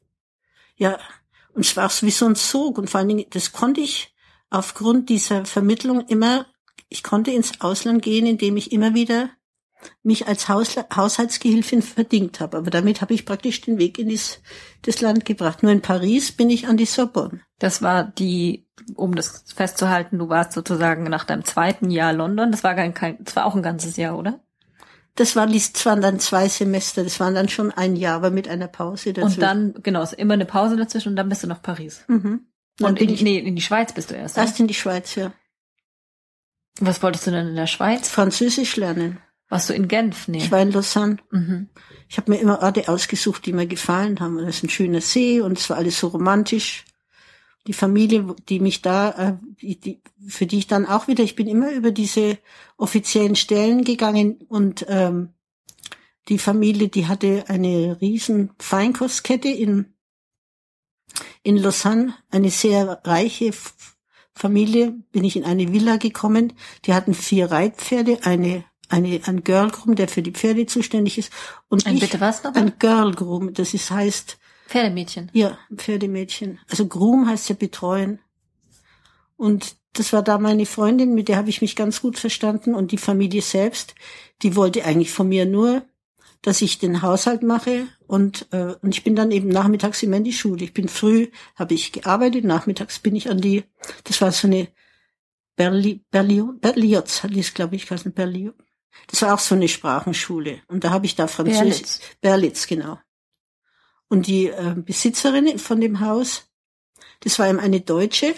ja, 0.76 1.00
und 1.58 1.66
es 1.66 1.76
war 1.76 1.90
wie 2.02 2.12
so 2.12 2.28
ein 2.28 2.36
Zug. 2.36 2.78
Und 2.78 2.88
vor 2.88 3.00
allen 3.00 3.10
Dingen, 3.10 3.26
das 3.32 3.52
konnte 3.52 3.82
ich 3.82 4.14
aufgrund 4.52 5.10
dieser 5.10 5.44
Vermittlung 5.46 6.06
immer, 6.08 6.46
ich 6.88 7.02
konnte 7.02 7.32
ins 7.32 7.62
Ausland 7.62 8.04
gehen, 8.04 8.28
indem 8.28 8.58
ich 8.58 8.72
immer 8.72 8.94
wieder 8.94 9.32
mich 10.04 10.28
als 10.28 10.50
Haus, 10.50 10.76
Haushaltsgehilfin 10.96 11.82
verdingt 11.82 12.40
habe. 12.42 12.58
Aber 12.58 12.70
damit 12.70 13.02
habe 13.02 13.16
ich 13.16 13.26
praktisch 13.26 13.60
den 13.62 13.80
Weg 13.80 13.98
in 13.98 14.10
das, 14.10 14.40
das 14.84 15.02
Land 15.02 15.26
gebracht. 15.26 15.64
Nur 15.64 15.72
in 15.72 15.82
Paris 15.82 16.32
bin 16.32 16.52
ich 16.52 16.68
an 16.68 16.78
die 16.78 16.86
Sorbonne. 16.86 17.42
Das 17.58 17.82
war 17.82 18.04
die, 18.04 18.68
um 18.96 19.16
das 19.16 19.44
festzuhalten, 19.56 20.20
du 20.20 20.30
warst 20.30 20.54
sozusagen 20.54 21.06
nach 21.06 21.26
deinem 21.26 21.44
zweiten 21.44 21.90
Jahr 21.90 22.14
London. 22.14 22.52
Das 22.52 22.64
war 22.64 22.76
kein, 22.76 23.18
das 23.24 23.36
war 23.36 23.46
auch 23.46 23.56
ein 23.56 23.64
ganzes 23.64 23.98
Jahr, 23.98 24.16
oder? 24.16 24.44
Das 25.18 25.36
waren, 25.36 25.52
das 25.52 25.86
waren 25.86 26.02
dann 26.02 26.20
zwei 26.20 26.48
Semester, 26.48 27.04
das 27.04 27.20
waren 27.20 27.36
dann 27.36 27.50
schon 27.50 27.72
ein 27.72 27.96
Jahr, 27.96 28.16
aber 28.16 28.30
mit 28.30 28.48
einer 28.48 28.68
Pause 28.68 29.14
dazwischen. 29.14 29.36
Und 29.36 29.42
dann, 29.42 29.74
genau, 29.82 30.04
ist 30.04 30.14
immer 30.14 30.36
eine 30.36 30.46
Pause 30.46 30.78
dazwischen 30.78 31.10
und 31.10 31.16
dann 31.16 31.28
bist 31.28 31.44
du 31.44 31.48
nach 31.48 31.62
Paris. 31.62 32.06
Mhm. 32.08 32.46
Und 32.80 33.02
in, 33.02 33.12
nee, 33.24 33.40
in 33.40 33.56
die 33.56 33.62
Schweiz 33.62 33.92
bist 33.94 34.12
du 34.12 34.16
erst. 34.16 34.38
Erst 34.38 34.60
in 34.60 34.68
die 34.68 34.76
Schweiz, 34.76 35.16
ja. 35.16 35.34
Was 36.80 37.02
wolltest 37.02 37.26
du 37.26 37.32
denn 37.32 37.48
in 37.48 37.56
der 37.56 37.66
Schweiz? 37.66 38.10
Französisch 38.10 38.76
lernen. 38.76 39.20
Warst 39.50 39.70
du 39.70 39.74
in 39.74 39.88
Genf? 39.88 40.28
Nee. 40.28 40.38
Ich 40.38 40.52
war 40.52 40.62
in 40.62 40.72
Lausanne. 40.72 41.18
Mhm. 41.32 41.70
Ich 42.08 42.18
habe 42.18 42.32
mir 42.32 42.40
immer 42.40 42.62
Orte 42.62 42.88
ausgesucht, 42.88 43.46
die 43.46 43.54
mir 43.54 43.66
gefallen 43.66 44.20
haben. 44.20 44.38
Das 44.38 44.58
ist 44.58 44.64
ein 44.64 44.70
schöner 44.70 45.02
See 45.02 45.42
und 45.42 45.58
es 45.58 45.70
war 45.70 45.78
alles 45.78 46.00
so 46.00 46.08
romantisch. 46.10 46.86
Die 47.68 47.74
Familie, 47.74 48.36
die 48.50 48.60
mich 48.60 48.82
da, 48.82 49.10
äh, 49.12 49.38
die, 49.62 49.80
die, 49.80 50.02
für 50.28 50.46
die 50.46 50.60
ich 50.60 50.68
dann 50.68 50.86
auch 50.86 51.08
wieder, 51.08 51.24
ich 51.24 51.36
bin 51.36 51.48
immer 51.48 51.72
über 51.72 51.92
diese 51.92 52.38
offiziellen 52.78 53.36
Stellen 53.36 53.84
gegangen 53.84 54.40
und 54.48 54.86
ähm, 54.90 55.34
die 56.30 56.40
Familie, 56.40 56.88
die 56.88 57.08
hatte 57.08 57.46
eine 57.48 57.98
riesen 58.02 58.52
Feinkostkette 58.60 59.50
in 59.50 59.94
in 61.42 61.58
Lausanne, 61.58 62.14
eine 62.30 62.52
sehr 62.52 63.02
reiche 63.06 63.52
Familie, 64.34 64.92
bin 65.12 65.24
ich 65.24 65.36
in 65.36 65.46
eine 65.46 65.72
Villa 65.72 65.96
gekommen. 65.96 66.54
Die 66.86 66.94
hatten 66.94 67.14
vier 67.14 67.50
Reitpferde, 67.50 68.20
eine 68.24 68.66
eine, 68.90 69.20
ein 69.26 69.44
Girl 69.44 69.70
Groom, 69.70 69.96
der 69.96 70.08
für 70.08 70.22
die 70.22 70.32
Pferde 70.32 70.66
zuständig 70.66 71.18
ist. 71.18 71.32
Und 71.68 71.86
ein 71.86 71.96
ich, 71.96 72.02
bitte 72.02 72.20
was 72.20 72.44
noch? 72.44 72.56
Ein 72.56 72.80
Girl 72.80 73.14
Groom, 73.14 73.54
das 73.54 73.74
ist, 73.74 73.92
heißt. 73.92 74.38
Pferdemädchen. 74.68 75.30
Ja, 75.34 75.58
Pferdemädchen. 75.76 76.60
Also 76.70 76.88
Groom 76.88 77.28
heißt 77.28 77.50
ja 77.50 77.56
betreuen. 77.56 78.20
Und 79.38 79.76
das 79.94 80.14
war 80.14 80.22
da 80.22 80.38
meine 80.38 80.66
Freundin, 80.66 81.14
mit 81.14 81.28
der 81.28 81.38
habe 81.38 81.50
ich 81.50 81.62
mich 81.62 81.76
ganz 81.76 82.02
gut 82.02 82.18
verstanden. 82.18 82.76
Und 82.76 82.92
die 82.92 82.98
Familie 82.98 83.42
selbst, 83.42 83.96
die 84.42 84.56
wollte 84.56 84.86
eigentlich 84.86 85.12
von 85.12 85.30
mir 85.30 85.46
nur, 85.46 85.84
dass 86.42 86.62
ich 86.62 86.80
den 86.80 87.02
Haushalt 87.02 87.44
mache. 87.44 87.88
Und, 88.08 88.48
äh, 88.52 88.76
und 88.82 88.96
ich 88.96 89.04
bin 89.04 89.16
dann 89.16 89.32
eben 89.32 89.50
nachmittags 89.50 90.04
immer 90.04 90.18
in 90.18 90.24
die 90.24 90.34
Schule. 90.34 90.64
Ich 90.64 90.74
bin 90.74 90.88
früh, 90.88 91.28
habe 91.56 91.74
ich 91.74 91.92
gearbeitet, 91.92 92.46
nachmittags 92.46 93.00
bin 93.00 93.16
ich 93.16 93.30
an 93.30 93.42
die, 93.42 93.64
das 94.04 94.22
war 94.22 94.32
so 94.32 94.48
eine 94.48 94.68
Berli, 95.56 96.06
Berlioz, 96.12 96.60
Berlioz 96.62 97.24
hat 97.24 97.32
die 97.32 97.40
es, 97.40 97.54
glaube 97.54 97.76
ich, 97.76 97.88
geheißen, 97.88 98.14
Berlioz. 98.14 98.56
Das 99.08 99.22
war 99.24 99.34
auch 99.34 99.40
so 99.40 99.56
eine 99.56 99.68
Sprachenschule. 99.68 100.62
Und 100.68 100.84
da 100.84 100.92
habe 100.92 101.06
ich 101.06 101.16
da 101.16 101.28
Französisch. 101.28 101.62
Berlitz, 101.62 102.02
Berlitz 102.22 102.68
genau. 102.68 103.00
Und 104.10 104.28
die 104.28 104.48
äh, 104.48 104.76
Besitzerin 104.76 105.60
von 105.60 105.82
dem 105.82 106.00
Haus, 106.00 106.50
das 107.22 107.40
war 107.40 107.50
eben 107.50 107.60
eine 107.60 107.82
Deutsche. 107.82 108.36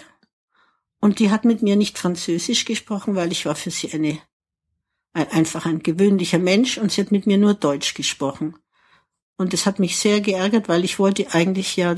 Und 1.00 1.18
die 1.18 1.30
hat 1.30 1.44
mit 1.44 1.62
mir 1.62 1.76
nicht 1.76 1.98
Französisch 1.98 2.64
gesprochen, 2.64 3.14
weil 3.14 3.32
ich 3.32 3.46
war 3.46 3.54
für 3.54 3.70
sie 3.70 3.92
eine, 3.92 4.18
ein, 5.12 5.28
einfach 5.30 5.64
ein 5.64 5.82
gewöhnlicher 5.82 6.38
Mensch 6.38 6.76
und 6.76 6.92
sie 6.92 7.00
hat 7.00 7.12
mit 7.12 7.26
mir 7.26 7.38
nur 7.38 7.54
Deutsch 7.54 7.94
gesprochen. 7.94 8.56
Und 9.36 9.54
das 9.54 9.64
hat 9.64 9.78
mich 9.78 9.96
sehr 9.96 10.20
geärgert, 10.20 10.68
weil 10.68 10.84
ich 10.84 10.98
wollte 10.98 11.32
eigentlich 11.32 11.76
ja 11.76 11.94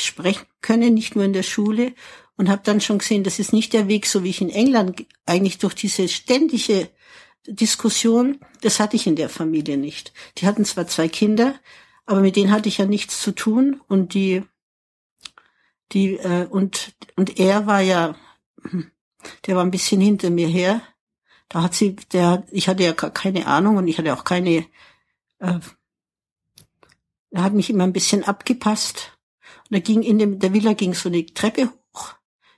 sprechen 0.00 0.46
können, 0.60 0.94
nicht 0.94 1.14
nur 1.14 1.24
in 1.24 1.32
der 1.32 1.44
Schule. 1.44 1.94
Und 2.36 2.48
habe 2.48 2.62
dann 2.64 2.80
schon 2.80 2.98
gesehen, 2.98 3.22
das 3.22 3.38
ist 3.38 3.52
nicht 3.52 3.72
der 3.72 3.86
Weg, 3.86 4.06
so 4.06 4.24
wie 4.24 4.30
ich 4.30 4.40
in 4.40 4.50
England 4.50 5.06
eigentlich 5.24 5.58
durch 5.58 5.74
diese 5.74 6.08
ständige 6.08 6.90
Diskussion, 7.46 8.40
das 8.62 8.80
hatte 8.80 8.96
ich 8.96 9.06
in 9.06 9.14
der 9.14 9.28
Familie 9.28 9.76
nicht. 9.76 10.12
Die 10.38 10.46
hatten 10.46 10.64
zwar 10.64 10.88
zwei 10.88 11.06
Kinder, 11.06 11.54
aber 12.06 12.20
mit 12.20 12.36
denen 12.36 12.50
hatte 12.50 12.68
ich 12.68 12.78
ja 12.78 12.86
nichts 12.86 13.20
zu 13.20 13.32
tun 13.32 13.80
und 13.88 14.14
die, 14.14 14.42
die 15.92 16.16
äh, 16.16 16.46
und 16.46 16.94
und 17.16 17.38
er 17.38 17.66
war 17.66 17.80
ja, 17.80 18.14
der 19.46 19.56
war 19.56 19.64
ein 19.64 19.70
bisschen 19.70 20.00
hinter 20.00 20.30
mir 20.30 20.48
her. 20.48 20.82
Da 21.48 21.62
hat 21.62 21.74
sie, 21.74 21.96
der, 22.12 22.44
ich 22.50 22.68
hatte 22.68 22.82
ja 22.82 22.92
keine 22.92 23.46
Ahnung 23.46 23.76
und 23.76 23.88
ich 23.88 23.98
hatte 23.98 24.12
auch 24.12 24.24
keine. 24.24 24.66
Äh, 25.38 25.60
er 27.30 27.42
hat 27.42 27.52
mich 27.52 27.70
immer 27.70 27.84
ein 27.84 27.92
bisschen 27.92 28.24
abgepasst. 28.24 29.12
Und 29.68 29.76
da 29.76 29.78
ging 29.80 30.02
in 30.02 30.18
dem, 30.18 30.38
der 30.38 30.52
Villa 30.52 30.72
ging 30.72 30.94
so 30.94 31.08
eine 31.08 31.26
Treppe 31.26 31.72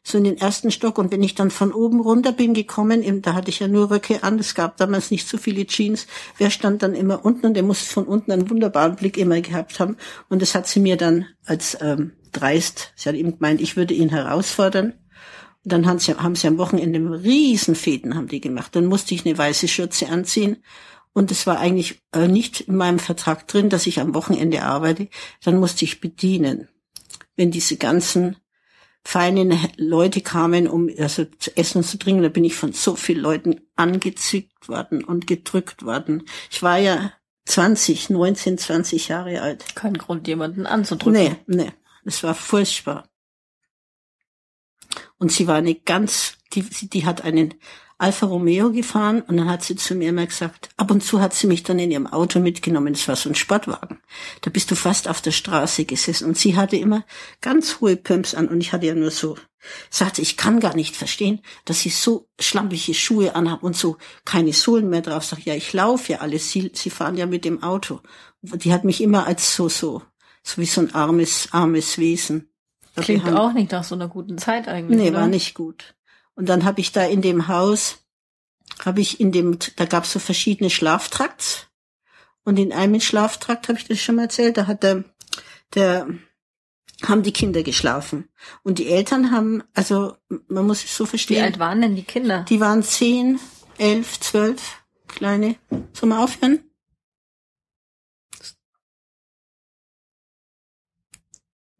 so 0.06 0.18
in 0.18 0.24
den 0.24 0.38
ersten 0.38 0.70
Stock. 0.70 0.98
Und 0.98 1.10
wenn 1.10 1.22
ich 1.22 1.34
dann 1.34 1.50
von 1.50 1.72
oben 1.72 2.00
runter 2.00 2.32
bin 2.32 2.54
gekommen, 2.54 3.22
da 3.22 3.34
hatte 3.34 3.50
ich 3.50 3.58
ja 3.58 3.66
nur 3.66 3.90
Röcke 3.90 4.22
an, 4.22 4.38
es 4.38 4.54
gab 4.54 4.76
damals 4.76 5.10
nicht 5.10 5.26
so 5.28 5.36
viele 5.36 5.66
Jeans, 5.66 6.06
wer 6.38 6.50
stand 6.50 6.82
dann 6.82 6.94
immer 6.94 7.24
unten 7.24 7.46
und 7.46 7.54
der 7.54 7.64
muss 7.64 7.82
von 7.82 8.04
unten 8.04 8.30
einen 8.30 8.48
wunderbaren 8.48 8.94
Blick 8.94 9.16
immer 9.18 9.40
gehabt 9.40 9.80
haben. 9.80 9.96
Und 10.28 10.42
das 10.42 10.54
hat 10.54 10.68
sie 10.68 10.80
mir 10.80 10.96
dann 10.96 11.26
als 11.44 11.76
ähm, 11.80 12.12
dreist, 12.30 12.92
sie 12.94 13.08
hat 13.08 13.16
ihm 13.16 13.32
gemeint, 13.32 13.60
ich 13.60 13.76
würde 13.76 13.94
ihn 13.94 14.10
herausfordern. 14.10 14.92
Und 15.64 15.72
dann 15.72 15.86
haben 15.86 15.98
sie, 15.98 16.14
haben 16.14 16.36
sie 16.36 16.46
am 16.46 16.58
Wochenende 16.58 17.00
Riesenfäden 17.24 18.14
haben 18.14 18.28
die 18.28 18.40
gemacht. 18.40 18.76
Dann 18.76 18.86
musste 18.86 19.14
ich 19.14 19.26
eine 19.26 19.36
weiße 19.36 19.66
Schürze 19.66 20.08
anziehen. 20.08 20.58
Und 21.12 21.32
es 21.32 21.46
war 21.48 21.58
eigentlich 21.58 22.02
äh, 22.12 22.28
nicht 22.28 22.60
in 22.60 22.76
meinem 22.76 23.00
Vertrag 23.00 23.48
drin, 23.48 23.70
dass 23.70 23.88
ich 23.88 23.98
am 23.98 24.14
Wochenende 24.14 24.62
arbeite. 24.62 25.08
Dann 25.42 25.58
musste 25.58 25.84
ich 25.84 26.00
bedienen. 26.00 26.68
Wenn 27.34 27.50
diese 27.50 27.76
ganzen 27.76 28.36
feine 29.06 29.70
Leute 29.76 30.20
kamen, 30.20 30.66
um 30.66 30.90
also 30.98 31.24
zu 31.38 31.56
essen 31.56 31.78
und 31.78 31.84
zu 31.84 31.96
trinken. 31.96 32.24
Da 32.24 32.28
bin 32.28 32.42
ich 32.42 32.56
von 32.56 32.72
so 32.72 32.96
vielen 32.96 33.20
Leuten 33.20 33.60
angezickt 33.76 34.68
worden 34.68 35.04
und 35.04 35.28
gedrückt 35.28 35.84
worden. 35.84 36.24
Ich 36.50 36.60
war 36.64 36.78
ja 36.78 37.12
20, 37.44 38.10
19, 38.10 38.58
20 38.58 39.06
Jahre 39.06 39.42
alt. 39.42 39.76
Kein 39.76 39.94
Grund, 39.94 40.26
jemanden 40.26 40.66
anzudrücken. 40.66 41.36
Nee, 41.46 41.64
nee. 41.64 41.72
Es 42.04 42.24
war 42.24 42.34
furchtbar. 42.34 43.08
Und 45.18 45.30
sie 45.30 45.46
war 45.46 45.56
eine 45.56 45.76
ganz, 45.76 46.34
die, 46.52 46.62
die 46.62 47.06
hat 47.06 47.22
einen 47.22 47.54
Alfa 47.98 48.26
Romeo 48.26 48.72
gefahren 48.72 49.22
und 49.22 49.38
dann 49.38 49.48
hat 49.48 49.62
sie 49.62 49.74
zu 49.74 49.94
mir 49.94 50.10
immer 50.10 50.26
gesagt, 50.26 50.68
ab 50.76 50.90
und 50.90 51.02
zu 51.02 51.20
hat 51.20 51.32
sie 51.32 51.46
mich 51.46 51.62
dann 51.62 51.78
in 51.78 51.90
ihrem 51.90 52.06
Auto 52.06 52.40
mitgenommen, 52.40 52.92
das 52.92 53.08
war 53.08 53.16
so 53.16 53.30
ein 53.30 53.34
Sportwagen. 53.34 54.00
Da 54.42 54.50
bist 54.50 54.70
du 54.70 54.74
fast 54.74 55.08
auf 55.08 55.22
der 55.22 55.30
Straße 55.30 55.86
gesessen 55.86 56.28
und 56.28 56.36
sie 56.36 56.56
hatte 56.56 56.76
immer 56.76 57.04
ganz 57.40 57.80
hohe 57.80 57.96
Pumps 57.96 58.34
an 58.34 58.48
und 58.48 58.60
ich 58.60 58.74
hatte 58.74 58.86
ja 58.86 58.94
nur 58.94 59.10
so, 59.10 59.36
sagte, 59.88 60.20
ich 60.20 60.36
kann 60.36 60.60
gar 60.60 60.76
nicht 60.76 60.94
verstehen, 60.94 61.40
dass 61.64 61.80
sie 61.80 61.88
so 61.88 62.28
schlampige 62.38 62.92
Schuhe 62.92 63.34
anhaben 63.34 63.62
und 63.62 63.76
so 63.76 63.96
keine 64.26 64.52
Sohlen 64.52 64.90
mehr 64.90 65.00
drauf. 65.00 65.24
Sag, 65.24 65.46
ja, 65.46 65.54
ich 65.54 65.72
laufe 65.72 66.12
ja 66.12 66.18
alles, 66.18 66.50
sie, 66.50 66.70
sie 66.74 66.90
fahren 66.90 67.16
ja 67.16 67.24
mit 67.24 67.46
dem 67.46 67.62
Auto. 67.62 68.00
Die 68.42 68.74
hat 68.74 68.84
mich 68.84 69.00
immer 69.00 69.26
als 69.26 69.56
so, 69.56 69.70
so, 69.70 70.02
so 70.42 70.60
wie 70.60 70.66
so 70.66 70.82
ein 70.82 70.94
armes, 70.94 71.48
armes 71.52 71.96
Wesen. 71.96 72.50
Klingt 72.94 73.28
auch 73.28 73.52
nicht 73.52 73.72
nach 73.72 73.84
so 73.84 73.94
einer 73.94 74.08
guten 74.08 74.38
Zeit 74.38 74.68
eigentlich. 74.68 74.98
Nee, 74.98 75.10
oder? 75.10 75.20
war 75.20 75.26
nicht 75.26 75.54
gut. 75.54 75.95
Und 76.36 76.48
dann 76.48 76.64
habe 76.64 76.80
ich 76.80 76.92
da 76.92 77.04
in 77.04 77.22
dem 77.22 77.48
Haus, 77.48 77.98
habe 78.84 79.00
ich 79.00 79.20
in 79.20 79.32
dem, 79.32 79.58
da 79.76 79.86
gab 79.86 80.04
es 80.04 80.12
so 80.12 80.18
verschiedene 80.20 80.70
Schlaftrakts. 80.70 81.66
Und 82.44 82.58
in 82.58 82.72
einem 82.72 83.00
Schlaftrakt 83.00 83.68
habe 83.68 83.78
ich 83.78 83.88
das 83.88 84.00
schon 84.00 84.16
mal 84.16 84.22
erzählt, 84.22 84.56
da 84.56 84.68
hat 84.68 84.84
der, 84.84 85.02
der 85.74 86.06
haben 87.02 87.22
die 87.22 87.32
Kinder 87.32 87.62
geschlafen. 87.62 88.28
Und 88.62 88.78
die 88.78 88.88
Eltern 88.88 89.32
haben, 89.32 89.64
also 89.74 90.16
man 90.46 90.66
muss 90.66 90.84
es 90.84 90.96
so 90.96 91.04
Wie 91.04 91.08
verstehen, 91.08 91.42
alt 91.42 91.58
waren 91.58 91.80
denn 91.80 91.96
die 91.96 92.04
Kinder? 92.04 92.44
die 92.48 92.60
waren 92.60 92.82
zehn, 92.82 93.40
elf, 93.78 94.20
zwölf, 94.20 94.84
kleine. 95.08 95.56
Zum 95.92 96.12
Aufhören? 96.12 96.60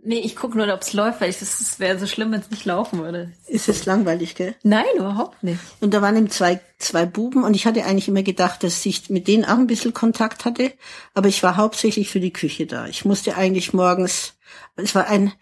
Nee, 0.09 0.21
ich 0.21 0.37
gucke 0.37 0.57
nur, 0.57 0.73
ob 0.73 0.83
es 0.83 0.93
läuft, 0.93 1.21
weil 1.21 1.31
ich 1.31 1.41
das, 1.41 1.59
das 1.59 1.81
wäre 1.81 1.99
so 1.99 2.07
schlimm, 2.07 2.31
wenn 2.31 2.41
es 2.41 2.51
nicht 2.51 2.65
laufen 2.65 3.01
würde. 3.01 3.33
Ist 3.49 3.69
es 3.69 3.87
langweilig, 3.87 4.37
gell? 4.37 4.55
Nein, 4.63 4.85
überhaupt 4.95 5.43
nicht. 5.43 5.59
Und 5.81 5.93
da 5.93 6.01
waren 6.01 6.17
eben 6.17 6.31
zwei, 6.31 6.61
zwei 6.79 7.07
Buben 7.07 7.43
und 7.43 7.55
ich 7.55 7.67
hatte 7.67 7.85
eigentlich 7.85 8.07
immer 8.07 8.23
gedacht, 8.23 8.63
dass 8.63 8.87
ich 8.87 9.11
mit 9.11 9.27
denen 9.27 9.45
auch 9.45 9.59
ein 9.59 9.67
bisschen 9.67 9.95
Kontakt 9.95 10.45
hatte, 10.45 10.73
aber 11.15 11.27
ich 11.27 11.43
war 11.43 11.57
hauptsächlich 11.57 12.09
für 12.09 12.21
die 12.21 12.33
Küche 12.33 12.67
da. 12.67 12.87
Ich 12.87 13.05
musste 13.05 13.37
eigentlich 13.37 13.73
morgens, 13.73 14.35
es 14.77 14.95
war 14.95 15.09
ein 15.09 15.33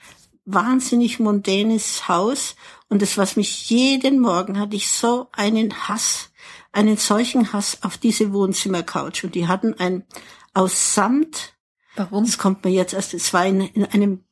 wahnsinnig 0.46 1.20
mondänes 1.20 2.08
Haus 2.08 2.56
und 2.88 3.02
das, 3.02 3.18
was 3.18 3.36
mich 3.36 3.68
jeden 3.68 4.18
Morgen 4.18 4.58
hatte 4.58 4.76
ich 4.76 4.88
so 4.88 5.28
einen 5.32 5.88
Hass, 5.88 6.30
einen 6.72 6.96
solchen 6.96 7.52
Hass 7.52 7.82
auf 7.82 7.98
diese 7.98 8.32
Wohnzimmercouch 8.32 9.24
und 9.24 9.34
die 9.34 9.46
hatten 9.46 9.74
ein 9.78 10.04
aus 10.54 10.94
Samt, 10.94 11.52
Warum? 11.96 12.24
das 12.24 12.38
kommt 12.38 12.64
mir 12.64 12.70
jetzt 12.70 12.94
erst, 12.94 13.12
es 13.12 13.34
war 13.34 13.44
in, 13.44 13.60
in 13.60 13.84
einem 13.84 14.24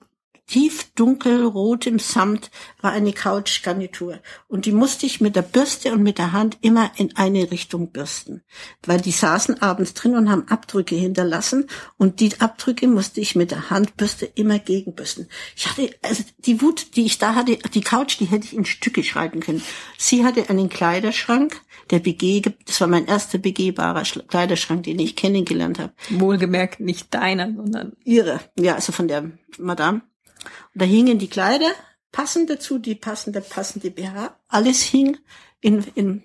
tief 0.46 0.92
dunkelrotem 0.94 1.98
Samt 1.98 2.50
war 2.80 2.92
eine 2.92 3.12
Couchgarnitur 3.12 4.18
und 4.48 4.66
die 4.66 4.72
musste 4.72 5.06
ich 5.06 5.20
mit 5.20 5.36
der 5.36 5.42
Bürste 5.42 5.92
und 5.92 6.02
mit 6.02 6.18
der 6.18 6.32
Hand 6.32 6.58
immer 6.60 6.90
in 6.96 7.16
eine 7.16 7.50
Richtung 7.50 7.90
bürsten, 7.92 8.42
weil 8.84 9.00
die 9.00 9.12
saßen 9.12 9.62
abends 9.62 9.94
drin 9.94 10.14
und 10.14 10.30
haben 10.30 10.48
Abdrücke 10.48 10.94
hinterlassen 10.94 11.68
und 11.96 12.20
die 12.20 12.40
Abdrücke 12.40 12.86
musste 12.86 13.20
ich 13.20 13.34
mit 13.34 13.50
der 13.50 13.70
Handbürste 13.70 14.26
immer 14.26 14.58
gegenbürsten. 14.58 15.28
Ich 15.56 15.68
hatte 15.68 15.94
also 16.02 16.22
die 16.38 16.60
Wut, 16.60 16.96
die 16.96 17.06
ich 17.06 17.18
da 17.18 17.34
hatte, 17.34 17.56
die 17.56 17.80
Couch, 17.80 18.18
die 18.20 18.26
hätte 18.26 18.46
ich 18.46 18.56
in 18.56 18.64
Stücke 18.64 19.02
schreiten 19.04 19.40
können. 19.40 19.62
Sie 19.96 20.24
hatte 20.24 20.50
einen 20.50 20.68
Kleiderschrank, 20.68 21.60
der 21.90 22.00
BG, 22.00 22.42
das 22.66 22.80
war 22.80 22.88
mein 22.88 23.06
erster 23.06 23.38
begehbarer 23.38 24.02
Kleiderschrank, 24.02 24.82
den 24.84 24.98
ich 24.98 25.16
kennengelernt 25.16 25.78
habe. 25.78 25.92
Wohlgemerkt 26.10 26.80
nicht 26.80 27.12
deiner, 27.14 27.52
sondern 27.54 27.92
Ihre, 28.04 28.40
ja, 28.58 28.74
also 28.74 28.92
von 28.92 29.08
der 29.08 29.30
Madame. 29.58 30.02
Da 30.74 30.84
hingen 30.84 31.18
die 31.18 31.28
Kleider, 31.28 31.70
passend 32.12 32.50
dazu, 32.50 32.78
die 32.78 32.94
passende, 32.94 33.40
passende 33.40 33.90
BH. 33.90 34.36
Alles 34.48 34.82
hing 34.82 35.18
in, 35.60 35.84
in, 35.94 36.22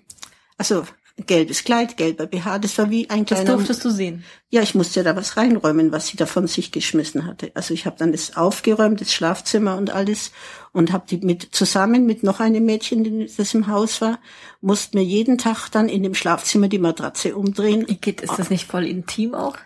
also 0.56 0.84
gelbes 1.26 1.64
Kleid, 1.64 1.96
gelber 1.96 2.26
BH. 2.26 2.60
Das 2.60 2.78
war 2.78 2.90
wie 2.90 3.10
ein 3.10 3.24
das 3.24 3.40
kleiner. 3.40 3.56
durftest 3.56 3.84
du 3.84 3.90
sehen. 3.90 4.24
Ja, 4.50 4.62
ich 4.62 4.74
musste 4.74 5.02
da 5.02 5.16
was 5.16 5.36
reinräumen, 5.36 5.92
was 5.92 6.06
sie 6.06 6.16
da 6.16 6.26
von 6.26 6.46
sich 6.46 6.70
geschmissen 6.72 7.26
hatte. 7.26 7.50
Also 7.54 7.74
ich 7.74 7.86
habe 7.86 7.96
dann 7.98 8.12
das 8.12 8.36
aufgeräumt, 8.36 9.00
das 9.00 9.12
Schlafzimmer 9.12 9.76
und 9.76 9.90
alles 9.90 10.30
und 10.72 10.92
habe 10.92 11.06
die 11.08 11.18
mit 11.18 11.48
zusammen 11.50 12.06
mit 12.06 12.22
noch 12.22 12.40
einem 12.40 12.64
Mädchen, 12.64 13.28
das 13.36 13.54
im 13.54 13.66
Haus 13.66 14.00
war, 14.00 14.20
mussten 14.60 14.98
wir 14.98 15.04
jeden 15.04 15.38
Tag 15.38 15.68
dann 15.70 15.88
in 15.88 16.02
dem 16.02 16.14
Schlafzimmer 16.14 16.68
die 16.68 16.78
Matratze 16.78 17.36
umdrehen. 17.36 17.86
Igitt, 17.88 18.20
ist 18.20 18.38
das 18.38 18.50
nicht 18.50 18.66
voll 18.66 18.86
intim 18.86 19.34
auch? 19.34 19.56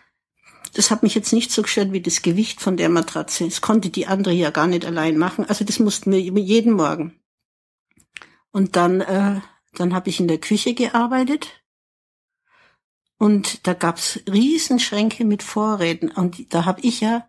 Das 0.75 0.91
hat 0.91 1.03
mich 1.03 1.14
jetzt 1.14 1.33
nicht 1.33 1.51
so 1.51 1.62
gestört 1.62 1.93
wie 1.93 2.01
das 2.01 2.23
Gewicht 2.23 2.61
von 2.61 2.77
der 2.77 2.89
Matratze. 2.89 3.45
Das 3.45 3.61
konnte 3.61 3.91
die 3.91 4.07
andere 4.07 4.33
ja 4.33 4.51
gar 4.51 4.66
nicht 4.66 4.85
allein 4.87 5.18
machen. 5.18 5.45
Also 5.49 5.64
das 5.64 5.79
mussten 5.79 6.12
wir 6.12 6.20
jeden 6.20 6.73
Morgen. 6.73 7.20
Und 8.53 8.77
dann, 8.77 9.01
äh, 9.01 9.41
dann 9.75 9.95
habe 9.95 10.09
ich 10.11 10.20
in 10.20 10.29
der 10.29 10.39
Küche 10.39 10.75
gearbeitet. 10.75 11.62
Und 13.18 13.66
da 13.66 13.75
gab's 13.75 14.20
Riesenschränke 14.31 15.25
mit 15.25 15.43
Vorräten. 15.43 16.11
Und 16.11 16.53
da 16.55 16.64
habe 16.64 16.81
ich 16.81 17.01
ja, 17.01 17.29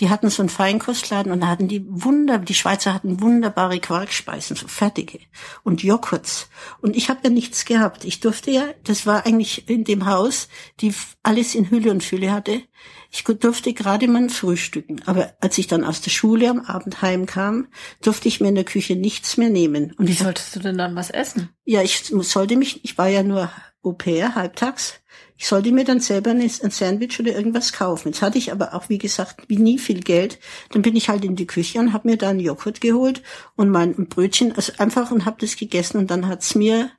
die 0.00 0.08
hatten 0.08 0.30
so 0.30 0.42
einen 0.42 0.48
Feinkostladen 0.48 1.30
und 1.30 1.40
da 1.40 1.48
hatten 1.48 1.68
die 1.68 1.84
Wunder, 1.86 2.38
die 2.38 2.54
Schweizer 2.54 2.94
hatten 2.94 3.20
wunderbare 3.20 3.78
Quarkspeisen, 3.78 4.56
so 4.56 4.66
fertige 4.66 5.20
und 5.62 5.82
Joghurts. 5.82 6.48
Und 6.80 6.96
ich 6.96 7.10
habe 7.10 7.20
ja 7.24 7.30
nichts 7.30 7.66
gehabt. 7.66 8.04
Ich 8.04 8.20
durfte 8.20 8.50
ja, 8.50 8.64
das 8.84 9.06
war 9.06 9.26
eigentlich 9.26 9.68
in 9.68 9.84
dem 9.84 10.06
Haus, 10.06 10.48
die 10.80 10.94
alles 11.22 11.54
in 11.54 11.70
Hülle 11.70 11.90
und 11.90 12.02
Fülle 12.02 12.32
hatte. 12.32 12.62
Ich 13.10 13.24
durfte 13.24 13.74
gerade 13.74 14.08
mal 14.08 14.28
frühstücken. 14.30 15.02
Aber 15.04 15.34
als 15.40 15.58
ich 15.58 15.66
dann 15.66 15.84
aus 15.84 16.00
der 16.00 16.10
Schule 16.10 16.48
am 16.48 16.60
Abend 16.60 17.02
heimkam, 17.02 17.68
durfte 18.00 18.28
ich 18.28 18.40
mir 18.40 18.48
in 18.48 18.54
der 18.54 18.64
Küche 18.64 18.96
nichts 18.96 19.36
mehr 19.36 19.50
nehmen. 19.50 19.92
Und 19.98 20.06
Wie 20.08 20.12
solltest 20.12 20.56
du 20.56 20.60
denn 20.60 20.78
dann 20.78 20.96
was 20.96 21.10
essen? 21.10 21.50
ja, 21.64 21.82
ich 21.82 22.04
sollte 22.04 22.56
mich, 22.56 22.84
ich 22.84 22.96
war 22.98 23.08
ja 23.08 23.22
nur 23.22 23.50
Au 23.82 23.92
pair, 23.92 24.34
halbtags. 24.34 24.99
Ich 25.40 25.48
sollte 25.48 25.72
mir 25.72 25.84
dann 25.84 26.00
selber 26.00 26.32
ein 26.32 26.50
Sandwich 26.50 27.18
oder 27.18 27.34
irgendwas 27.34 27.72
kaufen. 27.72 28.08
Jetzt 28.08 28.20
hatte 28.20 28.36
ich 28.36 28.52
aber 28.52 28.74
auch, 28.74 28.90
wie 28.90 28.98
gesagt, 28.98 29.48
nie 29.48 29.78
viel 29.78 30.00
Geld. 30.00 30.38
Dann 30.68 30.82
bin 30.82 30.94
ich 30.96 31.08
halt 31.08 31.24
in 31.24 31.34
die 31.34 31.46
Küche 31.46 31.78
und 31.78 31.94
habe 31.94 32.08
mir 32.08 32.18
da 32.18 32.28
einen 32.28 32.40
Joghurt 32.40 32.82
geholt 32.82 33.22
und 33.56 33.70
mein 33.70 33.96
ein 33.96 34.06
Brötchen, 34.06 34.54
also 34.54 34.74
einfach 34.76 35.10
und 35.10 35.24
habe 35.24 35.38
das 35.40 35.56
gegessen. 35.56 35.96
Und 35.96 36.10
dann 36.10 36.28
hat's 36.28 36.54
mir, 36.54 36.90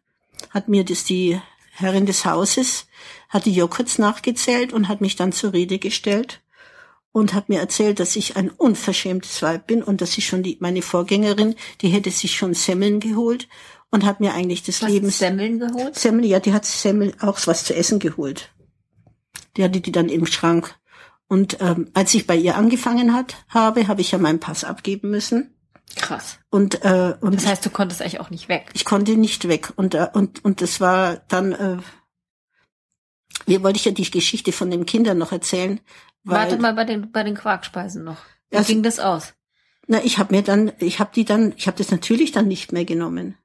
hat 0.50 0.70
mir 0.70 0.84
das 0.84 1.04
die 1.04 1.40
Herrin 1.70 2.08
des 2.08 2.26
Hauses, 2.26 2.88
hat 3.30 3.46
die 3.46 3.54
Joghurts 3.54 4.00
nachgezählt 4.00 4.74
und 4.74 4.88
hat 4.88 5.02
mich 5.02 5.16
dann 5.16 5.34
zur 5.34 5.54
Rede 5.54 5.78
gestellt 5.78 6.42
und 7.12 7.36
hat 7.36 7.48
mir 7.48 7.60
erzählt, 7.60 8.00
dass 8.00 8.16
ich 8.16 8.38
ein 8.38 8.50
unverschämtes 8.50 9.44
Weib 9.44 9.68
bin 9.68 9.84
und 9.84 10.02
dass 10.02 10.18
ich 10.18 10.26
schon 10.26 10.42
die, 10.42 10.58
meine 10.60 10.82
Vorgängerin, 10.82 11.54
die 11.82 11.90
hätte 11.90 12.10
sich 12.10 12.36
schon 12.36 12.56
Semmeln 12.56 13.02
geholt 13.02 13.48
und 13.92 14.06
hat 14.06 14.20
mir 14.20 14.34
eigentlich 14.34 14.64
des 14.64 14.82
Was 14.82 14.90
Lebens 14.90 15.20
Semmeln 15.20 15.60
geholt? 15.60 15.96
Semmel, 15.96 16.26
ja, 16.26 16.40
die 16.40 16.54
hat 16.54 16.66
Semmel 16.66 17.14
auch 17.22 17.40
was 17.46 17.64
zu 17.66 17.76
essen 17.76 18.00
geholt. 18.00 18.50
Die 19.58 19.64
hatte 19.64 19.82
die 19.82 19.92
dann 19.92 20.10
im 20.10 20.26
Schrank. 20.26 20.76
Und 21.28 21.58
ähm, 21.62 21.90
als 21.94 22.14
ich 22.14 22.26
bei 22.28 22.36
ihr 22.36 22.56
angefangen 22.58 23.14
hat, 23.14 23.36
habe, 23.50 23.88
habe 23.88 24.02
ich 24.02 24.12
ja 24.12 24.18
meinen 24.18 24.40
Pass 24.40 24.64
abgeben 24.64 25.10
müssen. 25.12 25.54
Krass. 25.96 26.40
Und, 26.50 26.84
äh, 26.86 27.16
und 27.22 27.36
Das 27.36 27.46
heißt, 27.46 27.66
du 27.66 27.70
konntest 27.70 28.02
eigentlich 28.02 28.20
auch 28.22 28.30
nicht 28.30 28.48
weg. 28.50 28.70
ich 28.74 28.86
konnte 28.86 29.16
nicht 29.18 29.48
weg. 29.48 29.72
Und, 29.76 29.94
äh, 29.94 30.08
und, 30.14 30.44
und 30.44 30.62
das 30.62 30.80
war 30.80 31.18
dann, 31.28 31.52
äh, 31.52 31.78
wie 33.46 33.62
wollte 33.64 33.78
ich 33.78 33.86
ja 33.86 33.92
die 33.92 34.10
Geschichte 34.10 34.52
von 34.52 34.70
den 34.72 34.86
Kindern 34.86 35.18
noch 35.18 35.32
erzählen. 35.32 35.80
Weil, 36.24 36.50
Warte 36.50 36.58
mal 36.62 36.74
bei 36.74 36.86
den, 36.86 37.12
bei 37.12 37.24
den 37.24 37.36
Quarkspeisen 37.36 38.04
noch. 38.04 38.18
Wie 38.50 38.58
Also- 38.58 38.72
ging 38.72 38.84
das 38.84 39.00
aus? 39.00 39.34
Na, 39.88 40.02
ich 40.04 40.18
habe 40.20 40.34
mir 40.36 40.44
dann, 40.44 40.72
ich 40.80 41.00
habe 41.00 41.12
die 41.14 41.26
dann, 41.26 41.54
ich 41.58 41.68
habe 41.68 41.78
das 41.78 41.92
natürlich 41.92 42.32
dann 42.32 42.48
nicht 42.48 42.72
mehr 42.72 42.86
genommen. 42.86 43.36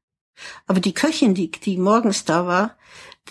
Aber 0.66 0.80
die 0.80 0.94
Köchin, 0.94 1.34
die, 1.34 1.50
die 1.50 1.78
morgens 1.78 2.24
da 2.24 2.46
war, 2.46 2.76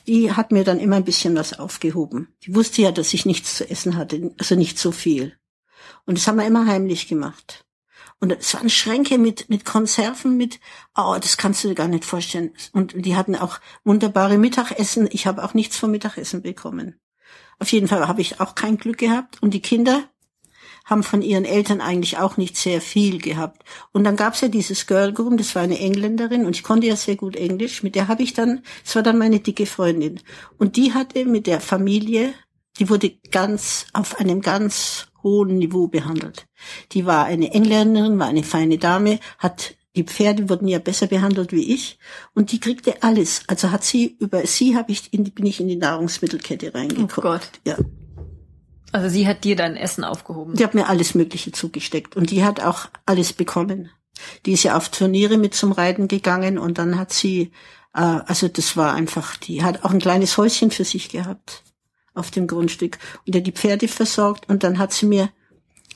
die 0.08 0.32
hat 0.32 0.52
mir 0.52 0.64
dann 0.64 0.80
immer 0.80 0.98
ein 0.98 1.06
bisschen 1.06 1.36
was 1.36 1.58
aufgehoben. 1.58 2.34
Die 2.44 2.56
wusste 2.56 2.82
ja, 2.82 2.92
dass 2.92 3.14
ich 3.14 3.26
nichts 3.26 3.56
zu 3.56 3.70
essen 3.70 3.96
hatte, 3.96 4.34
also 4.38 4.56
nicht 4.56 4.78
so 4.78 4.92
viel. 4.92 5.38
Und 6.06 6.18
das 6.18 6.28
haben 6.28 6.38
wir 6.38 6.46
immer 6.46 6.66
heimlich 6.68 7.08
gemacht. 7.08 7.66
Und 8.20 8.32
es 8.32 8.54
waren 8.54 8.70
Schränke 8.70 9.18
mit, 9.18 9.50
mit 9.50 9.66
Konserven, 9.66 10.38
mit, 10.38 10.60
oh, 10.96 11.18
das 11.20 11.38
kannst 11.38 11.64
du 11.64 11.68
dir 11.68 11.76
gar 11.76 11.88
nicht 11.88 12.06
vorstellen. 12.06 12.54
Und 12.72 12.94
die 13.06 13.16
hatten 13.16 13.36
auch 13.36 13.60
wunderbare 13.84 14.38
Mittagessen. 14.38 15.08
Ich 15.12 15.28
habe 15.28 15.44
auch 15.44 15.54
nichts 15.54 15.78
vom 15.78 15.92
Mittagessen 15.92 16.42
bekommen. 16.42 17.00
Auf 17.60 17.72
jeden 17.72 17.88
Fall 17.88 18.08
habe 18.08 18.22
ich 18.22 18.40
auch 18.40 18.56
kein 18.56 18.78
Glück 18.78 18.98
gehabt. 18.98 19.42
Und 19.42 19.54
die 19.54 19.62
Kinder 19.62 20.04
haben 20.86 21.04
von 21.04 21.22
ihren 21.22 21.46
Eltern 21.46 21.82
eigentlich 21.82 22.18
auch 22.18 22.38
nicht 22.38 22.56
sehr 22.56 22.80
viel 22.80 23.20
gehabt. 23.20 23.64
Und 23.92 24.04
dann 24.04 24.16
gab's 24.16 24.42
ja 24.42 24.48
dieses 24.48 24.86
Girl 24.88 25.12
Groom, 25.12 25.38
das 25.38 25.56
war 25.56 25.64
eine 25.64 25.80
Engländerin 25.80 26.46
und 26.46 26.56
ich 26.56 26.64
konnte 26.64 26.88
ja 26.88 26.96
sehr 26.96 27.16
gut 27.16 27.36
Englisch. 27.36 27.84
Mit 27.84 27.96
der 27.96 28.08
habe 28.08 28.24
ich 28.24 28.34
dann, 28.34 28.62
das 28.84 28.96
war 28.96 29.04
dann 29.04 29.18
meine 29.18 29.40
dicke 29.40 29.66
Freundin. 29.66 30.22
Und 30.58 30.78
die 30.78 30.94
hatte 30.94 31.26
mit 31.26 31.48
der 31.48 31.60
Familie, 31.60 32.34
die 32.80 32.90
wurde 32.90 33.14
ganz 33.32 33.88
auf 33.94 34.20
einem 34.20 34.42
ganz 34.42 35.08
hohen 35.24 35.58
Niveau 35.58 35.88
behandelt. 35.88 36.46
Die 36.92 37.06
war 37.06 37.26
eine 37.26 37.52
Engländerin, 37.52 38.20
war 38.20 38.28
eine 38.28 38.44
feine 38.44 38.78
Dame, 38.78 39.20
hat 39.40 39.76
die 39.96 40.04
Pferde 40.04 40.50
wurden 40.50 40.68
ja 40.68 40.80
besser 40.80 41.08
behandelt 41.08 41.54
wie 41.54 41.74
ich 41.74 41.98
und 42.34 42.52
die 42.52 42.60
kriegte 42.60 43.02
alles. 43.02 43.44
Also 43.48 43.72
hat 43.72 43.84
sie 43.84 44.18
über 44.20 44.46
sie 44.46 44.76
habe 44.76 44.92
ich 44.92 45.14
in, 45.14 45.24
bin 45.24 45.46
ich 45.46 45.62
in 45.62 45.70
die 45.70 45.78
Nahrungsmittelkette 45.78 46.74
reingekommen. 46.74 47.10
Oh 47.18 47.22
Gott. 47.22 47.50
Ja. 47.66 47.78
Also 48.96 49.10
sie 49.10 49.28
hat 49.28 49.44
dir 49.44 49.58
dein 49.58 49.76
Essen 49.76 50.06
aufgehoben. 50.06 50.56
Die 50.56 50.64
hat 50.64 50.74
mir 50.74 50.88
alles 50.88 51.16
Mögliche 51.16 51.52
zugesteckt 51.52 52.16
und 52.16 52.32
die 52.32 52.46
hat 52.46 52.62
auch 52.62 52.88
alles 53.06 53.34
bekommen. 53.34 53.90
Die 54.46 54.54
ist 54.54 54.64
ja 54.64 54.78
auf 54.78 54.88
Turniere 54.88 55.38
mit 55.38 55.54
zum 55.54 55.74
Reiten 55.74 56.08
gegangen 56.08 56.58
und 56.58 56.78
dann 56.78 56.98
hat 56.98 57.12
sie, 57.12 57.52
äh, 57.94 58.00
also 58.00 58.48
das 58.48 58.78
war 58.78 58.94
einfach, 58.94 59.36
die 59.36 59.64
hat 59.64 59.84
auch 59.84 59.92
ein 59.92 60.00
kleines 60.00 60.38
Häuschen 60.38 60.72
für 60.72 60.86
sich 60.86 61.10
gehabt 61.10 61.62
auf 62.14 62.32
dem 62.32 62.48
Grundstück 62.48 62.98
und 63.28 63.36
hat 63.36 63.46
die 63.46 63.52
Pferde 63.52 63.90
versorgt 63.90 64.48
und 64.48 64.64
dann 64.64 64.80
hat 64.80 64.94
sie 64.94 65.08
mir 65.08 65.30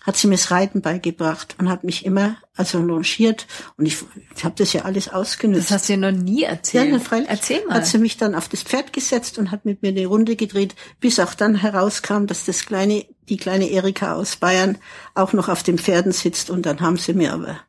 hat 0.02 0.18
sie 0.18 0.28
mir 0.28 0.36
das 0.36 0.50
Reiten 0.52 0.82
beigebracht 0.82 1.56
und 1.60 1.70
hat 1.70 1.84
mich 1.84 2.06
immer 2.06 2.38
also 2.56 2.80
longiert 2.80 3.48
und 3.78 3.86
ich, 3.86 3.98
ich 4.36 4.44
habe 4.44 4.56
das 4.58 4.74
ja 4.74 4.84
alles 4.84 5.10
ausgenutzt. 5.10 5.66
Das 5.66 5.72
hast 5.72 5.90
du 5.90 5.94
dir 5.94 6.12
noch 6.12 6.18
nie 6.18 6.42
Ja, 6.44 6.50
erzählt. 6.50 6.90
na, 6.92 7.00
freilich. 7.00 7.30
Erzähl 7.30 7.66
mal. 7.66 7.76
Hat 7.76 7.86
sie 7.88 7.98
mich 7.98 8.18
dann 8.18 8.36
auf 8.36 8.48
das 8.48 8.64
Pferd 8.64 8.94
gesetzt 8.94 9.38
und 9.38 9.52
hat 9.52 9.66
mit 9.66 9.82
mir 9.82 9.90
eine 9.90 10.06
Runde 10.08 10.36
gedreht, 10.36 10.76
bis 11.00 11.20
auch 11.20 11.34
dann 11.34 11.56
herauskam, 11.56 12.26
dass 12.26 12.46
das 12.46 12.66
kleine, 12.66 13.06
die 13.28 13.38
kleine 13.38 13.70
Erika 13.70 14.14
aus 14.16 14.38
Bayern 14.38 14.78
auch 15.16 15.34
noch 15.34 15.50
auf 15.50 15.64
den 15.64 15.78
Pferden 15.78 16.12
sitzt 16.12 16.50
und 16.50 16.66
dann 16.66 16.80
haben 16.80 16.98
sie 16.98 17.14
mir 17.14 17.34
aber 17.34 17.60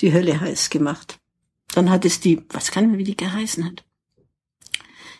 die 0.00 0.12
Hölle 0.12 0.40
heiß 0.40 0.70
gemacht. 0.70 1.18
Dann 1.74 1.90
hat 1.90 2.04
es 2.04 2.20
die, 2.20 2.42
was 2.50 2.70
kann 2.70 2.88
man, 2.88 2.98
wie 2.98 3.04
die 3.04 3.16
geheißen 3.16 3.64
hat. 3.64 3.84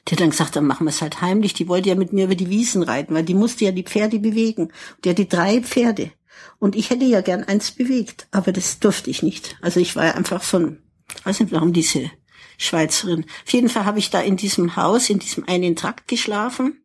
Die 0.08 0.12
hat 0.12 0.20
dann 0.20 0.30
gesagt, 0.30 0.54
dann 0.56 0.66
machen 0.66 0.84
wir 0.86 0.90
es 0.90 1.02
halt 1.02 1.20
heimlich. 1.20 1.52
Die 1.54 1.66
wollte 1.68 1.88
ja 1.88 1.96
mit 1.96 2.12
mir 2.12 2.26
über 2.26 2.36
die 2.36 2.48
Wiesen 2.48 2.82
reiten, 2.82 3.12
weil 3.14 3.24
die 3.24 3.34
musste 3.34 3.64
ja 3.64 3.72
die 3.72 3.82
Pferde 3.82 4.20
bewegen. 4.20 4.70
Die 5.04 5.10
hatte 5.10 5.24
drei 5.26 5.60
Pferde. 5.60 6.12
Und 6.58 6.76
ich 6.76 6.90
hätte 6.90 7.04
ja 7.04 7.20
gern 7.20 7.44
eins 7.44 7.70
bewegt, 7.70 8.28
aber 8.30 8.52
das 8.52 8.78
durfte 8.78 9.10
ich 9.10 9.22
nicht. 9.22 9.56
Also 9.60 9.80
ich 9.80 9.94
war 9.96 10.06
ja 10.06 10.14
einfach 10.14 10.42
von, 10.42 10.78
weiß 11.24 11.40
nicht 11.40 11.52
warum 11.52 11.72
diese 11.72 12.10
Schweizerin. 12.58 13.26
Auf 13.44 13.52
jeden 13.52 13.68
Fall 13.68 13.84
habe 13.84 13.98
ich 13.98 14.10
da 14.10 14.20
in 14.20 14.36
diesem 14.36 14.76
Haus, 14.76 15.10
in 15.10 15.18
diesem 15.18 15.46
einen 15.46 15.76
Trakt 15.76 16.08
geschlafen. 16.08 16.82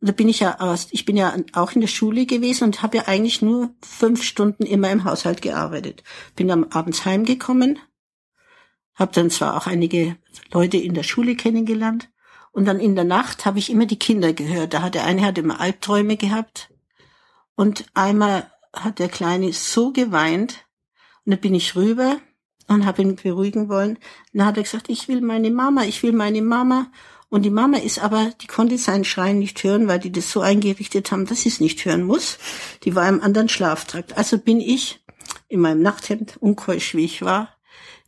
Und 0.00 0.08
da 0.08 0.12
bin 0.12 0.28
ich 0.28 0.40
ja 0.40 0.60
aus, 0.60 0.88
ich 0.90 1.04
bin 1.04 1.16
ja 1.16 1.34
auch 1.52 1.72
in 1.72 1.80
der 1.80 1.88
Schule 1.88 2.26
gewesen 2.26 2.64
und 2.64 2.82
habe 2.82 2.98
ja 2.98 3.04
eigentlich 3.06 3.40
nur 3.40 3.70
fünf 3.80 4.22
Stunden 4.22 4.64
immer 4.64 4.90
im 4.90 5.04
Haushalt 5.04 5.42
gearbeitet. 5.42 6.02
Bin 6.34 6.48
dann 6.48 6.64
abends 6.72 7.04
heimgekommen, 7.04 7.78
habe 8.94 9.12
dann 9.14 9.30
zwar 9.30 9.56
auch 9.56 9.66
einige 9.66 10.16
Leute 10.52 10.76
in 10.76 10.94
der 10.94 11.04
Schule 11.04 11.36
kennengelernt 11.36 12.10
und 12.50 12.66
dann 12.66 12.80
in 12.80 12.96
der 12.96 13.04
Nacht 13.04 13.46
habe 13.46 13.60
ich 13.60 13.70
immer 13.70 13.86
die 13.86 13.98
Kinder 13.98 14.32
gehört. 14.32 14.74
Da 14.74 14.82
hat 14.82 14.94
der 14.94 15.04
eine 15.04 15.22
hat 15.22 15.38
immer 15.38 15.60
Albträume 15.60 16.16
gehabt 16.16 16.71
und 17.62 17.84
einmal 17.94 18.50
hat 18.72 18.98
der 18.98 19.08
Kleine 19.08 19.52
so 19.52 19.92
geweint 19.92 20.66
und 21.24 21.30
da 21.30 21.36
bin 21.36 21.54
ich 21.54 21.76
rüber 21.76 22.16
und 22.66 22.84
habe 22.84 23.02
ihn 23.02 23.14
beruhigen 23.14 23.68
wollen. 23.68 23.90
Und 23.90 24.00
dann 24.32 24.46
hat 24.48 24.56
er 24.56 24.64
gesagt, 24.64 24.88
ich 24.88 25.06
will 25.06 25.20
meine 25.20 25.52
Mama, 25.52 25.84
ich 25.84 26.02
will 26.02 26.10
meine 26.10 26.42
Mama. 26.42 26.90
Und 27.28 27.42
die 27.42 27.50
Mama 27.50 27.78
ist 27.78 28.00
aber, 28.00 28.32
die 28.40 28.48
konnte 28.48 28.78
seinen 28.78 29.04
Schreien 29.04 29.38
nicht 29.38 29.62
hören, 29.62 29.86
weil 29.86 30.00
die 30.00 30.10
das 30.10 30.32
so 30.32 30.40
eingerichtet 30.40 31.12
haben, 31.12 31.24
dass 31.24 31.42
sie 31.42 31.50
es 31.50 31.60
nicht 31.60 31.84
hören 31.84 32.02
muss. 32.02 32.38
Die 32.82 32.96
war 32.96 33.08
im 33.08 33.22
anderen 33.22 33.48
Schlaftrakt. 33.48 34.18
Also 34.18 34.38
bin 34.38 34.60
ich 34.60 34.98
in 35.46 35.60
meinem 35.60 35.82
Nachthemd, 35.82 36.38
unkeusch 36.40 36.96
wie 36.96 37.04
ich 37.04 37.22
war, 37.22 37.56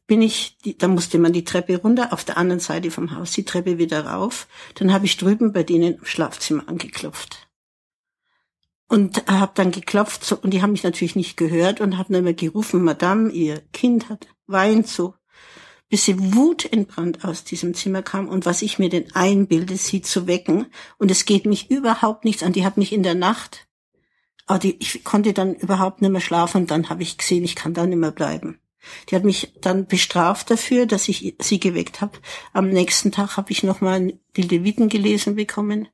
bin 0.08 0.20
ich, 0.20 0.58
da 0.78 0.88
musste 0.88 1.20
man 1.20 1.32
die 1.32 1.44
Treppe 1.44 1.76
runter, 1.76 2.12
auf 2.12 2.24
der 2.24 2.38
anderen 2.38 2.58
Seite 2.58 2.90
vom 2.90 3.16
Haus 3.16 3.30
die 3.30 3.44
Treppe 3.44 3.78
wieder 3.78 4.04
rauf. 4.04 4.48
Dann 4.74 4.92
habe 4.92 5.06
ich 5.06 5.16
drüben 5.16 5.52
bei 5.52 5.62
denen 5.62 5.94
im 5.98 6.04
Schlafzimmer 6.04 6.68
angeklopft. 6.68 7.46
Und 8.88 9.26
habe 9.26 9.52
dann 9.54 9.70
geklopft 9.70 10.24
so, 10.24 10.36
und 10.36 10.52
die 10.52 10.62
haben 10.62 10.72
mich 10.72 10.82
natürlich 10.82 11.16
nicht 11.16 11.36
gehört 11.36 11.80
und 11.80 11.96
haben 11.96 12.12
dann 12.12 12.22
immer 12.22 12.34
gerufen, 12.34 12.84
Madame, 12.84 13.30
ihr 13.30 13.62
Kind 13.72 14.10
hat 14.10 14.26
weint 14.46 14.86
so, 14.86 15.14
bis 15.88 16.04
sie 16.04 16.34
wutentbrannt 16.34 17.24
aus 17.24 17.44
diesem 17.44 17.74
Zimmer 17.74 18.02
kam 18.02 18.28
und 18.28 18.46
was 18.46 18.62
ich 18.62 18.78
mir 18.78 18.90
denn 18.90 19.14
einbilde, 19.14 19.76
sie 19.76 20.02
zu 20.02 20.26
wecken. 20.26 20.66
Und 20.98 21.10
es 21.10 21.24
geht 21.24 21.46
mich 21.46 21.70
überhaupt 21.70 22.24
nichts 22.24 22.42
an. 22.42 22.52
Die 22.52 22.64
hat 22.64 22.76
mich 22.76 22.92
in 22.92 23.02
der 23.02 23.14
Nacht, 23.14 23.66
aber 24.46 24.58
die, 24.58 24.76
ich 24.80 25.04
konnte 25.04 25.32
dann 25.32 25.54
überhaupt 25.54 26.02
nicht 26.02 26.10
mehr 26.10 26.20
schlafen 26.20 26.62
und 26.62 26.70
dann 26.70 26.90
habe 26.90 27.02
ich 27.02 27.16
gesehen, 27.16 27.44
ich 27.44 27.56
kann 27.56 27.74
da 27.74 27.86
nicht 27.86 27.98
mehr 27.98 28.12
bleiben. 28.12 28.58
Die 29.08 29.16
hat 29.16 29.24
mich 29.24 29.52
dann 29.60 29.86
bestraft 29.86 30.50
dafür, 30.50 30.84
dass 30.84 31.08
ich 31.08 31.36
sie 31.40 31.58
geweckt 31.60 32.02
habe. 32.02 32.18
Am 32.52 32.68
nächsten 32.68 33.12
Tag 33.12 33.36
habe 33.38 33.50
ich 33.50 33.62
nochmal 33.62 34.18
die 34.36 34.42
Leviten 34.42 34.90
gelesen 34.90 35.36
bekommen. 35.36 35.88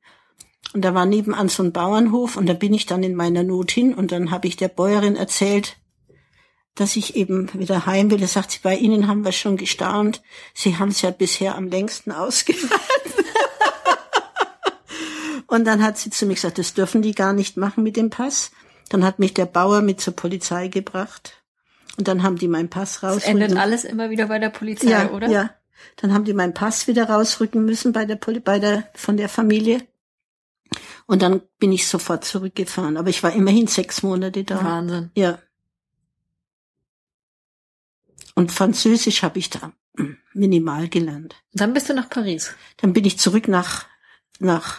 Und 0.73 0.83
da 0.83 0.95
war 0.95 1.05
nebenan 1.05 1.49
so 1.49 1.63
ein 1.63 1.73
Bauernhof 1.73 2.37
und 2.37 2.47
da 2.47 2.53
bin 2.53 2.73
ich 2.75 2.87
dann 2.87 3.03
in 3.03 3.15
meiner 3.15 3.43
Not 3.43 3.73
hin 3.73 3.93
und 3.93 4.13
dann 4.13 4.31
habe 4.31 4.47
ich 4.47 4.57
der 4.57 4.69
Bäuerin 4.69 5.17
erzählt, 5.17 5.77
dass 6.77 6.97
ich 6.97 7.17
eben 7.17 7.51
wieder 7.55 7.87
heim 7.87 8.11
will. 8.11 8.19
Da 8.19 8.29
sagt 8.29 8.53
sie, 8.53 8.61
bei 8.63 8.77
Ihnen 8.77 9.09
haben 9.09 9.25
wir 9.25 9.33
schon 9.33 9.57
gestaunt. 9.57 10.23
Sie 10.55 10.79
haben 10.79 10.91
es 10.91 11.03
ja 11.03 11.11
bisher 11.11 11.57
am 11.57 11.69
längsten 11.69 12.13
ausgehalten. 12.13 12.71
und 15.49 15.65
dann 15.65 15.83
hat 15.83 15.99
sie 15.99 16.11
zu 16.11 16.27
mir 16.27 16.35
gesagt, 16.35 16.59
das 16.59 16.75
dürfen 16.75 17.03
die 17.03 17.15
gar 17.15 17.33
nicht 17.33 17.57
machen 17.57 17.83
mit 17.83 17.97
dem 17.97 18.11
Pass. 18.11 18.53
Dann 18.89 19.05
hat 19.05 19.19
mich 19.19 19.35
der 19.35 19.47
Bauer 19.47 19.83
mit 19.83 20.01
zur 20.01 20.15
Polizei 20.15 20.69
gebracht. 20.69 21.43
Und 21.97 22.07
dann 22.07 22.23
haben 22.23 22.37
die 22.37 22.49
meinen 22.49 22.71
Pass 22.71 23.03
raus. 23.03 23.25
endet 23.25 23.57
alles 23.57 23.85
immer 23.85 24.11
wieder 24.11 24.29
bei 24.29 24.39
der 24.39 24.51
Polizei, 24.51 24.89
ja, 24.89 25.11
oder? 25.11 25.29
Ja. 25.29 25.51
Dann 25.97 26.15
haben 26.15 26.25
die 26.25 26.35
meinen 26.35 26.55
Pass 26.55 26.87
wieder 26.87 27.09
rausrücken 27.09 27.65
müssen 27.65 27.93
bei 27.93 28.05
der 28.05 28.17
Poli 28.17 28.41
bei 28.41 28.59
der 28.59 28.89
von 28.95 29.17
der 29.17 29.29
Familie. 29.29 29.83
Und 31.11 31.23
dann 31.23 31.43
bin 31.59 31.73
ich 31.73 31.89
sofort 31.89 32.25
zurückgefahren. 32.25 32.97
Aber 32.97 33.09
ich 33.09 33.25
war 33.25 33.33
immerhin 33.33 33.67
sechs 33.67 34.05
Monate 34.05 34.45
da. 34.45 34.63
Wahnsinn. 34.63 35.11
Ja. 35.17 35.41
Und 38.37 38.53
Französisch 38.53 39.25
habe 39.25 39.41
ich 39.41 39.51
da 39.51 39.73
minimal 40.35 40.89
gelernt. 40.89 41.35
Dann 41.53 41.73
bist 41.73 41.89
du 41.89 41.95
nach 41.95 42.09
Paris. 42.09 42.55
Dann 42.77 42.93
bin 42.93 43.05
ich 43.05 43.19
zurück 43.19 43.49
nach 43.49 43.87
nach 44.39 44.79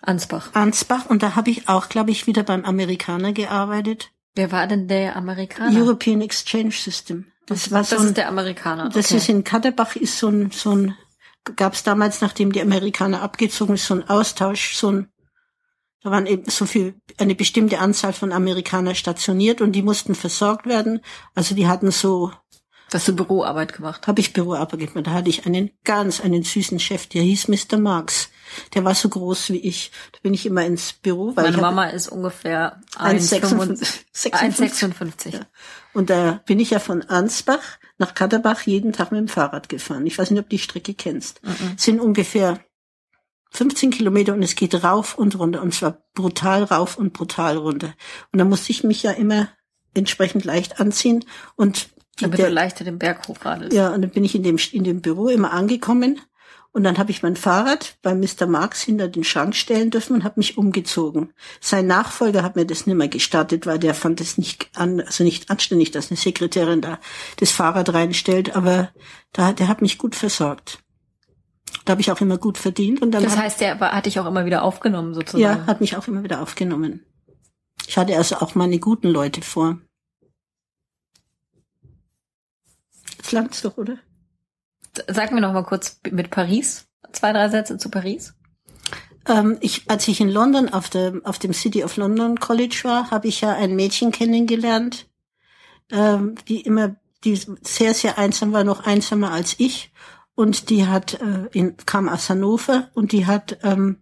Ansbach. 0.00 0.48
Ansbach 0.54 1.10
und 1.10 1.22
da 1.22 1.36
habe 1.36 1.50
ich 1.50 1.68
auch, 1.68 1.90
glaube 1.90 2.10
ich, 2.10 2.26
wieder 2.26 2.42
beim 2.42 2.64
Amerikaner 2.64 3.34
gearbeitet. 3.34 4.12
Wer 4.34 4.52
war 4.52 4.66
denn 4.66 4.88
der 4.88 5.14
Amerikaner? 5.14 5.78
European 5.78 6.22
Exchange 6.22 6.72
System. 6.72 7.26
Das 7.44 7.70
war 7.70 7.84
so 7.84 7.96
das 7.96 8.04
ein, 8.04 8.08
ist 8.08 8.16
der 8.16 8.28
Amerikaner. 8.28 8.88
Das 8.88 9.08
okay. 9.08 9.18
ist 9.18 9.28
in 9.28 9.44
Katterbach 9.44 9.94
ist 9.94 10.18
so 10.18 10.28
ein 10.28 10.52
so 10.52 10.74
ein 10.74 10.96
gab 11.54 11.74
es 11.74 11.82
damals, 11.82 12.22
nachdem 12.22 12.50
die 12.50 12.62
Amerikaner 12.62 13.20
abgezogen 13.20 13.74
ist, 13.74 13.84
so 13.84 13.92
ein 13.92 14.08
Austausch, 14.08 14.74
so 14.74 14.90
ein 14.90 15.12
da 16.02 16.10
waren 16.10 16.26
eben 16.26 16.50
so 16.50 16.64
viel, 16.66 16.94
eine 17.18 17.34
bestimmte 17.34 17.78
Anzahl 17.78 18.12
von 18.12 18.32
Amerikanern 18.32 18.94
stationiert 18.94 19.60
und 19.60 19.72
die 19.72 19.82
mussten 19.82 20.14
versorgt 20.14 20.66
werden. 20.66 21.00
Also 21.34 21.54
die 21.54 21.68
hatten 21.68 21.90
so 21.90 22.32
Hast 22.92 23.06
du 23.06 23.14
Büroarbeit 23.14 23.72
gemacht? 23.72 24.06
habe 24.08 24.20
ich 24.20 24.32
Büroarbeit 24.32 24.80
gemacht. 24.80 25.06
Da 25.06 25.12
hatte 25.12 25.30
ich 25.30 25.46
einen 25.46 25.70
ganz, 25.84 26.20
einen 26.20 26.42
süßen 26.42 26.80
Chef, 26.80 27.06
der 27.06 27.22
hieß 27.22 27.48
Mr. 27.48 27.78
Marx. 27.78 28.30
Der 28.74 28.84
war 28.84 28.96
so 28.96 29.08
groß 29.08 29.50
wie 29.50 29.58
ich. 29.58 29.92
Da 30.12 30.18
bin 30.22 30.34
ich 30.34 30.44
immer 30.44 30.64
ins 30.64 30.94
Büro. 30.94 31.36
Weil 31.36 31.50
Meine 31.50 31.62
Mama 31.62 31.84
ist 31.84 32.08
ungefähr 32.08 32.80
1,56. 32.96 34.32
1,56. 34.32 35.34
Ja. 35.34 35.40
Und 35.92 36.10
da 36.10 36.40
bin 36.46 36.58
ich 36.58 36.70
ja 36.70 36.80
von 36.80 37.02
Ansbach 37.02 37.78
nach 37.98 38.14
Katterbach 38.14 38.62
jeden 38.62 38.92
Tag 38.92 39.12
mit 39.12 39.20
dem 39.20 39.28
Fahrrad 39.28 39.68
gefahren. 39.68 40.06
Ich 40.06 40.18
weiß 40.18 40.30
nicht, 40.30 40.40
ob 40.40 40.46
du 40.46 40.56
die 40.56 40.62
Strecke 40.62 40.94
kennst. 40.94 41.40
Es 41.76 41.84
sind 41.84 42.00
ungefähr 42.00 42.58
15 43.52 43.90
Kilometer 43.90 44.34
und 44.34 44.42
es 44.42 44.54
geht 44.54 44.82
rauf 44.84 45.18
und 45.18 45.38
runter. 45.38 45.62
Und 45.62 45.74
zwar 45.74 45.98
brutal 46.14 46.64
rauf 46.64 46.96
und 46.96 47.12
brutal 47.12 47.56
runter. 47.56 47.94
Und 48.32 48.38
da 48.38 48.44
musste 48.44 48.70
ich 48.70 48.84
mich 48.84 49.02
ja 49.02 49.12
immer 49.12 49.48
entsprechend 49.94 50.44
leicht 50.44 50.80
anziehen. 50.80 51.24
Und 51.56 51.88
die, 52.18 52.24
Damit 52.24 52.38
du 52.38 52.48
leichter 52.48 52.84
den 52.84 52.98
Berg 52.98 53.26
hochradelst. 53.28 53.76
ja, 53.76 53.88
und 53.88 54.02
dann 54.02 54.10
bin 54.10 54.24
ich 54.24 54.34
in 54.34 54.42
dem, 54.42 54.58
in 54.72 54.84
dem 54.84 55.00
Büro 55.00 55.28
immer 55.28 55.52
angekommen. 55.52 56.20
Und 56.72 56.84
dann 56.84 56.98
habe 56.98 57.10
ich 57.10 57.24
mein 57.24 57.34
Fahrrad 57.34 57.96
bei 58.00 58.14
Mr. 58.14 58.46
Marx 58.46 58.80
hinter 58.82 59.08
den 59.08 59.24
Schrank 59.24 59.56
stellen 59.56 59.90
dürfen 59.90 60.14
und 60.14 60.22
habe 60.22 60.38
mich 60.38 60.56
umgezogen. 60.56 61.32
Sein 61.60 61.88
Nachfolger 61.88 62.44
hat 62.44 62.54
mir 62.54 62.64
das 62.64 62.86
nicht 62.86 62.94
mehr 62.94 63.08
gestattet, 63.08 63.66
weil 63.66 63.80
der 63.80 63.92
fand 63.92 64.20
es 64.20 64.38
nicht 64.38 64.70
an, 64.76 65.00
also 65.00 65.24
nicht 65.24 65.50
anständig, 65.50 65.90
dass 65.90 66.10
eine 66.10 66.16
Sekretärin 66.16 66.80
da 66.80 67.00
das 67.38 67.50
Fahrrad 67.50 67.92
reinstellt. 67.92 68.54
Aber 68.54 68.92
da, 69.32 69.52
der 69.52 69.66
hat 69.66 69.82
mich 69.82 69.98
gut 69.98 70.14
versorgt. 70.14 70.78
Da 71.84 71.92
habe 71.92 72.00
ich 72.00 72.10
auch 72.10 72.20
immer 72.20 72.38
gut 72.38 72.58
verdient. 72.58 73.02
Und 73.02 73.12
dann 73.12 73.22
Das 73.22 73.36
heißt, 73.36 73.60
der 73.60 73.78
hat 73.80 74.06
dich 74.06 74.18
auch 74.20 74.26
immer 74.26 74.44
wieder 74.44 74.62
aufgenommen, 74.62 75.14
sozusagen. 75.14 75.42
ja, 75.42 75.66
hat 75.66 75.80
mich 75.80 75.96
auch 75.96 76.06
immer 76.08 76.22
wieder 76.22 76.40
aufgenommen. 76.42 77.04
Ich 77.86 77.96
hatte 77.96 78.16
also 78.16 78.36
auch 78.36 78.54
meine 78.54 78.78
guten 78.78 79.08
Leute 79.08 79.42
vor. 79.42 79.78
Jetzt 83.16 83.32
langt's 83.32 83.62
doch, 83.62 83.76
oder? 83.76 83.98
Sag 85.08 85.32
mir 85.32 85.40
noch 85.40 85.52
mal 85.52 85.64
kurz 85.64 86.00
mit 86.10 86.30
Paris. 86.30 86.86
Zwei, 87.12 87.32
drei 87.32 87.48
Sätze 87.48 87.78
zu 87.78 87.90
Paris. 87.90 88.34
Ähm, 89.26 89.58
ich, 89.60 89.88
als 89.90 90.08
ich 90.08 90.20
in 90.20 90.30
London 90.30 90.68
auf 90.68 90.88
dem, 90.88 91.24
auf 91.24 91.38
dem 91.38 91.52
City 91.52 91.84
of 91.84 91.96
London 91.96 92.38
College 92.38 92.80
war, 92.84 93.10
habe 93.10 93.28
ich 93.28 93.40
ja 93.40 93.52
ein 93.54 93.76
Mädchen 93.76 94.12
kennengelernt, 94.12 95.08
ähm, 95.90 96.36
die 96.48 96.60
immer, 96.60 96.96
die 97.24 97.36
sehr, 97.62 97.94
sehr 97.94 98.18
einsam 98.18 98.52
war, 98.52 98.64
noch 98.64 98.86
einsamer 98.86 99.32
als 99.32 99.56
ich. 99.58 99.92
Und 100.40 100.70
die 100.70 100.86
hat, 100.86 101.20
äh, 101.20 101.48
in, 101.52 101.76
kam 101.84 102.08
aus 102.08 102.30
Hannover 102.30 102.88
und 102.94 103.12
die 103.12 103.26
hat, 103.26 103.58
ähm, 103.62 103.98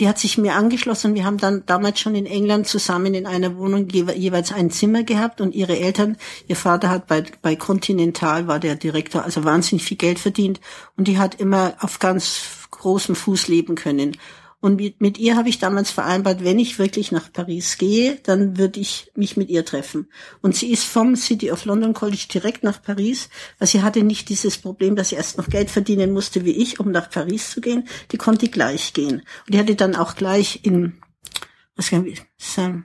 die 0.00 0.08
hat 0.08 0.18
sich 0.18 0.38
mir 0.38 0.56
angeschlossen. 0.56 1.14
Wir 1.14 1.24
haben 1.24 1.38
dann 1.38 1.64
damals 1.66 2.00
schon 2.00 2.16
in 2.16 2.26
England 2.26 2.66
zusammen 2.66 3.14
in 3.14 3.28
einer 3.28 3.56
Wohnung 3.56 3.88
jewe 3.88 4.16
jeweils 4.16 4.52
ein 4.52 4.72
Zimmer 4.72 5.04
gehabt 5.04 5.40
und 5.40 5.54
ihre 5.54 5.78
Eltern, 5.78 6.16
ihr 6.48 6.56
Vater 6.56 6.90
hat 6.90 7.06
bei, 7.06 7.22
bei 7.42 7.54
Continental, 7.54 8.48
war 8.48 8.58
der 8.58 8.74
Direktor, 8.74 9.22
also 9.22 9.44
wahnsinnig 9.44 9.84
viel 9.84 9.98
Geld 9.98 10.18
verdient 10.18 10.60
und 10.96 11.06
die 11.06 11.16
hat 11.16 11.36
immer 11.36 11.74
auf 11.78 12.00
ganz 12.00 12.66
großem 12.72 13.14
Fuß 13.14 13.46
leben 13.46 13.76
können. 13.76 14.16
Und 14.66 14.80
mit, 14.80 15.00
mit 15.00 15.16
ihr 15.16 15.36
habe 15.36 15.48
ich 15.48 15.60
damals 15.60 15.92
vereinbart, 15.92 16.42
wenn 16.42 16.58
ich 16.58 16.80
wirklich 16.80 17.12
nach 17.12 17.32
Paris 17.32 17.78
gehe, 17.78 18.18
dann 18.24 18.58
würde 18.58 18.80
ich 18.80 19.12
mich 19.14 19.36
mit 19.36 19.48
ihr 19.48 19.64
treffen. 19.64 20.08
Und 20.42 20.56
sie 20.56 20.72
ist 20.72 20.82
vom 20.82 21.14
City 21.14 21.52
of 21.52 21.66
London 21.66 21.94
College 21.94 22.26
direkt 22.34 22.64
nach 22.64 22.82
Paris, 22.82 23.28
weil 23.60 23.68
sie 23.68 23.82
hatte 23.82 24.02
nicht 24.02 24.28
dieses 24.28 24.58
Problem, 24.58 24.96
dass 24.96 25.10
sie 25.10 25.14
erst 25.14 25.38
noch 25.38 25.48
Geld 25.48 25.70
verdienen 25.70 26.12
musste 26.12 26.44
wie 26.44 26.50
ich, 26.50 26.80
um 26.80 26.90
nach 26.90 27.08
Paris 27.08 27.52
zu 27.52 27.60
gehen. 27.60 27.86
Die 28.10 28.16
konnte 28.16 28.48
gleich 28.48 28.92
gehen. 28.92 29.20
Und 29.46 29.54
die 29.54 29.58
hatte 29.60 29.76
dann 29.76 29.94
auch 29.94 30.16
gleich 30.16 30.58
in, 30.64 30.94
was 31.76 31.90
kann 31.90 32.04
ich, 32.04 32.24
Saint, 32.36 32.82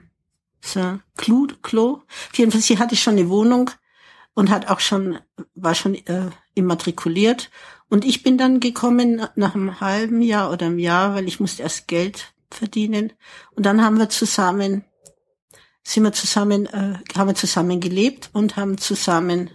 Saint 0.60 1.02
Cloud, 1.16 1.64
Clos. 1.64 1.98
Auf 2.30 2.38
jeden 2.38 2.52
Fall, 2.52 2.60
sie 2.60 2.78
hatte 2.78 2.94
schon 2.94 3.14
eine 3.14 3.28
Wohnung 3.28 3.70
und 4.34 4.50
hat 4.50 4.68
auch 4.68 4.78
schon, 4.78 5.18
war 5.56 5.74
schon 5.74 5.96
äh, 5.96 6.30
immatrikuliert. 6.54 7.50
Und 7.92 8.06
ich 8.06 8.22
bin 8.22 8.38
dann 8.38 8.58
gekommen 8.58 9.16
na- 9.16 9.32
nach 9.36 9.54
einem 9.54 9.78
halben 9.82 10.22
Jahr 10.22 10.50
oder 10.50 10.64
einem 10.64 10.78
Jahr, 10.78 11.14
weil 11.14 11.28
ich 11.28 11.40
musste 11.40 11.62
erst 11.62 11.88
Geld 11.88 12.32
verdienen. 12.50 13.12
Und 13.54 13.66
dann 13.66 13.82
haben 13.84 13.98
wir 13.98 14.08
zusammen, 14.08 14.86
sind 15.82 16.04
wir 16.04 16.12
zusammen, 16.14 16.64
äh, 16.68 16.94
haben 17.14 17.28
wir 17.28 17.34
zusammen 17.34 17.80
gelebt 17.80 18.30
und 18.32 18.56
haben 18.56 18.78
zusammen 18.78 19.50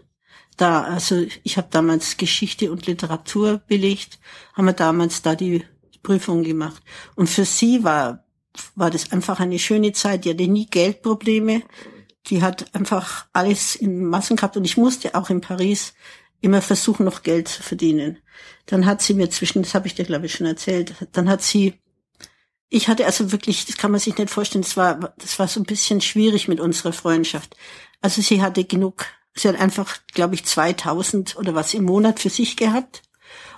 da, 0.55 0.83
also 0.83 1.25
ich 1.41 1.57
habe 1.57 1.69
damals 1.71 2.17
Geschichte 2.17 2.71
und 2.71 2.85
Literatur 2.85 3.57
belegt, 3.67 4.19
haben 4.53 4.65
wir 4.65 4.73
damals 4.73 5.23
da 5.23 5.33
die 5.33 5.65
Prüfung 6.03 6.43
gemacht. 6.43 6.83
Und 7.15 7.31
für 7.31 7.43
sie 7.43 7.83
war 7.83 8.23
war 8.75 8.91
das 8.91 9.11
einfach 9.11 9.39
eine 9.39 9.57
schöne 9.57 9.93
Zeit. 9.93 10.25
Die 10.25 10.29
hatte 10.29 10.47
nie 10.47 10.67
Geldprobleme. 10.67 11.63
Die 12.27 12.43
hat 12.43 12.75
einfach 12.75 13.25
alles 13.33 13.75
in 13.75 14.05
Massen 14.05 14.35
gehabt 14.35 14.57
und 14.57 14.65
ich 14.65 14.77
musste 14.77 15.15
auch 15.15 15.31
in 15.31 15.41
Paris 15.41 15.95
immer 16.41 16.61
versuchen, 16.61 17.05
noch 17.05 17.23
Geld 17.23 17.47
zu 17.47 17.63
verdienen. 17.63 18.19
Dann 18.65 18.85
hat 18.85 19.01
sie 19.01 19.13
mir 19.13 19.29
zwischen, 19.29 19.63
das 19.63 19.73
habe 19.73 19.88
ich 19.88 19.95
dir 19.95 20.05
glaube 20.05 20.25
ich 20.25 20.33
schon 20.33 20.47
erzählt, 20.47 20.93
dann 21.13 21.29
hat 21.29 21.41
sie, 21.41 21.75
ich 22.69 22.88
hatte 22.88 23.05
also 23.05 23.31
wirklich, 23.31 23.65
das 23.65 23.77
kann 23.77 23.91
man 23.91 23.99
sich 23.99 24.17
nicht 24.17 24.29
vorstellen, 24.29 24.63
das 24.63 24.77
war, 24.77 25.13
das 25.17 25.39
war 25.39 25.47
so 25.47 25.59
ein 25.59 25.65
bisschen 25.65 26.01
schwierig 26.01 26.47
mit 26.47 26.59
unserer 26.59 26.93
Freundschaft. 26.93 27.55
Also 28.01 28.21
sie 28.21 28.41
hatte 28.41 28.63
genug, 28.65 29.05
sie 29.33 29.47
hat 29.47 29.59
einfach, 29.59 29.97
glaube 30.13 30.35
ich, 30.35 30.45
2000 30.45 31.38
oder 31.38 31.55
was 31.55 31.73
im 31.73 31.85
Monat 31.85 32.19
für 32.19 32.29
sich 32.29 32.57
gehabt 32.57 33.03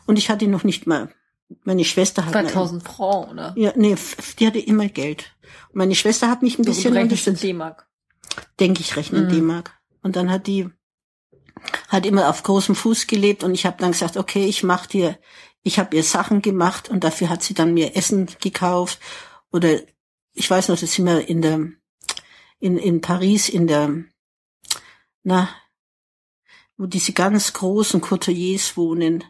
und 0.06 0.18
ich 0.18 0.30
hatte 0.30 0.48
noch 0.48 0.64
nicht 0.64 0.88
mal 0.88 1.14
meine 1.64 1.84
Schwester 1.84 2.26
hat 2.26 2.34
2000 2.34 2.84
Francs, 2.84 3.32
oder? 3.32 3.54
Ja, 3.58 3.74
nee, 3.76 3.96
die 4.40 4.48
hatte 4.48 4.60
immer 4.60 4.88
Geld. 4.88 5.36
Und 5.70 5.78
meine 5.78 5.96
Schwester 5.96 6.30
hat 6.30 6.44
mich 6.44 6.60
ein 6.60 6.66
bisschen 6.66 6.96
unterstützt. 6.96 7.44
D-Mark. 7.44 7.88
Denke 8.60 8.82
ich, 8.82 8.96
rechnen 8.96 9.26
mhm. 9.26 9.30
D-Mark. 9.30 9.74
Und 10.02 10.16
dann 10.16 10.32
hat 10.32 10.48
die 10.48 10.70
hat 11.88 12.06
immer 12.06 12.30
auf 12.30 12.44
großem 12.44 12.76
Fuß 12.76 13.08
gelebt 13.08 13.44
und 13.44 13.54
ich 13.54 13.66
habe 13.66 13.78
dann 13.80 13.92
gesagt, 13.92 14.18
okay, 14.18 14.46
ich 14.46 14.64
mach 14.64 14.86
dir, 14.86 15.18
ich 15.64 15.80
habe 15.80 15.96
ihr 15.96 16.04
Sachen 16.04 16.42
gemacht 16.42 16.90
und 16.90 17.04
dafür 17.04 17.30
hat 17.30 17.44
sie 17.44 17.54
dann 17.54 17.74
mir 17.74 17.96
Essen 17.96 18.28
gekauft 18.42 19.00
oder 19.52 19.80
ich 20.34 20.50
weiß 20.50 20.70
noch, 20.70 20.80
dass 20.80 20.92
sie 20.92 21.02
mir 21.02 21.28
in 21.28 21.42
der 21.42 21.68
in 22.60 22.78
in 22.78 23.02
Paris 23.02 23.50
in 23.50 23.68
der 23.68 24.04
na 25.24 25.50
wo 26.80 26.86
diese 26.86 27.12
ganz 27.12 27.52
großen 27.54 28.00
Couturiers 28.00 28.78
wohnen. 28.78 29.26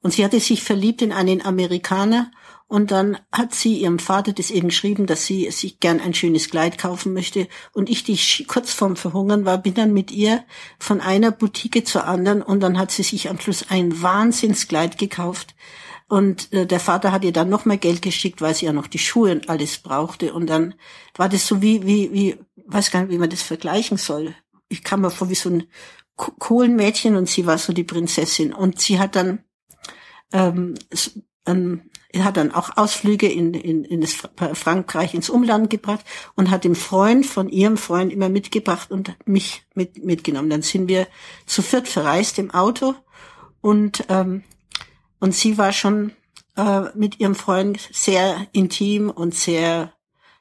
Und 0.00 0.14
sie 0.14 0.24
hatte 0.24 0.40
sich 0.40 0.62
verliebt 0.62 1.02
in 1.02 1.12
einen 1.12 1.44
Amerikaner 1.44 2.32
und 2.68 2.90
dann 2.90 3.18
hat 3.30 3.54
sie 3.54 3.78
ihrem 3.78 4.00
Vater 4.00 4.32
das 4.32 4.50
eben 4.50 4.68
geschrieben, 4.68 5.06
dass 5.06 5.24
sie 5.24 5.50
sich 5.52 5.78
gern 5.78 6.00
ein 6.00 6.14
schönes 6.14 6.50
Kleid 6.50 6.78
kaufen 6.78 7.12
möchte. 7.12 7.46
Und 7.72 7.88
ich, 7.88 8.02
die 8.02 8.18
kurz 8.44 8.72
vorm 8.72 8.96
Verhungern 8.96 9.44
war, 9.44 9.58
bin 9.58 9.74
dann 9.74 9.92
mit 9.92 10.10
ihr 10.10 10.44
von 10.80 11.00
einer 11.00 11.30
Boutique 11.30 11.86
zur 11.86 12.06
anderen 12.06 12.42
und 12.42 12.60
dann 12.60 12.76
hat 12.76 12.90
sie 12.90 13.04
sich 13.04 13.30
am 13.30 13.38
Schluss 13.38 13.66
ein 13.68 14.02
Wahnsinnskleid 14.02 14.98
gekauft. 14.98 15.54
Und 16.08 16.52
äh, 16.52 16.66
der 16.66 16.80
Vater 16.80 17.12
hat 17.12 17.24
ihr 17.24 17.32
dann 17.32 17.48
noch 17.48 17.66
mehr 17.66 17.76
Geld 17.76 18.02
geschickt, 18.02 18.40
weil 18.40 18.54
sie 18.54 18.66
ja 18.66 18.72
noch 18.72 18.88
die 18.88 18.98
Schuhe 18.98 19.30
und 19.30 19.48
alles 19.48 19.78
brauchte. 19.78 20.34
Und 20.34 20.48
dann 20.48 20.74
war 21.14 21.28
das 21.28 21.46
so 21.46 21.62
wie, 21.62 21.86
wie, 21.86 22.12
wie, 22.12 22.36
weiß 22.66 22.90
gar 22.90 23.02
nicht, 23.02 23.10
wie 23.10 23.18
man 23.18 23.30
das 23.30 23.42
vergleichen 23.42 23.96
soll. 23.96 24.34
Ich 24.68 24.82
kam 24.82 25.02
mir 25.02 25.10
vor 25.10 25.30
wie 25.30 25.34
so 25.36 25.50
ein 25.50 25.64
Kohlenmädchen 26.16 27.14
und 27.14 27.28
sie 27.28 27.46
war 27.46 27.58
so 27.58 27.72
die 27.72 27.84
Prinzessin. 27.84 28.52
Und 28.52 28.80
sie 28.80 28.98
hat 28.98 29.14
dann 29.14 29.44
ähm, 30.32 30.74
ähm, 31.46 31.82
er 32.16 32.24
hat 32.24 32.36
dann 32.36 32.52
auch 32.52 32.76
Ausflüge 32.76 33.28
in, 33.28 33.52
in, 33.52 33.84
in 33.84 34.00
das 34.00 34.14
Frankreich 34.54 35.14
ins 35.14 35.28
Umland 35.28 35.68
gebracht 35.70 36.04
und 36.34 36.50
hat 36.50 36.64
dem 36.64 36.74
Freund 36.74 37.26
von 37.26 37.48
ihrem 37.48 37.76
Freund 37.76 38.12
immer 38.12 38.28
mitgebracht 38.28 38.90
und 38.90 39.16
mich 39.26 39.66
mit, 39.74 40.04
mitgenommen. 40.04 40.48
Dann 40.48 40.62
sind 40.62 40.88
wir 40.88 41.06
zu 41.44 41.62
viert 41.62 41.88
verreist 41.88 42.38
im 42.38 42.50
Auto 42.52 42.94
und, 43.60 44.04
ähm, 44.08 44.44
und 45.20 45.34
sie 45.34 45.58
war 45.58 45.72
schon 45.72 46.12
äh, 46.56 46.82
mit 46.94 47.20
ihrem 47.20 47.34
Freund 47.34 47.80
sehr 47.92 48.46
intim 48.52 49.10
und 49.10 49.34
sehr, 49.34 49.92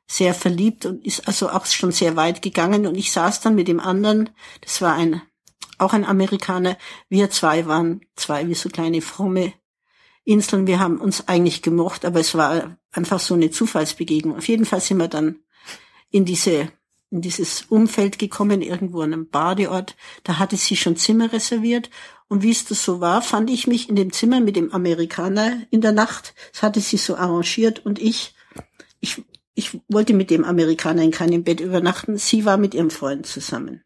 sehr 0.08 0.34
verliebt 0.34 0.86
und 0.86 1.06
ist 1.06 1.28
also 1.28 1.50
auch 1.50 1.66
schon 1.66 1.92
sehr 1.92 2.16
weit 2.16 2.42
gegangen. 2.42 2.88
Und 2.88 2.96
ich 2.96 3.12
saß 3.12 3.42
dann 3.42 3.56
mit 3.56 3.68
dem 3.68 3.80
anderen, 3.80 4.30
das 4.62 4.82
war 4.82 4.94
ein, 4.94 5.22
auch 5.78 5.94
ein 5.94 6.06
Amerikaner, 6.06 6.78
wir 7.10 7.30
zwei 7.32 7.66
waren 7.66 8.02
zwei 8.16 8.48
wie 8.48 8.54
so 8.54 8.70
kleine 8.70 9.02
fromme 9.02 9.54
Inseln. 10.26 10.68
Wir 10.68 10.80
haben 10.80 11.00
uns 11.00 11.28
eigentlich 11.28 11.62
gemocht, 11.62 12.04
aber 12.04 12.20
es 12.20 12.36
war 12.36 12.78
einfach 12.92 13.20
so 13.20 13.36
eine 13.36 13.52
Zufallsbegegnung. 13.52 14.38
Auf 14.38 14.48
jeden 14.48 14.66
Fall 14.66 14.82
sind 14.82 14.98
wir 14.98 15.08
dann 15.08 15.38
in 16.10 16.26
diese 16.26 16.70
in 17.12 17.22
dieses 17.22 17.62
Umfeld 17.70 18.20
gekommen, 18.20 18.62
irgendwo 18.62 19.02
an 19.02 19.14
einem 19.14 19.30
Badeort. 19.30 19.96
Da 20.24 20.38
hatte 20.40 20.58
sie 20.58 20.76
schon 20.76 20.98
Zimmer 20.98 21.32
reserviert. 21.32 21.90
Und 22.28 22.44
wie 22.44 22.52
es 22.52 22.66
das 22.66 22.84
so 22.84 23.00
war, 23.00 23.22
fand 23.22 23.50
ich 23.50 23.68
mich 23.68 23.88
in 23.88 23.96
dem 23.96 24.12
Zimmer 24.12 24.42
mit 24.42 24.56
dem 24.56 24.74
Amerikaner 24.74 25.62
in 25.70 25.82
der 25.82 25.92
Nacht. 25.92 26.34
Das 26.52 26.64
hatte 26.64 26.82
sie 26.82 26.98
so 26.98 27.16
arrangiert 27.16 27.86
und 27.86 28.00
ich, 28.00 28.34
ich, 29.00 29.24
ich 29.54 29.80
wollte 29.88 30.14
mit 30.14 30.32
dem 30.32 30.44
Amerikaner 30.44 31.04
in 31.04 31.12
keinem 31.12 31.44
Bett 31.44 31.62
übernachten. 31.62 32.18
Sie 32.18 32.44
war 32.44 32.58
mit 32.58 32.74
ihrem 32.74 32.90
Freund 32.90 33.28
zusammen 33.28 33.85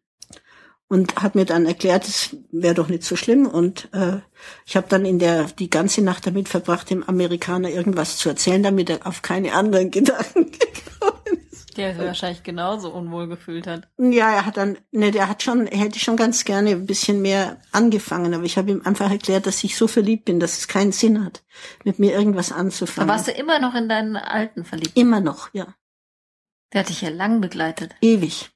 und 0.89 1.15
hat 1.21 1.35
mir 1.35 1.45
dann 1.45 1.67
erklärt, 1.67 2.07
es 2.07 2.35
wäre 2.51 2.73
doch 2.73 2.89
nicht 2.89 3.03
so 3.03 3.15
schlimm. 3.15 3.45
Und 3.45 3.89
äh, 3.93 4.17
ich 4.65 4.75
habe 4.75 4.87
dann 4.89 5.05
in 5.05 5.19
der 5.19 5.43
die 5.43 5.69
ganze 5.69 6.03
Nacht 6.03 6.25
damit 6.25 6.49
verbracht, 6.49 6.89
dem 6.89 7.07
Amerikaner 7.07 7.69
irgendwas 7.69 8.17
zu 8.17 8.27
erzählen, 8.27 8.63
damit 8.63 8.89
er 8.89 9.05
auf 9.05 9.21
keine 9.21 9.53
anderen 9.53 9.91
Gedanken 9.91 10.51
gekommen 10.51 11.39
ist. 11.51 11.77
Der 11.77 11.93
sich 11.93 12.03
wahrscheinlich 12.03 12.41
genauso 12.41 12.91
unwohl 12.91 13.27
gefühlt 13.27 13.67
hat. 13.67 13.87
Ja, 13.99 14.33
er 14.33 14.47
hat 14.47 14.57
dann, 14.57 14.79
ne, 14.91 15.11
der 15.11 15.29
hat 15.29 15.43
schon, 15.43 15.67
er 15.67 15.77
hätte 15.77 15.99
schon 15.99 16.17
ganz 16.17 16.43
gerne 16.43 16.71
ein 16.71 16.87
bisschen 16.87 17.21
mehr 17.21 17.61
angefangen, 17.71 18.33
aber 18.33 18.43
ich 18.43 18.57
habe 18.57 18.71
ihm 18.71 18.81
einfach 18.83 19.11
erklärt, 19.11 19.45
dass 19.45 19.63
ich 19.63 19.77
so 19.77 19.87
verliebt 19.87 20.25
bin, 20.25 20.39
dass 20.39 20.57
es 20.57 20.67
keinen 20.67 20.91
Sinn 20.91 21.23
hat, 21.23 21.43
mit 21.83 21.99
mir 21.99 22.13
irgendwas 22.13 22.51
anzufangen. 22.51 23.07
Aber 23.07 23.17
warst 23.17 23.27
du 23.27 23.31
immer 23.31 23.59
noch 23.59 23.75
in 23.75 23.87
deinen 23.87 24.17
Alten 24.17 24.65
verliebt? 24.65 24.97
Immer 24.97 25.21
noch, 25.21 25.53
ja. 25.53 25.75
Der 26.73 26.81
hat 26.81 26.89
dich 26.89 27.01
ja 27.01 27.09
lang 27.09 27.41
begleitet. 27.41 27.95
Ewig. 28.01 28.49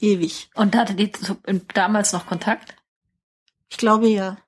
Ewig. 0.00 0.48
Und 0.54 0.76
hatte 0.76 0.94
die 0.94 1.10
damals 1.74 2.12
noch 2.12 2.26
Kontakt? 2.26 2.76
Ich 3.68 3.76
glaube 3.76 4.08
ja. 4.08 4.38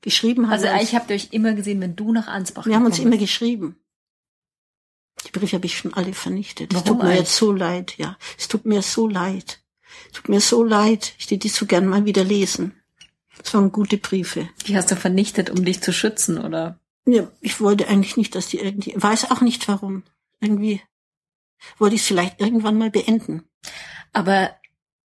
Geschrieben 0.00 0.46
haben 0.46 0.52
Also 0.52 0.68
eigentlich 0.68 0.94
habt 0.94 1.10
ihr 1.10 1.16
euch 1.16 1.28
immer 1.32 1.54
gesehen, 1.54 1.80
wenn 1.80 1.96
du 1.96 2.12
nach 2.12 2.28
Ansbach 2.28 2.66
Wir 2.66 2.76
haben 2.76 2.86
uns 2.86 2.98
immer 2.98 3.16
geschrieben. 3.16 3.76
Die 5.26 5.32
Briefe 5.32 5.56
habe 5.56 5.66
ich 5.66 5.76
schon 5.76 5.94
alle 5.94 6.12
vernichtet. 6.12 6.72
Warum 6.72 6.84
es 6.84 6.88
tut 6.88 6.98
mir 6.98 7.04
eigentlich? 7.04 7.18
jetzt 7.18 7.36
so 7.36 7.52
leid, 7.52 7.98
ja. 7.98 8.16
Es 8.38 8.46
tut 8.46 8.64
mir 8.64 8.82
so 8.82 9.08
leid. 9.08 9.60
Es 10.06 10.12
tut 10.12 10.28
mir 10.28 10.40
so 10.40 10.62
leid. 10.62 11.14
Ich 11.18 11.28
würde 11.30 11.38
die 11.38 11.48
so 11.48 11.66
gern 11.66 11.86
mal 11.86 12.04
wieder 12.04 12.22
lesen. 12.22 12.80
Es 13.42 13.52
waren 13.54 13.72
gute 13.72 13.98
Briefe. 13.98 14.48
Die 14.66 14.76
hast 14.76 14.90
du 14.90 14.96
vernichtet, 14.96 15.50
um 15.50 15.64
dich 15.64 15.80
zu 15.80 15.92
schützen, 15.92 16.38
oder? 16.38 16.78
Ja, 17.06 17.28
ich 17.40 17.60
wollte 17.60 17.88
eigentlich 17.88 18.16
nicht, 18.16 18.34
dass 18.34 18.48
die 18.48 18.58
irgendwie, 18.58 18.94
weiß 18.96 19.30
auch 19.30 19.40
nicht 19.40 19.66
warum. 19.68 20.04
Irgendwie 20.40 20.80
wollte 21.78 21.96
ich 21.96 22.02
es 22.02 22.06
vielleicht 22.06 22.40
irgendwann 22.40 22.78
mal 22.78 22.90
beenden. 22.90 23.44
Aber 24.12 24.50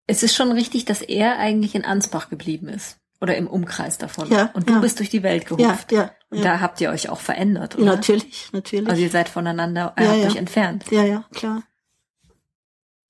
es 0.06 0.22
ist 0.22 0.34
schon 0.34 0.52
richtig, 0.52 0.84
dass 0.84 1.02
er 1.02 1.38
eigentlich 1.38 1.74
in 1.74 1.84
Ansbach 1.84 2.30
geblieben 2.30 2.68
ist. 2.68 2.98
Oder 3.20 3.36
im 3.36 3.48
Umkreis 3.48 3.98
davon. 3.98 4.30
Ja, 4.30 4.50
und 4.54 4.68
du 4.68 4.74
ja. 4.74 4.78
bist 4.78 5.00
durch 5.00 5.10
die 5.10 5.24
Welt 5.24 5.46
gehupft. 5.46 5.90
Ja, 5.90 6.02
ja, 6.02 6.10
ja. 6.30 6.42
Da 6.42 6.60
habt 6.60 6.80
ihr 6.80 6.90
euch 6.90 7.08
auch 7.08 7.18
verändert, 7.18 7.74
oder? 7.74 7.84
Natürlich, 7.84 8.52
natürlich. 8.52 8.88
Also 8.88 9.02
ihr 9.02 9.10
seid 9.10 9.28
voneinander, 9.28 9.92
ihr 9.98 10.04
ja, 10.04 10.10
habt 10.10 10.20
ja. 10.20 10.28
euch 10.28 10.36
entfernt. 10.36 10.84
Ja, 10.90 11.02
ja, 11.02 11.24
klar. 11.34 11.64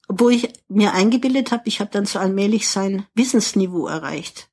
Obwohl 0.08 0.32
ich 0.32 0.50
mir 0.68 0.94
eingebildet 0.94 1.52
habe, 1.52 1.64
ich 1.66 1.80
habe 1.80 1.90
dann 1.90 2.06
so 2.06 2.18
allmählich 2.18 2.68
sein 2.68 3.04
Wissensniveau 3.14 3.86
erreicht. 3.86 4.48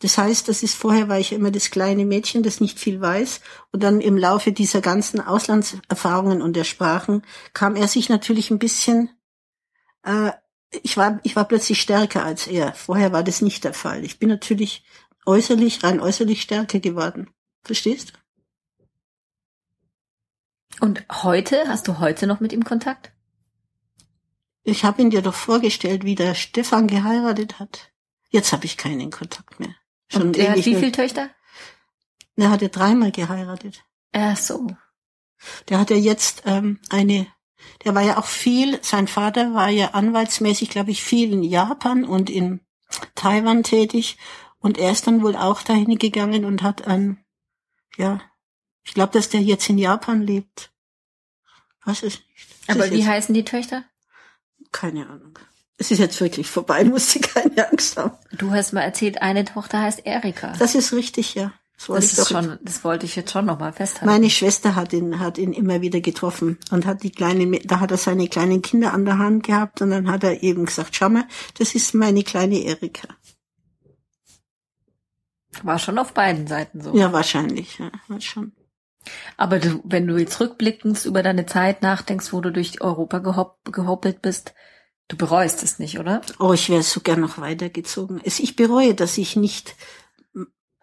Das 0.00 0.18
heißt, 0.18 0.48
das 0.48 0.64
ist 0.64 0.74
vorher 0.74 1.08
war 1.08 1.20
ich 1.20 1.30
immer 1.32 1.52
das 1.52 1.70
kleine 1.70 2.04
Mädchen, 2.04 2.42
das 2.42 2.60
nicht 2.60 2.80
viel 2.80 3.00
weiß. 3.00 3.40
Und 3.70 3.84
dann 3.84 4.00
im 4.00 4.16
Laufe 4.16 4.50
dieser 4.50 4.80
ganzen 4.80 5.20
Auslandserfahrungen 5.20 6.42
und 6.42 6.56
der 6.56 6.64
Sprachen 6.64 7.22
kam 7.52 7.76
er 7.76 7.86
sich 7.86 8.08
natürlich 8.08 8.50
ein 8.50 8.58
bisschen 8.58 9.10
äh, 10.02 10.32
ich 10.82 10.96
war, 10.96 11.20
ich 11.22 11.36
war 11.36 11.44
plötzlich 11.44 11.80
stärker 11.80 12.24
als 12.24 12.46
er. 12.46 12.74
Vorher 12.74 13.12
war 13.12 13.22
das 13.22 13.42
nicht 13.42 13.64
der 13.64 13.74
Fall. 13.74 14.04
Ich 14.04 14.18
bin 14.18 14.28
natürlich 14.28 14.84
äußerlich, 15.26 15.84
rein 15.84 16.00
äußerlich 16.00 16.42
stärker 16.42 16.80
geworden. 16.80 17.30
Verstehst 17.62 18.12
du? 18.12 20.84
Und 20.84 21.04
heute, 21.22 21.68
hast 21.68 21.86
du 21.86 21.98
heute 21.98 22.26
noch 22.26 22.40
mit 22.40 22.52
ihm 22.52 22.64
Kontakt? 22.64 23.12
Ich 24.64 24.84
habe 24.84 25.02
ihn 25.02 25.10
dir 25.10 25.22
doch 25.22 25.34
vorgestellt, 25.34 26.04
wie 26.04 26.14
der 26.14 26.34
Stefan 26.34 26.86
geheiratet 26.86 27.58
hat. 27.58 27.92
Jetzt 28.30 28.52
habe 28.52 28.64
ich 28.64 28.76
keinen 28.76 29.10
Kontakt 29.10 29.60
mehr. 29.60 29.74
Schon 30.08 30.22
Und 30.22 30.38
er 30.38 30.50
hat 30.50 30.56
wie 30.56 30.74
viele 30.74 30.92
Töchter? 30.92 31.30
Er 32.36 32.50
hat 32.50 32.62
ja 32.62 32.68
dreimal 32.68 33.12
geheiratet. 33.12 33.84
Ach 34.12 34.36
so. 34.36 34.68
Der 35.68 35.78
hat 35.78 35.90
ja 35.90 35.96
jetzt 35.96 36.42
ähm, 36.46 36.78
eine 36.88 37.26
der 37.84 37.94
war 37.94 38.02
ja 38.02 38.18
auch 38.18 38.26
viel, 38.26 38.78
sein 38.82 39.08
Vater 39.08 39.54
war 39.54 39.68
ja 39.68 39.88
anwaltsmäßig, 39.90 40.70
glaube 40.70 40.90
ich, 40.90 41.02
viel 41.02 41.32
in 41.32 41.42
Japan 41.42 42.04
und 42.04 42.30
in 42.30 42.60
Taiwan 43.14 43.62
tätig. 43.62 44.18
Und 44.58 44.78
er 44.78 44.92
ist 44.92 45.06
dann 45.06 45.22
wohl 45.22 45.36
auch 45.36 45.62
dahin 45.62 45.98
gegangen 45.98 46.44
und 46.44 46.62
hat 46.62 46.86
ein, 46.86 47.24
ja, 47.96 48.20
ich 48.84 48.94
glaube, 48.94 49.12
dass 49.12 49.28
der 49.28 49.40
jetzt 49.40 49.68
in 49.68 49.78
Japan 49.78 50.22
lebt. 50.22 50.70
Was 51.84 52.02
ist 52.02 52.22
nicht. 52.68 52.70
Aber 52.70 52.90
wie 52.90 53.06
heißen 53.06 53.34
die 53.34 53.44
Töchter? 53.44 53.84
Keine 54.70 55.08
Ahnung. 55.08 55.38
Es 55.78 55.90
ist 55.90 55.98
jetzt 55.98 56.20
wirklich 56.20 56.48
vorbei, 56.48 56.84
musste 56.84 57.20
keine 57.20 57.68
Angst 57.68 57.96
haben. 57.96 58.16
Du 58.32 58.52
hast 58.52 58.72
mal 58.72 58.82
erzählt, 58.82 59.20
eine 59.20 59.44
Tochter 59.44 59.80
heißt 59.80 60.06
Erika. 60.06 60.54
Das 60.58 60.74
ist 60.74 60.92
richtig, 60.92 61.34
ja. 61.34 61.52
Das, 61.78 61.86
das, 61.86 62.18
ist 62.18 62.28
schon, 62.28 62.58
das 62.62 62.84
wollte 62.84 63.06
ich 63.06 63.16
jetzt 63.16 63.32
schon 63.32 63.46
noch 63.46 63.58
mal 63.58 63.72
festhalten. 63.72 64.06
Meine 64.06 64.30
Schwester 64.30 64.76
hat 64.76 64.92
ihn, 64.92 65.18
hat 65.18 65.36
ihn 65.36 65.52
immer 65.52 65.80
wieder 65.80 66.00
getroffen 66.00 66.58
und 66.70 66.86
hat 66.86 67.02
die 67.02 67.10
kleinen, 67.10 67.58
da 67.64 67.80
hat 67.80 67.90
er 67.90 67.96
seine 67.96 68.28
kleinen 68.28 68.62
Kinder 68.62 68.92
an 68.92 69.04
der 69.04 69.18
Hand 69.18 69.44
gehabt 69.44 69.82
und 69.82 69.90
dann 69.90 70.08
hat 70.08 70.22
er 70.22 70.42
eben 70.42 70.66
gesagt, 70.66 70.94
schau 70.94 71.08
mal, 71.08 71.24
das 71.58 71.74
ist 71.74 71.94
meine 71.94 72.22
kleine 72.22 72.58
Erika. 72.58 73.08
War 75.62 75.78
schon 75.78 75.98
auf 75.98 76.12
beiden 76.12 76.46
Seiten 76.46 76.80
so. 76.80 76.94
Ja, 76.96 77.12
wahrscheinlich, 77.12 77.78
ja, 77.78 77.90
war 78.08 78.20
schon. 78.20 78.52
Aber 79.36 79.58
du, 79.58 79.80
wenn 79.84 80.06
du 80.06 80.16
jetzt 80.16 80.40
rückblickend 80.40 81.04
über 81.04 81.22
deine 81.22 81.46
Zeit 81.46 81.82
nachdenkst, 81.82 82.32
wo 82.32 82.40
du 82.40 82.52
durch 82.52 82.80
Europa 82.80 83.18
gehopp, 83.18 83.58
gehoppelt 83.72 84.22
bist, 84.22 84.54
du 85.08 85.16
bereust 85.16 85.62
es 85.62 85.78
nicht, 85.78 85.98
oder? 85.98 86.22
Oh, 86.38 86.52
ich 86.52 86.70
wäre 86.70 86.82
so 86.82 87.00
gern 87.00 87.20
noch 87.20 87.38
weitergezogen. 87.38 88.20
Ich 88.24 88.56
bereue, 88.56 88.94
dass 88.94 89.18
ich 89.18 89.36
nicht. 89.36 89.74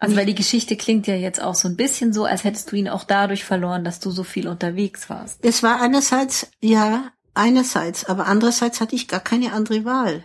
Also 0.00 0.16
weil 0.16 0.26
die 0.26 0.34
Geschichte 0.34 0.76
klingt 0.76 1.06
ja 1.06 1.14
jetzt 1.14 1.42
auch 1.42 1.54
so 1.54 1.68
ein 1.68 1.76
bisschen 1.76 2.14
so, 2.14 2.24
als 2.24 2.42
hättest 2.42 2.72
du 2.72 2.76
ihn 2.76 2.88
auch 2.88 3.04
dadurch 3.04 3.44
verloren, 3.44 3.84
dass 3.84 4.00
du 4.00 4.10
so 4.10 4.24
viel 4.24 4.48
unterwegs 4.48 5.10
warst. 5.10 5.44
Es 5.44 5.62
war 5.62 5.80
einerseits, 5.80 6.50
ja, 6.60 7.12
einerseits, 7.34 8.06
aber 8.06 8.26
andererseits 8.26 8.80
hatte 8.80 8.96
ich 8.96 9.08
gar 9.08 9.20
keine 9.20 9.52
andere 9.52 9.84
Wahl. 9.84 10.24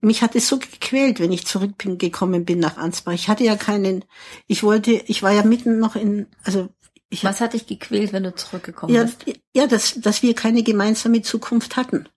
Mich 0.00 0.22
hat 0.22 0.34
es 0.34 0.48
so 0.48 0.58
gequält, 0.58 1.20
wenn 1.20 1.30
ich 1.30 1.46
zurückgekommen 1.46 2.46
bin 2.46 2.58
nach 2.58 2.78
Ansbach. 2.78 3.12
Ich 3.12 3.28
hatte 3.28 3.44
ja 3.44 3.56
keinen, 3.56 4.06
ich 4.46 4.62
wollte, 4.62 4.92
ich 4.92 5.22
war 5.22 5.32
ja 5.32 5.44
mitten 5.44 5.78
noch 5.78 5.94
in, 5.94 6.26
also 6.42 6.70
ich, 7.10 7.24
Was 7.24 7.40
hat 7.40 7.54
dich 7.54 7.66
gequält, 7.66 8.12
wenn 8.12 8.22
du 8.22 8.34
zurückgekommen 8.34 8.94
ja, 8.94 9.02
bist? 9.02 9.26
Ja, 9.52 9.66
dass, 9.66 10.00
dass 10.00 10.22
wir 10.22 10.34
keine 10.34 10.62
gemeinsame 10.62 11.22
Zukunft 11.22 11.76
hatten. 11.76 12.08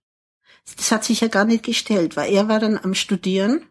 Das 0.78 0.92
hat 0.92 1.04
sich 1.04 1.22
ja 1.22 1.28
gar 1.28 1.46
nicht 1.46 1.66
gestellt, 1.66 2.16
weil 2.16 2.32
er 2.32 2.48
war 2.48 2.60
dann 2.60 2.78
am 2.78 2.94
Studieren. 2.94 3.66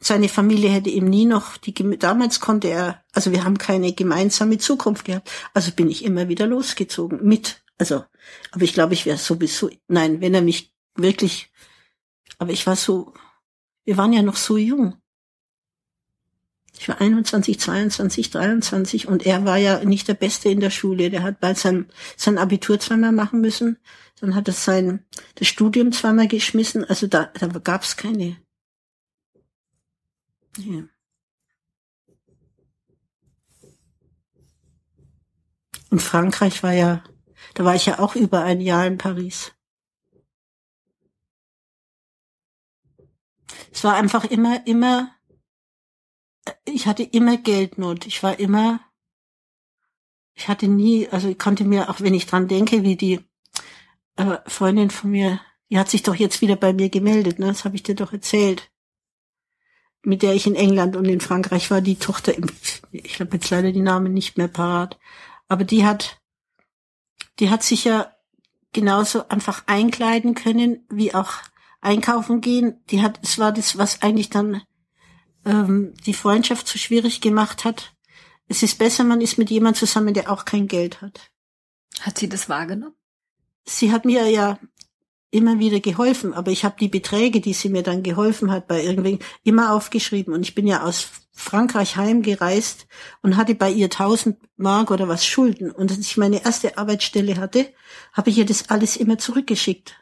Seine 0.00 0.28
Familie 0.28 0.70
hätte 0.70 0.90
ihm 0.90 1.06
nie 1.06 1.24
noch 1.24 1.56
die, 1.56 1.74
damals 1.98 2.40
konnte 2.40 2.68
er, 2.68 3.02
also 3.12 3.32
wir 3.32 3.44
haben 3.44 3.58
keine 3.58 3.92
gemeinsame 3.92 4.58
Zukunft 4.58 5.04
gehabt. 5.04 5.30
Also 5.52 5.72
bin 5.72 5.90
ich 5.90 6.04
immer 6.04 6.28
wieder 6.28 6.46
losgezogen 6.46 7.24
mit. 7.24 7.62
Also, 7.78 8.04
aber 8.52 8.62
ich 8.62 8.74
glaube, 8.74 8.94
ich 8.94 9.06
wäre 9.06 9.18
sowieso, 9.18 9.70
nein, 9.88 10.20
wenn 10.20 10.34
er 10.34 10.42
mich 10.42 10.72
wirklich, 10.94 11.50
aber 12.38 12.52
ich 12.52 12.66
war 12.66 12.76
so, 12.76 13.14
wir 13.84 13.96
waren 13.96 14.12
ja 14.12 14.22
noch 14.22 14.36
so 14.36 14.56
jung. 14.56 14.96
Ich 16.78 16.88
war 16.88 17.00
21, 17.00 17.60
22, 17.60 18.30
23 18.30 19.08
und 19.08 19.24
er 19.24 19.44
war 19.44 19.56
ja 19.58 19.84
nicht 19.84 20.08
der 20.08 20.14
Beste 20.14 20.48
in 20.48 20.60
der 20.60 20.70
Schule. 20.70 21.08
Der 21.08 21.22
hat 21.22 21.40
bald 21.40 21.56
sein, 21.56 21.86
sein 22.16 22.36
Abitur 22.36 22.80
zweimal 22.80 23.12
machen 23.12 23.40
müssen. 23.40 23.78
Dann 24.20 24.34
hat 24.34 24.48
er 24.48 24.54
sein 24.54 25.04
das 25.36 25.46
Studium 25.46 25.92
zweimal 25.92 26.26
geschmissen. 26.26 26.84
Also 26.84 27.06
da, 27.06 27.30
da 27.38 27.46
gab's 27.46 27.96
keine. 27.96 28.36
Ja. 30.58 30.84
Und 35.90 36.02
Frankreich 36.02 36.62
war 36.62 36.72
ja, 36.72 37.04
da 37.54 37.64
war 37.64 37.74
ich 37.74 37.86
ja 37.86 37.98
auch 37.98 38.16
über 38.16 38.42
ein 38.42 38.60
Jahr 38.60 38.86
in 38.86 38.98
Paris. 38.98 39.52
Es 43.70 43.84
war 43.84 43.94
einfach 43.94 44.24
immer, 44.24 44.66
immer 44.66 45.14
ich 46.64 46.86
hatte 46.86 47.02
immer 47.02 47.36
Geldnot. 47.36 48.06
Ich 48.06 48.22
war 48.22 48.38
immer, 48.38 48.80
ich 50.34 50.48
hatte 50.48 50.68
nie, 50.68 51.08
also 51.08 51.28
ich 51.28 51.38
konnte 51.38 51.64
mir, 51.64 51.90
auch 51.90 52.00
wenn 52.00 52.14
ich 52.14 52.26
dran 52.26 52.48
denke, 52.48 52.82
wie 52.82 52.96
die 52.96 53.20
äh, 54.16 54.38
Freundin 54.46 54.90
von 54.90 55.10
mir, 55.10 55.40
die 55.70 55.78
hat 55.78 55.88
sich 55.88 56.02
doch 56.02 56.14
jetzt 56.14 56.40
wieder 56.40 56.56
bei 56.56 56.72
mir 56.72 56.88
gemeldet, 56.88 57.38
ne? 57.38 57.46
Das 57.46 57.64
habe 57.64 57.76
ich 57.76 57.82
dir 57.82 57.94
doch 57.94 58.12
erzählt. 58.12 58.70
Mit 60.04 60.22
der 60.22 60.34
ich 60.34 60.46
in 60.46 60.54
England 60.54 60.96
und 60.96 61.06
in 61.06 61.20
Frankreich 61.20 61.70
war, 61.70 61.80
die 61.80 61.96
Tochter, 61.96 62.34
ich 62.92 63.20
habe 63.20 63.36
jetzt 63.36 63.50
leider 63.50 63.72
die 63.72 63.80
Namen 63.80 64.12
nicht 64.12 64.36
mehr 64.36 64.48
parat, 64.48 64.98
aber 65.48 65.64
die 65.64 65.84
hat, 65.86 66.20
die 67.38 67.48
hat 67.48 67.62
sich 67.62 67.84
ja 67.84 68.12
genauso 68.72 69.28
einfach 69.28 69.62
einkleiden 69.66 70.34
können, 70.34 70.84
wie 70.90 71.14
auch 71.14 71.32
einkaufen 71.80 72.40
gehen. 72.40 72.82
Die 72.90 73.00
hat, 73.00 73.20
es 73.22 73.38
war 73.38 73.52
das, 73.52 73.78
was 73.78 74.02
eigentlich 74.02 74.28
dann 74.28 74.62
ähm, 75.46 75.94
die 76.04 76.14
Freundschaft 76.14 76.68
so 76.68 76.78
schwierig 76.78 77.20
gemacht 77.20 77.64
hat. 77.64 77.94
Es 78.48 78.62
ist 78.62 78.78
besser, 78.78 79.04
man 79.04 79.22
ist 79.22 79.38
mit 79.38 79.50
jemand 79.50 79.76
zusammen, 79.76 80.12
der 80.12 80.30
auch 80.30 80.44
kein 80.44 80.68
Geld 80.68 81.00
hat. 81.00 81.30
Hat 82.00 82.18
sie 82.18 82.28
das 82.28 82.48
wahrgenommen? 82.48 82.94
Sie 83.64 83.92
hat 83.92 84.04
mir 84.04 84.28
ja 84.28 84.58
immer 85.34 85.58
wieder 85.58 85.80
geholfen, 85.80 86.32
aber 86.32 86.50
ich 86.50 86.64
habe 86.64 86.76
die 86.78 86.88
Beträge, 86.88 87.40
die 87.40 87.52
sie 87.52 87.68
mir 87.68 87.82
dann 87.82 88.02
geholfen 88.02 88.50
hat 88.50 88.68
bei 88.68 88.82
irgendwen, 88.82 89.18
immer 89.42 89.72
aufgeschrieben. 89.72 90.32
Und 90.32 90.42
ich 90.42 90.54
bin 90.54 90.66
ja 90.66 90.82
aus 90.82 91.08
Frankreich 91.32 91.96
heimgereist 91.96 92.86
und 93.22 93.36
hatte 93.36 93.54
bei 93.54 93.70
ihr 93.70 93.86
1000 93.86 94.38
Mark 94.56 94.90
oder 94.90 95.08
was 95.08 95.26
Schulden. 95.26 95.70
Und 95.70 95.90
als 95.90 96.00
ich 96.00 96.16
meine 96.16 96.44
erste 96.44 96.78
Arbeitsstelle 96.78 97.36
hatte, 97.36 97.72
habe 98.12 98.30
ich 98.30 98.38
ihr 98.38 98.46
das 98.46 98.70
alles 98.70 98.96
immer 98.96 99.18
zurückgeschickt. 99.18 99.96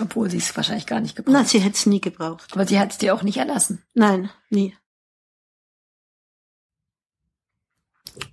Obwohl 0.00 0.30
sie 0.30 0.38
es 0.38 0.56
wahrscheinlich 0.56 0.86
gar 0.86 1.00
nicht 1.00 1.14
gebraucht. 1.14 1.34
Nein, 1.34 1.46
sie 1.46 1.60
hätte 1.60 1.76
es 1.76 1.86
nie 1.86 2.00
gebraucht. 2.00 2.52
Aber 2.52 2.66
sie 2.66 2.78
hat 2.78 2.92
es 2.92 2.98
dir 2.98 3.14
auch 3.14 3.22
nicht 3.22 3.36
erlassen. 3.36 3.82
Nein, 3.94 4.30
nie. 4.48 4.74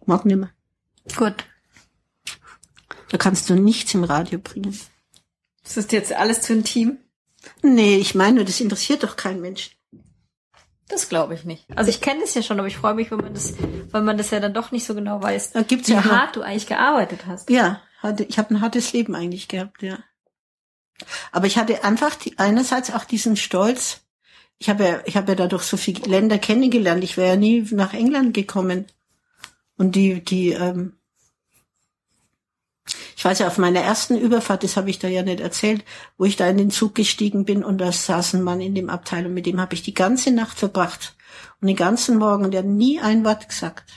Mag 0.05 0.25
nimmer. 0.25 0.51
Gut. 1.15 1.45
Da 3.09 3.17
kannst 3.17 3.49
du 3.49 3.55
nichts 3.55 3.93
im 3.93 4.03
Radio 4.03 4.39
bringen. 4.39 4.77
Ist 5.65 5.77
das 5.77 5.87
jetzt 5.91 6.13
alles 6.13 6.41
zu 6.41 6.53
intim? 6.53 6.99
Nee, 7.61 7.97
ich 7.97 8.15
meine, 8.15 8.45
das 8.45 8.59
interessiert 8.59 9.03
doch 9.03 9.15
keinen 9.15 9.41
Menschen. 9.41 9.73
Das 10.87 11.09
glaube 11.09 11.33
ich 11.33 11.45
nicht. 11.45 11.65
Also 11.75 11.89
ich 11.89 11.99
kenne 11.99 12.23
es 12.23 12.35
ja 12.35 12.43
schon, 12.43 12.59
aber 12.59 12.67
ich 12.67 12.77
freue 12.77 12.93
mich, 12.93 13.09
wenn 13.09 13.19
man 13.19 13.33
das, 13.33 13.53
weil 13.91 14.03
man 14.03 14.17
das 14.17 14.29
ja 14.29 14.39
dann 14.39 14.53
doch 14.53 14.71
nicht 14.71 14.85
so 14.85 14.93
genau 14.93 15.21
weiß, 15.21 15.51
Da 15.51 15.63
gibt's 15.63 15.89
wie 15.89 15.93
ja 15.93 16.03
hart 16.03 16.35
du 16.35 16.41
eigentlich 16.41 16.67
gearbeitet 16.67 17.25
hast. 17.25 17.49
Ja, 17.49 17.81
hatte, 17.99 18.23
ich 18.23 18.37
habe 18.37 18.53
ein 18.53 18.61
hartes 18.61 18.93
Leben 18.93 19.15
eigentlich 19.15 19.47
gehabt, 19.47 19.81
ja. 19.81 19.97
Aber 21.31 21.47
ich 21.47 21.57
hatte 21.57 21.83
einfach 21.83 22.15
die, 22.15 22.37
einerseits 22.37 22.93
auch 22.93 23.03
diesen 23.03 23.35
Stolz. 23.35 24.01
Ich 24.59 24.69
habe 24.69 24.83
ja, 24.83 25.01
ich 25.05 25.17
habe 25.17 25.31
ja 25.31 25.35
dadurch 25.35 25.63
so 25.63 25.75
viele 25.75 26.07
Länder 26.07 26.37
kennengelernt. 26.37 27.03
Ich 27.03 27.17
wäre 27.17 27.29
ja 27.29 27.35
nie 27.35 27.67
nach 27.71 27.93
England 27.93 28.33
gekommen. 28.33 28.85
Und 29.77 29.95
die, 29.95 30.23
die, 30.23 30.51
ähm, 30.51 30.93
ich 33.25 33.31
weiß 33.31 33.39
ja, 33.39 33.47
auf 33.47 33.57
meiner 33.57 33.79
ersten 33.79 34.19
Überfahrt, 34.19 34.63
das 34.63 34.77
habe 34.77 34.91
ich 34.91 34.99
da 34.99 35.07
ja 35.07 35.23
nicht 35.23 35.39
erzählt, 35.39 35.83
wo 36.15 36.25
ich 36.25 36.35
da 36.35 36.47
in 36.47 36.57
den 36.57 36.69
Zug 36.69 36.93
gestiegen 36.93 37.43
bin 37.43 37.63
und 37.63 37.79
da 37.79 37.91
saß 37.91 38.35
ein 38.35 38.43
Mann 38.43 38.61
in 38.61 38.75
dem 38.75 38.87
Abteil 38.87 39.25
und 39.25 39.33
mit 39.33 39.47
dem 39.47 39.59
habe 39.59 39.73
ich 39.73 39.81
die 39.81 39.95
ganze 39.95 40.29
Nacht 40.29 40.59
verbracht 40.59 41.15
und 41.59 41.67
den 41.67 41.75
ganzen 41.75 42.19
Morgen, 42.19 42.51
der 42.51 42.59
hat 42.59 42.67
nie 42.67 42.99
ein 42.99 43.25
Wort 43.25 43.49
gesagt. 43.49 43.89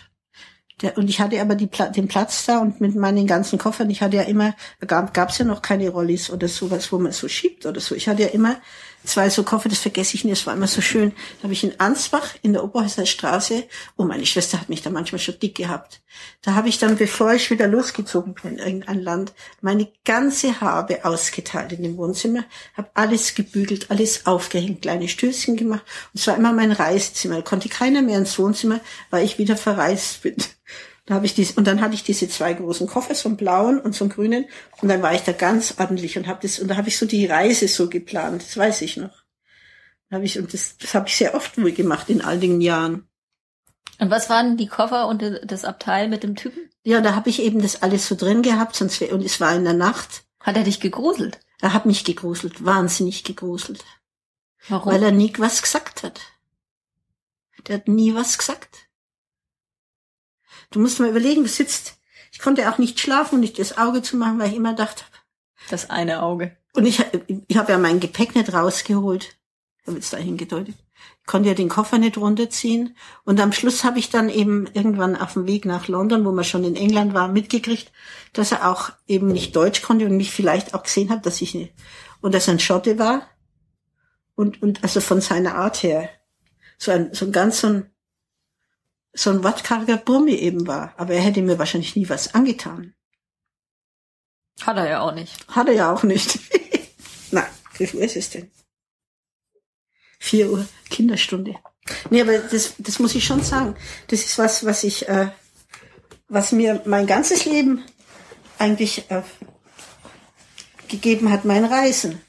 Der, 0.81 0.97
und 0.97 1.11
ich 1.11 1.21
hatte 1.21 1.39
aber 1.43 1.57
die, 1.57 1.69
den 1.95 2.09
Platz 2.09 2.47
da 2.47 2.61
und 2.61 2.81
mit 2.81 2.95
meinen 2.95 3.27
ganzen 3.27 3.59
Koffern, 3.59 3.91
ich 3.91 4.01
hatte 4.01 4.17
ja 4.17 4.23
immer, 4.23 4.55
gab 4.87 5.13
gab's 5.13 5.37
ja 5.37 5.45
noch 5.45 5.61
keine 5.61 5.91
Rollis 5.91 6.31
oder 6.31 6.49
sowas, 6.49 6.91
wo 6.91 6.99
man 6.99 7.13
so 7.13 7.29
schiebt 7.29 7.67
oder 7.67 7.81
so. 7.81 7.95
Ich 7.95 8.09
hatte 8.09 8.23
ja 8.23 8.29
immer 8.29 8.57
zwei 9.05 9.31
so 9.31 9.43
Koffer, 9.43 9.69
das 9.69 9.79
vergesse 9.79 10.15
ich 10.15 10.25
nie, 10.25 10.31
das 10.31 10.47
war 10.47 10.55
immer 10.55 10.67
so 10.67 10.81
schön. 10.81 11.13
Da 11.39 11.45
habe 11.45 11.53
ich 11.53 11.65
in 11.65 11.79
Ansbach 11.81 12.35
in 12.43 12.53
der 12.53 12.65
Oberhäuser 12.65 13.07
Straße, 13.07 13.65
oh, 13.97 14.05
meine 14.05 14.27
Schwester 14.27 14.61
hat 14.61 14.69
mich 14.69 14.83
da 14.83 14.91
manchmal 14.91 15.19
schon 15.19 15.39
dick 15.39 15.55
gehabt. 15.55 16.01
Da 16.43 16.55
habe 16.55 16.69
ich 16.69 16.79
dann, 16.79 16.97
bevor 16.97 17.33
ich 17.33 17.51
wieder 17.51 17.67
losgezogen 17.67 18.35
bin 18.35 18.53
in 18.53 18.59
irgendein 18.59 19.03
Land, 19.03 19.33
meine 19.61 19.91
ganze 20.05 20.61
Habe 20.61 21.05
ausgeteilt 21.05 21.73
in 21.73 21.83
dem 21.83 21.97
Wohnzimmer, 21.97 22.45
habe 22.77 22.91
alles 22.95 23.35
gebügelt, 23.35 23.91
alles 23.91 24.27
aufgehängt, 24.27 24.83
kleine 24.83 25.09
Stößchen 25.09 25.57
gemacht. 25.57 25.85
Und 26.13 26.21
es 26.21 26.27
war 26.27 26.37
immer 26.37 26.53
mein 26.53 26.73
Reiszimmer. 26.73 27.37
Da 27.37 27.43
konnte 27.43 27.69
keiner 27.69 28.03
mehr 28.03 28.19
ins 28.19 28.39
Wohnzimmer, 28.39 28.81
weil 29.11 29.25
ich 29.25 29.39
wieder 29.39 29.57
verreist 29.57 30.23
bin. 30.23 30.37
Da 31.09 31.15
habe 31.15 31.25
ich 31.25 31.33
dies 31.33 31.53
und 31.53 31.67
dann 31.67 31.81
hatte 31.81 31.95
ich 31.95 32.03
diese 32.03 32.29
zwei 32.29 32.53
großen 32.53 32.87
Koffer, 32.87 33.15
so 33.15 33.31
einen 33.31 33.39
blauen 33.39 33.81
und 33.81 33.95
so 33.95 34.05
einen 34.05 34.13
grünen 34.13 34.45
und 34.83 34.89
dann 34.89 35.01
war 35.01 35.15
ich 35.15 35.23
da 35.23 35.33
ganz 35.33 35.75
ordentlich 35.79 36.19
und 36.19 36.27
habe 36.27 36.41
das 36.43 36.59
und 36.59 36.69
da 36.69 36.77
habe 36.77 36.89
ich 36.89 36.99
so 36.99 37.07
die 37.07 37.25
Reise 37.25 37.67
so 37.67 37.89
geplant, 37.89 38.43
das 38.43 38.59
weiß 38.59 38.83
ich 38.83 38.99
noch. 38.99 39.25
Habe 40.13 40.27
ich 40.27 40.39
und 40.39 40.53
das, 40.53 40.77
das 40.77 40.93
habe 40.93 41.09
ich 41.09 41.17
sehr 41.17 41.35
oft 41.35 41.57
wohl 41.57 41.73
gemacht 41.73 42.11
in 42.11 42.21
all 42.21 42.39
den 42.39 42.61
Jahren. 42.61 43.09
Und 43.99 44.11
was 44.11 44.29
waren 44.29 44.59
die 44.59 44.67
Koffer 44.67 45.09
und 45.09 45.25
das 45.47 45.65
Abteil 45.65 46.09
mit 46.09 46.25
dem 46.25 46.37
Typen? 46.37 46.69
Ja, 46.83 47.01
da 47.01 47.15
habe 47.15 47.31
ich 47.31 47.41
eben 47.41 47.63
das 47.63 47.83
alles 47.83 48.07
so 48.07 48.15
drin 48.15 48.43
gehabt, 48.43 48.77
sonst 48.77 49.01
wär, 49.01 49.15
und 49.15 49.25
es 49.25 49.41
war 49.41 49.57
in 49.57 49.65
der 49.65 49.73
Nacht. 49.73 50.25
Hat 50.41 50.59
er 50.59 50.65
dich 50.65 50.79
gegruselt? 50.79 51.41
Er 51.63 51.73
hat 51.73 51.87
mich 51.87 52.05
gegruselt, 52.05 52.67
wahnsinnig 52.67 53.25
gegruselt, 53.25 53.83
Warum? 54.69 54.93
weil 54.93 55.03
er 55.03 55.11
nie 55.11 55.33
was 55.39 55.63
gesagt 55.63 56.03
hat. 56.03 56.21
Der 57.67 57.77
hat 57.77 57.89
nie 57.89 58.15
was 58.15 58.37
gesagt. 58.37 58.88
Du 60.71 60.81
musst 60.81 61.01
mal 61.01 61.11
überlegen, 61.11 61.43
du 61.43 61.49
sitzt. 61.49 61.99
Ich 62.33 62.39
konnte 62.39 62.71
auch 62.71 62.79
nicht 62.79 63.01
schlafen 63.01 63.37
und 63.37 63.41
nicht 63.41 63.59
das 63.59 63.79
Auge 63.79 64.03
zu 64.03 64.17
machen, 64.17 64.39
weil 64.39 64.51
ich 64.51 64.57
immer 64.57 64.75
dachte, 64.75 65.05
das 65.71 65.91
eine 65.91 66.23
Auge. 66.23 66.57
Und 66.75 66.87
ich, 66.87 67.03
ich 67.49 67.57
habe 67.57 67.73
ja 67.73 67.79
mein 67.79 68.01
Gepäck 68.01 68.35
nicht 68.35 68.53
rausgeholt. 68.53 69.37
Ich 69.81 69.87
habe 69.87 69.97
jetzt 69.97 70.13
dahin 70.13 70.37
gedeutet. 70.37 70.75
Ich 71.21 71.27
konnte 71.27 71.49
ja 71.49 71.55
den 71.55 71.69
Koffer 71.69 71.99
nicht 71.99 72.19
runterziehen. 72.19 72.97
Und 73.25 73.41
am 73.41 73.53
Schluss 73.53 73.85
habe 73.85 73.99
ich 73.99 74.11
dann 74.11 74.29
eben 74.29 74.67
irgendwann 74.73 75.17
auf 75.17 75.35
dem 75.35 75.47
Weg 75.47 75.65
nach 75.65 75.89
London, 75.89 76.25
wo 76.25 76.33
man 76.33 76.45
schon 76.45 76.65
in 76.65 76.77
England 76.77 77.15
war, 77.15 77.29
mitgekriegt, 77.29 77.93
dass 78.33 78.53
er 78.53 78.71
auch 78.71 78.91
eben 79.07 79.29
nicht 79.29 79.57
Deutsch 79.57 79.83
konnte 79.83 80.07
und 80.07 80.17
mich 80.17 80.31
vielleicht 80.31 80.75
auch 80.75 80.83
gesehen 80.83 81.11
hat, 81.11 81.27
dass 81.27 81.41
ich 81.41 81.55
nicht, 81.55 81.73
und 82.21 82.35
dass 82.35 82.49
er 82.49 82.55
ein 82.55 82.61
Schotte 82.61 82.99
war. 82.99 83.23
Und, 84.35 84.63
und 84.63 84.83
also 84.83 85.01
von 85.01 85.21
seiner 85.21 85.57
Art 85.57 85.83
her. 85.83 86.09
So 86.79 86.93
ein, 86.93 87.13
so 87.13 87.25
ein 87.25 87.33
ganz 87.33 87.61
so 87.61 87.67
ein, 87.67 87.91
so 89.19 89.31
ein 89.31 89.43
wortkarger 89.43 89.97
Burmi 89.97 90.35
eben 90.35 90.67
war. 90.69 90.95
Aber 90.97 91.13
er 91.15 91.21
hätte 91.21 91.43
mir 91.43 91.59
wahrscheinlich 91.59 91.97
nie 91.97 92.09
was 92.09 92.35
angetan. 92.35 92.95
Hat 94.61 94.77
er 94.77 94.89
ja 94.89 95.01
auch 95.01 95.13
nicht. 95.13 95.47
Hat 95.49 95.67
er 95.67 95.75
ja 95.75 95.93
auch 95.93 96.05
nicht. 96.05 96.39
Na, 97.33 97.45
wie 97.77 97.87
viel 97.87 98.01
ist 98.01 98.17
es 98.17 98.31
denn? 98.31 98.51
Vier 100.21 100.51
Uhr, 100.51 100.67
Kinderstunde. 100.89 101.57
Nee, 102.11 102.23
aber 102.23 102.39
das, 102.39 102.75
das 102.79 102.99
muss 103.01 103.15
ich 103.17 103.25
schon 103.25 103.43
sagen. 103.43 103.77
Das 104.07 104.21
ist 104.21 104.39
was, 104.39 104.65
was 104.65 104.85
ich, 104.85 105.09
äh, 105.09 105.31
was 106.29 106.53
mir 106.53 106.83
mein 106.85 107.07
ganzes 107.07 107.45
Leben 107.45 107.85
eigentlich 108.59 109.11
äh, 109.11 109.23
gegeben 110.87 111.31
hat, 111.31 111.45
mein 111.45 111.65
Reisen. 111.65 112.21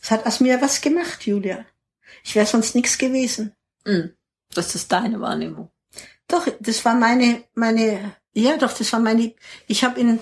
Es 0.00 0.12
hat 0.12 0.24
aus 0.24 0.38
mir 0.38 0.60
was 0.60 0.80
gemacht, 0.80 1.26
Julia. 1.26 1.64
Ich 2.22 2.36
wäre 2.36 2.46
sonst 2.46 2.76
nichts 2.76 2.96
gewesen. 2.96 3.56
Mhm. 3.84 4.14
Das 4.54 4.74
ist 4.76 4.92
deine 4.92 5.20
Wahrnehmung. 5.20 5.70
Doch, 6.28 6.48
das 6.60 6.84
war 6.84 6.94
meine, 6.94 7.44
meine, 7.54 8.16
ja, 8.32 8.56
doch, 8.56 8.72
das 8.72 8.92
war 8.92 9.00
meine, 9.00 9.34
ich 9.68 9.84
habe 9.84 10.00
in, 10.00 10.18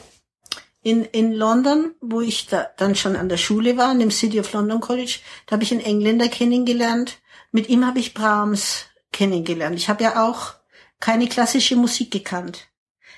in, 0.82 1.04
in 1.06 1.32
London, 1.32 1.94
wo 2.00 2.20
ich 2.20 2.46
da 2.46 2.68
dann 2.76 2.94
schon 2.94 3.16
an 3.16 3.28
der 3.28 3.38
Schule 3.38 3.76
war, 3.76 3.92
in 3.92 4.00
dem 4.00 4.10
City 4.10 4.38
of 4.38 4.52
London 4.52 4.80
College, 4.80 5.18
da 5.46 5.54
habe 5.54 5.62
ich 5.62 5.72
einen 5.72 5.80
Engländer 5.80 6.28
kennengelernt. 6.28 7.18
Mit 7.52 7.68
ihm 7.68 7.86
habe 7.86 8.00
ich 8.00 8.12
Brahms 8.12 8.84
kennengelernt. 9.12 9.76
Ich 9.76 9.88
habe 9.88 10.04
ja 10.04 10.28
auch 10.28 10.54
keine 11.00 11.28
klassische 11.28 11.76
Musik 11.76 12.10
gekannt. 12.10 12.68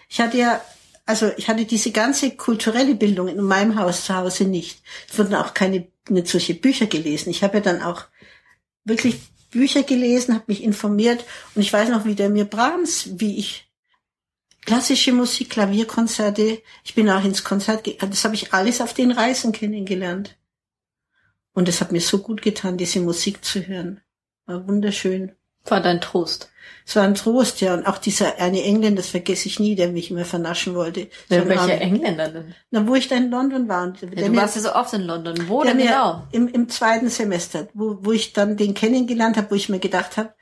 Ich 0.09 0.21
hatte 0.21 0.39
ja, 0.39 0.61
also 1.07 1.31
ich 1.37 1.49
hatte 1.49 1.65
diese 1.65 1.91
ganze 1.91 2.37
kulturelle 2.37 2.95
Bildung 2.95 3.29
in 3.29 3.41
meinem 3.43 3.79
Haus 3.79 4.05
zu 4.05 4.15
Hause 4.15 4.45
nicht. 4.45 4.83
Es 5.11 5.19
wurden 5.19 5.35
auch 5.35 5.55
keine 5.55 5.89
nicht 6.09 6.29
solche 6.29 6.55
Bücher 6.55 6.87
gelesen. 6.87 7.31
Ich 7.31 7.43
habe 7.43 7.59
ja 7.59 7.63
dann 7.63 7.83
auch 7.83 8.05
wirklich 8.85 9.19
Bücher 9.57 9.83
gelesen, 9.83 10.35
habe 10.35 10.45
mich 10.49 10.63
informiert 10.63 11.25
und 11.55 11.63
ich 11.63 11.73
weiß 11.73 11.89
noch, 11.89 12.05
wie 12.05 12.15
der 12.15 12.29
mir 12.29 12.45
Brahms, 12.45 13.21
wie 13.21 13.39
ich 13.39 13.67
klassische 14.65 15.13
Musik, 15.13 15.51
Klavierkonzerte, 15.51 16.63
ich 16.85 16.95
bin 16.95 17.09
auch 17.09 17.25
ins 17.25 17.45
Konzert, 17.45 17.87
das 18.03 18.25
habe 18.25 18.35
ich 18.35 18.53
alles 18.53 18.81
auf 18.81 18.93
den 18.93 19.13
Reisen 19.13 19.53
kennengelernt. 19.53 20.37
Und 21.55 21.69
es 21.69 21.81
hat 21.81 21.91
mir 21.91 22.03
so 22.03 22.19
gut 22.19 22.43
getan, 22.43 22.77
diese 22.77 23.01
Musik 23.01 23.43
zu 23.43 23.67
hören. 23.67 24.03
War 24.45 24.69
wunderschön. 24.69 25.33
War 25.65 25.81
dein 25.81 26.03
Trost. 26.03 26.51
Es 26.87 26.95
war 26.97 27.03
ein 27.03 27.15
Trost, 27.15 27.61
ja. 27.61 27.75
Und 27.75 27.87
auch 27.87 27.99
dieser 27.99 28.39
eine 28.39 28.63
Engländer, 28.63 29.03
das 29.03 29.11
vergesse 29.11 29.49
ich 29.49 29.59
nie, 29.59 29.75
der 29.75 29.89
mich 29.89 30.11
immer 30.11 30.25
vernaschen 30.25 30.75
wollte. 30.75 31.09
Ja, 31.29 31.43
So 31.43 31.49
welcher 31.49 31.63
Arme. 31.63 31.81
Engländer 31.81 32.29
denn? 32.29 32.55
Na, 32.71 32.87
wo 32.87 32.95
ich 32.95 33.09
da 33.09 33.17
in 33.17 33.31
London 33.31 33.69
war. 33.69 33.85
Und 33.85 34.01
Ja, 34.03 34.09
du 34.09 34.29
mir- 34.31 34.37
warst 34.41 34.57
ja 34.57 34.63
so 34.63 34.73
oft 34.75 34.93
in 34.95 35.03
London. 35.03 35.35
Wo 35.49 35.63
denn 35.65 35.79
genau? 35.79 36.23
Im, 36.33 36.47
Im 36.49 36.69
zweiten 36.69 37.09
Semester, 37.09 37.69
wo, 37.75 37.99
wo 38.03 38.13
ich 38.13 38.33
dann 38.33 38.57
den 38.57 38.75
kennengelernt 38.75 39.37
habe, 39.37 39.51
wo 39.51 39.55
ich 39.57 39.69
mir 39.69 39.81
gedacht 39.81 40.17
habe, 40.17 40.33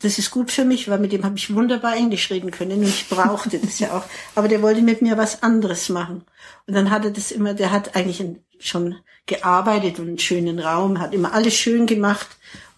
das 0.00 0.16
ist 0.18 0.30
gut 0.30 0.52
für 0.52 0.64
mich, 0.64 0.88
weil 0.88 1.00
mit 1.00 1.12
dem 1.12 1.24
habe 1.24 1.36
ich 1.36 1.52
wunderbar 1.52 1.96
Englisch 1.96 2.30
reden 2.30 2.52
können 2.52 2.78
und 2.78 2.84
ich 2.88 3.08
brauchte 3.08 3.58
das 3.58 3.80
ja 3.80 3.96
auch. 3.98 4.04
Aber 4.36 4.46
der 4.46 4.62
wollte 4.62 4.80
mit 4.80 5.02
mir 5.02 5.16
was 5.18 5.42
anderes 5.42 5.88
machen. 5.88 6.22
Und 6.68 6.74
dann 6.74 6.90
hat 6.90 7.04
er 7.04 7.10
das 7.10 7.32
immer, 7.32 7.52
der 7.52 7.72
hat 7.72 7.96
eigentlich 7.96 8.22
schon 8.60 8.94
gearbeitet 9.26 9.98
und 9.98 10.06
einen 10.08 10.18
schönen 10.18 10.60
Raum, 10.60 11.00
hat 11.00 11.14
immer 11.14 11.32
alles 11.34 11.54
schön 11.54 11.86
gemacht, 11.86 12.28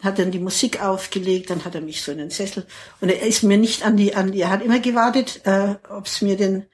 hat 0.03 0.19
dann 0.19 0.31
die 0.31 0.39
Musik 0.39 0.83
aufgelegt, 0.83 1.51
dann 1.51 1.65
hat 1.65 1.75
er 1.75 1.81
mich 1.81 2.03
so 2.03 2.13
in 2.13 2.19
den 2.19 2.31
Sessel 2.31 2.67
und 3.01 3.11
er 3.11 3.23
ist 3.23 3.43
mir 3.43 3.59
nicht 3.59 3.85
an 3.85 3.97
die, 3.97 4.15
an 4.15 4.33
die, 4.33 4.41
er 4.41 4.51
hat 4.51 4.65
immer 4.65 4.81
gewartet, 4.81 5.41
äh, 5.45 5.75
ob 5.89 6.07
es 6.07 6.23
mir 6.23 6.37
denn 6.37 6.67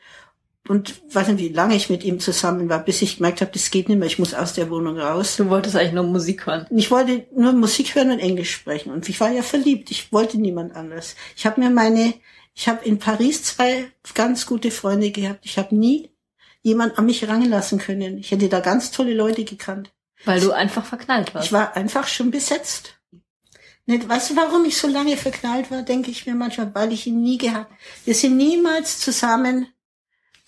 und 0.68 1.00
weiß 1.14 1.28
nicht, 1.28 1.38
wie 1.38 1.54
lange 1.54 1.76
ich 1.76 1.90
mit 1.90 2.04
ihm 2.04 2.20
zusammen 2.20 2.68
war, 2.68 2.84
bis 2.84 3.02
ich 3.02 3.16
gemerkt 3.16 3.40
habe, 3.40 3.52
das 3.52 3.70
geht 3.70 3.88
nicht 3.88 3.98
mehr, 3.98 4.08
ich 4.08 4.18
muss 4.18 4.34
aus 4.34 4.54
der 4.54 4.70
Wohnung 4.70 4.98
raus. 4.98 5.36
Du 5.36 5.48
wolltest 5.48 5.76
eigentlich 5.76 5.92
nur 5.92 6.04
Musik 6.04 6.46
hören. 6.46 6.66
Ich 6.70 6.90
wollte 6.90 7.26
nur 7.34 7.52
Musik 7.52 7.94
hören 7.94 8.10
und 8.10 8.18
Englisch 8.18 8.52
sprechen. 8.52 8.92
Und 8.92 9.08
ich 9.08 9.20
war 9.20 9.30
ja 9.30 9.42
verliebt. 9.42 9.90
Ich 9.90 10.12
wollte 10.12 10.38
niemand 10.38 10.74
anders. 10.74 11.14
Ich 11.36 11.46
habe 11.46 11.60
mir 11.60 11.70
meine, 11.70 12.14
ich 12.54 12.68
habe 12.68 12.84
in 12.84 12.98
Paris 12.98 13.44
zwei 13.44 13.86
ganz 14.14 14.46
gute 14.46 14.70
Freunde 14.70 15.10
gehabt. 15.10 15.40
Ich 15.44 15.58
habe 15.58 15.74
nie 15.74 16.10
jemand 16.62 16.98
an 16.98 17.06
mich 17.06 17.26
ranlassen 17.28 17.78
können. 17.78 18.18
Ich 18.18 18.32
hätte 18.32 18.48
da 18.48 18.60
ganz 18.60 18.90
tolle 18.90 19.14
Leute 19.14 19.44
gekannt. 19.44 19.92
Weil 20.24 20.40
du 20.40 20.50
einfach 20.50 20.84
verknallt 20.84 21.34
warst. 21.34 21.46
Ich 21.46 21.52
war 21.52 21.76
einfach 21.76 22.08
schon 22.08 22.30
besetzt. 22.30 22.95
Nicht, 23.86 24.08
weißt 24.08 24.30
du, 24.30 24.36
warum 24.36 24.64
ich 24.64 24.76
so 24.76 24.88
lange 24.88 25.16
verknallt 25.16 25.70
war, 25.70 25.82
denke 25.82 26.10
ich 26.10 26.26
mir 26.26 26.34
manchmal, 26.34 26.74
weil 26.74 26.92
ich 26.92 27.06
ihn 27.06 27.22
nie 27.22 27.38
gehabt. 27.38 27.72
Wir 28.04 28.14
sind 28.14 28.36
niemals 28.36 28.98
zusammen 28.98 29.68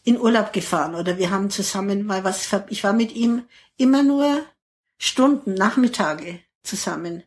in 0.02 0.20
Urlaub 0.20 0.52
gefahren 0.52 0.96
oder 0.96 1.18
wir 1.18 1.30
haben 1.30 1.48
zusammen 1.50 2.04
mal 2.04 2.24
was, 2.24 2.48
ich 2.68 2.82
war 2.82 2.92
mit 2.92 3.14
ihm 3.14 3.44
immer 3.76 4.02
nur 4.02 4.44
Stunden, 4.98 5.54
Nachmittage 5.54 6.40
zusammen. 6.64 7.22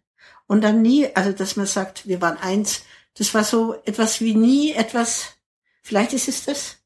Und 0.48 0.62
dann 0.62 0.82
nie, 0.82 1.08
also 1.16 1.32
dass 1.32 1.56
man 1.56 1.66
sagt, 1.66 2.08
wir 2.08 2.20
waren 2.22 2.38
eins, 2.38 2.84
das 3.14 3.34
war 3.34 3.46
so 3.46 3.76
etwas 3.86 4.20
wie 4.20 4.36
nie 4.36 4.74
etwas, 4.74 5.38
vielleicht 5.82 6.12
ist 6.12 6.28
es 6.28 6.44
das, 6.44 6.78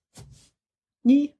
nie. 1.01 1.34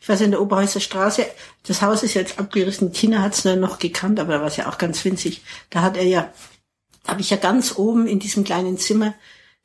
Ich 0.00 0.08
weiß 0.08 0.20
in 0.22 0.30
der 0.30 0.40
Oberhäuser 0.40 0.80
Straße, 0.80 1.26
das 1.66 1.82
Haus 1.82 2.02
ist 2.02 2.14
jetzt 2.14 2.38
abgerissen, 2.38 2.92
Tina 2.92 3.22
hat 3.22 3.34
es 3.34 3.44
noch 3.44 3.78
gekannt, 3.78 4.20
aber 4.20 4.34
da 4.34 4.40
war 4.40 4.48
es 4.48 4.56
ja 4.56 4.68
auch 4.68 4.78
ganz 4.78 5.04
winzig. 5.04 5.42
Da 5.70 5.82
hat 5.82 5.96
er 5.96 6.04
ja, 6.04 6.32
habe 7.06 7.20
ich 7.20 7.30
ja 7.30 7.36
ganz 7.36 7.76
oben 7.76 8.06
in 8.06 8.18
diesem 8.18 8.44
kleinen 8.44 8.78
Zimmer, 8.78 9.14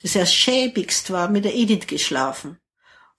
das 0.01 0.13
ja 0.13 0.26
schäbigst 0.26 1.11
war, 1.11 1.30
mit 1.30 1.45
der 1.45 1.55
Edith 1.55 1.88
geschlafen. 1.88 2.57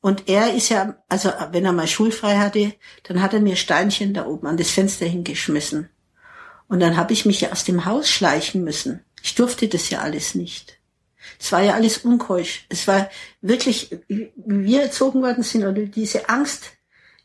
Und 0.01 0.29
er 0.29 0.55
ist 0.55 0.71
ja, 0.71 0.97
also 1.09 1.31
wenn 1.53 1.67
er 1.67 1.73
mal 1.73 1.87
schulfrei 1.87 2.39
hatte, 2.39 2.73
dann 3.03 3.21
hat 3.21 3.35
er 3.35 3.41
mir 3.41 3.57
Steinchen 3.57 4.15
da 4.15 4.27
oben 4.27 4.47
an 4.47 4.57
das 4.57 4.71
Fenster 4.71 5.07
hingeschmissen. 5.07 5.91
Und 6.69 6.81
dann 6.81 6.97
habe 6.97 7.13
ich 7.13 7.27
mich 7.27 7.43
ja 7.43 7.53
aus 7.53 7.65
dem 7.65 7.85
Haus 7.85 8.09
schleichen 8.09 8.65
müssen. 8.65 9.05
Ich 9.23 9.35
durfte 9.35 9.69
das 9.69 9.91
ja 9.91 10.01
alles 10.01 10.35
nicht. 10.35 10.79
Es 11.39 11.53
war 11.53 11.63
ja 11.63 11.75
alles 11.75 11.99
unkeusch. 11.99 12.65
Es 12.69 12.87
war 12.87 13.11
wirklich, 13.43 13.91
wie 14.09 14.31
wir 14.37 14.83
erzogen 14.83 15.23
worden 15.23 15.43
sind, 15.43 15.65
oder 15.65 15.83
diese 15.83 16.29
Angst. 16.29 16.73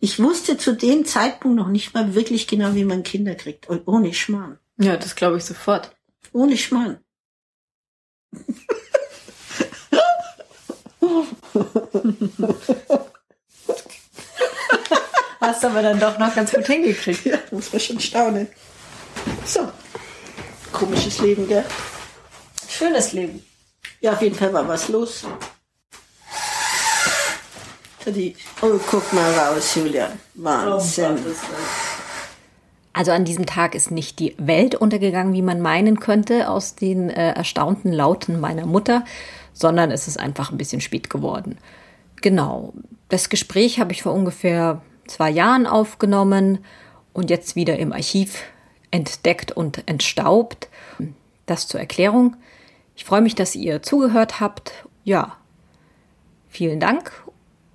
Ich 0.05 0.19
wusste 0.19 0.55
zu 0.55 0.75
dem 0.75 1.03
Zeitpunkt 1.03 1.57
noch 1.57 1.67
nicht 1.67 1.95
mal 1.95 2.13
wirklich 2.13 2.45
genau, 2.45 2.75
wie 2.75 2.83
man 2.83 3.01
Kinder 3.01 3.33
kriegt. 3.33 3.67
Und 3.67 3.87
ohne 3.87 4.13
Schmarrn. 4.13 4.59
Ja, 4.77 4.97
das 4.97 5.15
glaube 5.15 5.37
ich 5.37 5.45
sofort. 5.45 5.95
Ohne 6.31 6.55
Schmarrn. 6.57 6.99
Hast 15.41 15.65
aber 15.65 15.81
dann 15.81 15.99
doch 15.99 16.19
noch 16.19 16.35
ganz 16.35 16.51
gut 16.51 16.67
hingekriegt. 16.67 17.25
Ja, 17.25 17.39
muss 17.49 17.73
man 17.73 17.79
schon 17.79 17.99
staunen. 17.99 18.47
So. 19.43 19.71
Komisches 20.71 21.17
Leben, 21.17 21.47
gell? 21.47 21.65
Schönes 22.69 23.11
Leben. 23.13 23.43
Ja, 24.01 24.13
auf 24.13 24.21
jeden 24.21 24.35
Fall 24.35 24.53
war 24.53 24.67
was 24.67 24.87
los. 24.87 25.25
Oh, 28.61 28.79
guck 28.89 29.13
mal 29.13 29.33
raus, 29.33 29.75
Julia. 29.75 30.11
Wahnsinn. 30.35 31.17
Also 32.93 33.11
an 33.11 33.25
diesem 33.25 33.45
Tag 33.45 33.73
ist 33.75 33.91
nicht 33.91 34.19
die 34.19 34.35
Welt 34.37 34.75
untergegangen, 34.75 35.33
wie 35.33 35.41
man 35.41 35.59
meinen 35.59 35.99
könnte, 35.99 36.49
aus 36.49 36.75
den 36.75 37.09
äh, 37.09 37.33
erstaunten 37.33 37.91
Lauten 37.91 38.39
meiner 38.39 38.65
Mutter, 38.65 39.03
sondern 39.53 39.91
es 39.91 40.07
ist 40.07 40.19
einfach 40.19 40.51
ein 40.51 40.57
bisschen 40.57 40.81
spät 40.81 41.09
geworden. 41.09 41.57
Genau. 42.21 42.73
Das 43.09 43.29
Gespräch 43.29 43.79
habe 43.79 43.91
ich 43.91 44.03
vor 44.03 44.13
ungefähr 44.13 44.81
zwei 45.07 45.29
Jahren 45.29 45.65
aufgenommen 45.65 46.59
und 47.11 47.29
jetzt 47.29 47.55
wieder 47.55 47.77
im 47.77 47.91
Archiv 47.91 48.43
entdeckt 48.91 49.51
und 49.51 49.87
entstaubt. 49.87 50.69
Das 51.47 51.67
zur 51.67 51.79
Erklärung. 51.79 52.35
Ich 52.95 53.03
freue 53.03 53.21
mich, 53.21 53.35
dass 53.35 53.55
ihr 53.55 53.81
zugehört 53.81 54.39
habt. 54.39 54.85
Ja, 55.03 55.35
vielen 56.49 56.79
Dank 56.79 57.24